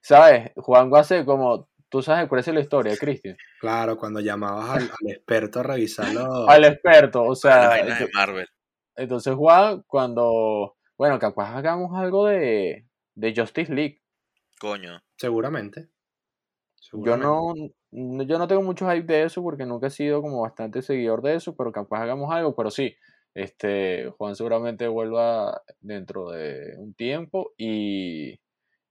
¿Sabes? 0.02 0.52
Juan 0.56 0.90
ser 1.04 1.26
como, 1.26 1.68
tú 1.90 2.02
sabes 2.02 2.30
cuál 2.30 2.40
es 2.40 2.48
la 2.48 2.60
historia, 2.62 2.96
Cristian. 2.98 3.36
Claro, 3.60 3.98
cuando 3.98 4.20
llamabas 4.20 4.70
al, 4.70 4.84
al 4.84 5.12
experto 5.12 5.60
a 5.60 5.64
revisarlo. 5.64 6.24
Al 6.50 6.64
experto, 6.66 7.24
o 7.24 7.36
sea, 7.36 7.68
vainas 7.68 8.00
de 8.00 8.06
ento- 8.06 8.14
Marvel. 8.14 8.48
entonces 8.96 9.34
Juan, 9.36 9.84
cuando, 9.88 10.76
bueno, 10.98 11.20
capaz 11.20 11.56
hagamos 11.58 11.92
algo 12.00 12.28
de, 12.28 12.88
de 13.16 13.34
Justice 13.36 13.74
League. 13.74 14.02
Coño. 14.60 15.02
Seguramente. 15.18 15.90
Yo 17.04 17.18
no, 17.18 17.54
no- 17.92 18.24
yo 18.24 18.38
no 18.38 18.48
tengo 18.48 18.62
mucho 18.62 18.90
hype 18.90 19.06
de 19.12 19.24
eso 19.24 19.42
porque 19.44 19.66
nunca 19.66 19.88
he 19.88 19.92
sido 19.92 20.22
como 20.22 20.42
bastante 20.42 20.82
seguidor 20.82 21.22
de 21.22 21.36
eso, 21.36 21.56
pero 21.56 21.72
capaz 21.72 22.02
hagamos 22.04 22.32
algo, 22.34 22.56
pero 22.56 22.70
sí, 22.72 22.96
este, 23.34 24.10
Juan 24.18 24.36
seguramente 24.36 24.88
vuelva 24.88 25.62
dentro 25.82 26.30
de 26.32 26.76
un 26.78 26.94
tiempo 26.94 27.54
y, 27.58 28.32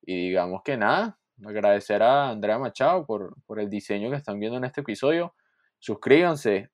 y 0.03 0.29
digamos 0.29 0.63
que 0.63 0.77
nada, 0.77 1.19
agradecer 1.45 2.03
a 2.03 2.31
Andrea 2.31 2.59
Machado 2.59 3.07
por, 3.07 3.35
por 3.47 3.59
el 3.61 3.71
diseño 3.71 4.11
que 4.11 4.17
están 4.17 4.39
viendo 4.39 4.59
en 4.59 4.65
este 4.65 4.83
episodio. 4.83 5.35
Suscríbanse. 5.79 6.71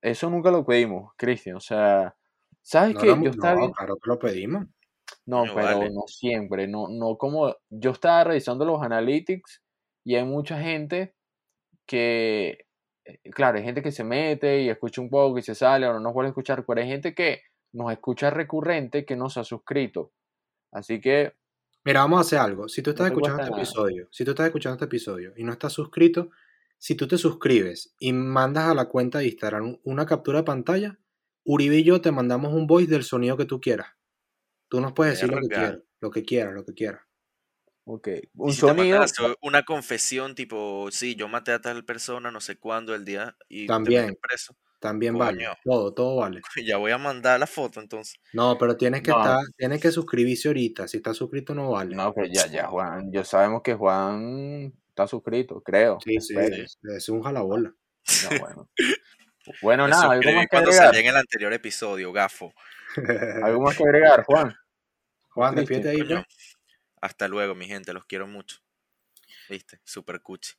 Eso 0.00 0.28
nunca 0.30 0.50
lo 0.50 0.64
pedimos, 0.64 1.12
Cristian. 1.16 1.56
O 1.56 1.60
sea, 1.60 2.14
¿sabes 2.60 2.94
No, 2.94 3.00
qué? 3.00 3.06
lo- 3.08 3.22
Yo 3.22 3.30
estaba 3.30 3.54
no, 3.54 3.72
claro 3.72 3.96
que 3.96 4.08
lo 4.10 4.18
pedimos. 4.18 4.66
no, 5.26 5.44
pero 5.44 5.54
vale. 5.54 5.90
no 5.90 6.02
siempre, 6.06 6.66
no, 6.66 6.88
no 6.88 7.16
como 7.16 7.54
yo 7.70 7.90
estaba 7.92 8.24
revisando 8.24 8.64
los 8.64 8.82
analytics 8.82 9.62
y 10.04 10.16
hay 10.16 10.24
mucha 10.24 10.60
gente 10.60 11.14
que, 11.86 12.66
eh, 13.04 13.18
claro, 13.32 13.58
hay 13.58 13.64
gente 13.64 13.82
que 13.82 13.92
se 13.92 14.04
mete 14.04 14.62
y 14.62 14.68
escucha 14.70 15.00
un 15.00 15.10
poco 15.10 15.38
y 15.38 15.42
se 15.42 15.54
sale 15.54 15.86
o 15.88 15.92
no 15.94 16.00
nos 16.00 16.14
vuelve 16.14 16.28
a 16.28 16.30
escuchar, 16.32 16.64
pero 16.66 16.80
hay 16.80 16.88
gente 16.88 17.14
que 17.14 17.42
nos 17.72 17.92
escucha 17.92 18.30
recurrente 18.30 19.04
que 19.06 19.16
no 19.16 19.30
se 19.30 19.40
ha 19.40 19.44
suscrito. 19.44 20.12
Así 20.72 21.00
que, 21.00 21.34
Mira, 21.84 22.00
vamos 22.00 22.18
a 22.18 22.20
hacer 22.22 22.38
algo. 22.38 22.68
Si 22.68 22.82
tú 22.82 22.90
estás 22.90 23.06
No 23.08 23.08
escuchando 23.08 23.40
este 23.40 23.50
nada. 23.50 23.62
episodio, 23.62 24.08
si 24.12 24.24
tú 24.24 24.30
estás 24.32 24.46
escuchando 24.46 24.74
este 24.76 24.84
episodio 24.84 25.32
y 25.36 25.44
no 25.44 25.52
estás 25.52 25.72
suscrito, 25.72 26.30
si 26.78 26.94
tú 26.96 27.08
te 27.08 27.18
suscribes 27.18 27.94
y 27.98 28.12
mandas 28.12 28.68
a 28.68 28.74
la 28.74 28.88
cuenta 28.88 29.18
de 29.18 29.26
Instagram 29.26 29.78
una 29.84 30.06
captura 30.06 30.38
de 30.38 30.44
pantalla, 30.44 30.98
Uribe 31.44 31.78
y 31.78 31.84
yo 31.84 32.00
te 32.00 32.12
mandamos 32.12 32.52
un 32.52 32.66
voice 32.68 32.90
del 32.90 33.02
sonido 33.04 33.36
que 33.36 33.46
tú 33.46 33.60
quieras. 33.60 33.88
Tú 34.68 34.80
nos 34.80 34.92
puedes 34.94 35.14
decir 35.14 35.30
lo 35.30 35.38
que 35.40 35.48
Verga. 35.48 35.56
quieras, 35.56 35.82
lo 36.00 36.10
que 36.10 36.24
quieras, 36.24 36.54
lo 36.54 36.64
que 36.64 36.74
quieras. 36.74 37.02
Ok, 37.84 38.08
un 38.36 38.52
si 38.52 38.60
sonido, 38.60 39.04
una 39.42 39.62
confesión 39.64 40.34
tipo, 40.34 40.88
sí, 40.90 41.14
yo 41.16 41.28
maté 41.28 41.52
a 41.52 41.60
tal 41.60 41.84
persona, 41.84 42.30
no 42.30 42.40
sé 42.40 42.56
cuándo, 42.56 42.94
el 42.94 43.04
día, 43.04 43.36
y 43.48 43.66
También. 43.66 44.16
preso, 44.20 44.56
También 44.78 45.16
vale. 45.18 45.38
Coño. 45.44 45.54
Todo, 45.64 45.92
todo 45.94 46.16
vale. 46.16 46.40
ya 46.66 46.76
voy 46.76 46.92
a 46.92 46.98
mandar 46.98 47.38
la 47.40 47.46
foto 47.46 47.80
entonces. 47.80 48.14
No, 48.32 48.56
pero 48.58 48.76
tienes 48.76 49.02
que 49.02 49.10
No. 49.10 49.18
estar, 49.20 49.38
tienes 49.56 49.80
que 49.80 49.90
suscribirse 49.92 50.48
ahorita. 50.48 50.88
Si 50.88 50.96
estás 50.98 51.16
suscrito 51.16 51.54
no 51.54 51.70
vale. 51.70 51.94
no, 51.94 52.12
pero 52.14 52.26
ya, 52.32 52.46
ya, 52.46 52.66
Juan, 52.68 53.10
yo 53.12 53.24
sabemos 53.24 53.62
que 53.62 53.74
Juan 53.74 54.72
está 54.88 55.06
suscrito, 55.06 55.60
creo. 55.62 55.98
Sí, 56.04 56.20
sí, 56.20 56.34
es, 56.38 56.78
es 56.82 57.08
un 57.08 57.22
jalabola. 57.22 57.74
No, 58.30 58.38
bueno. 58.40 58.68
Bueno, 59.60 59.88
nada, 59.88 60.12
algo 60.12 60.30
más 60.32 60.42
que 60.42 60.48
cuando 60.48 60.70
agregar. 60.70 60.88
salí 60.94 61.00
en 61.00 61.06
el 61.08 61.16
anterior 61.16 61.52
episodio, 61.52 62.12
gafo. 62.12 62.52
Algo 63.42 63.60
más 63.62 63.76
que 63.76 63.82
agregar, 63.88 64.24
Juan. 64.24 64.54
Juan, 65.30 65.54
despídete 65.54 65.88
ahí, 65.90 65.98
Coño, 65.98 66.24
pues. 66.24 66.51
Hasta 67.02 67.26
luego, 67.26 67.54
mi 67.56 67.66
gente, 67.66 67.92
los 67.92 68.04
quiero 68.06 68.26
mucho. 68.28 68.58
¿Viste? 69.48 69.80
Super 69.84 70.22
cuchi. 70.22 70.52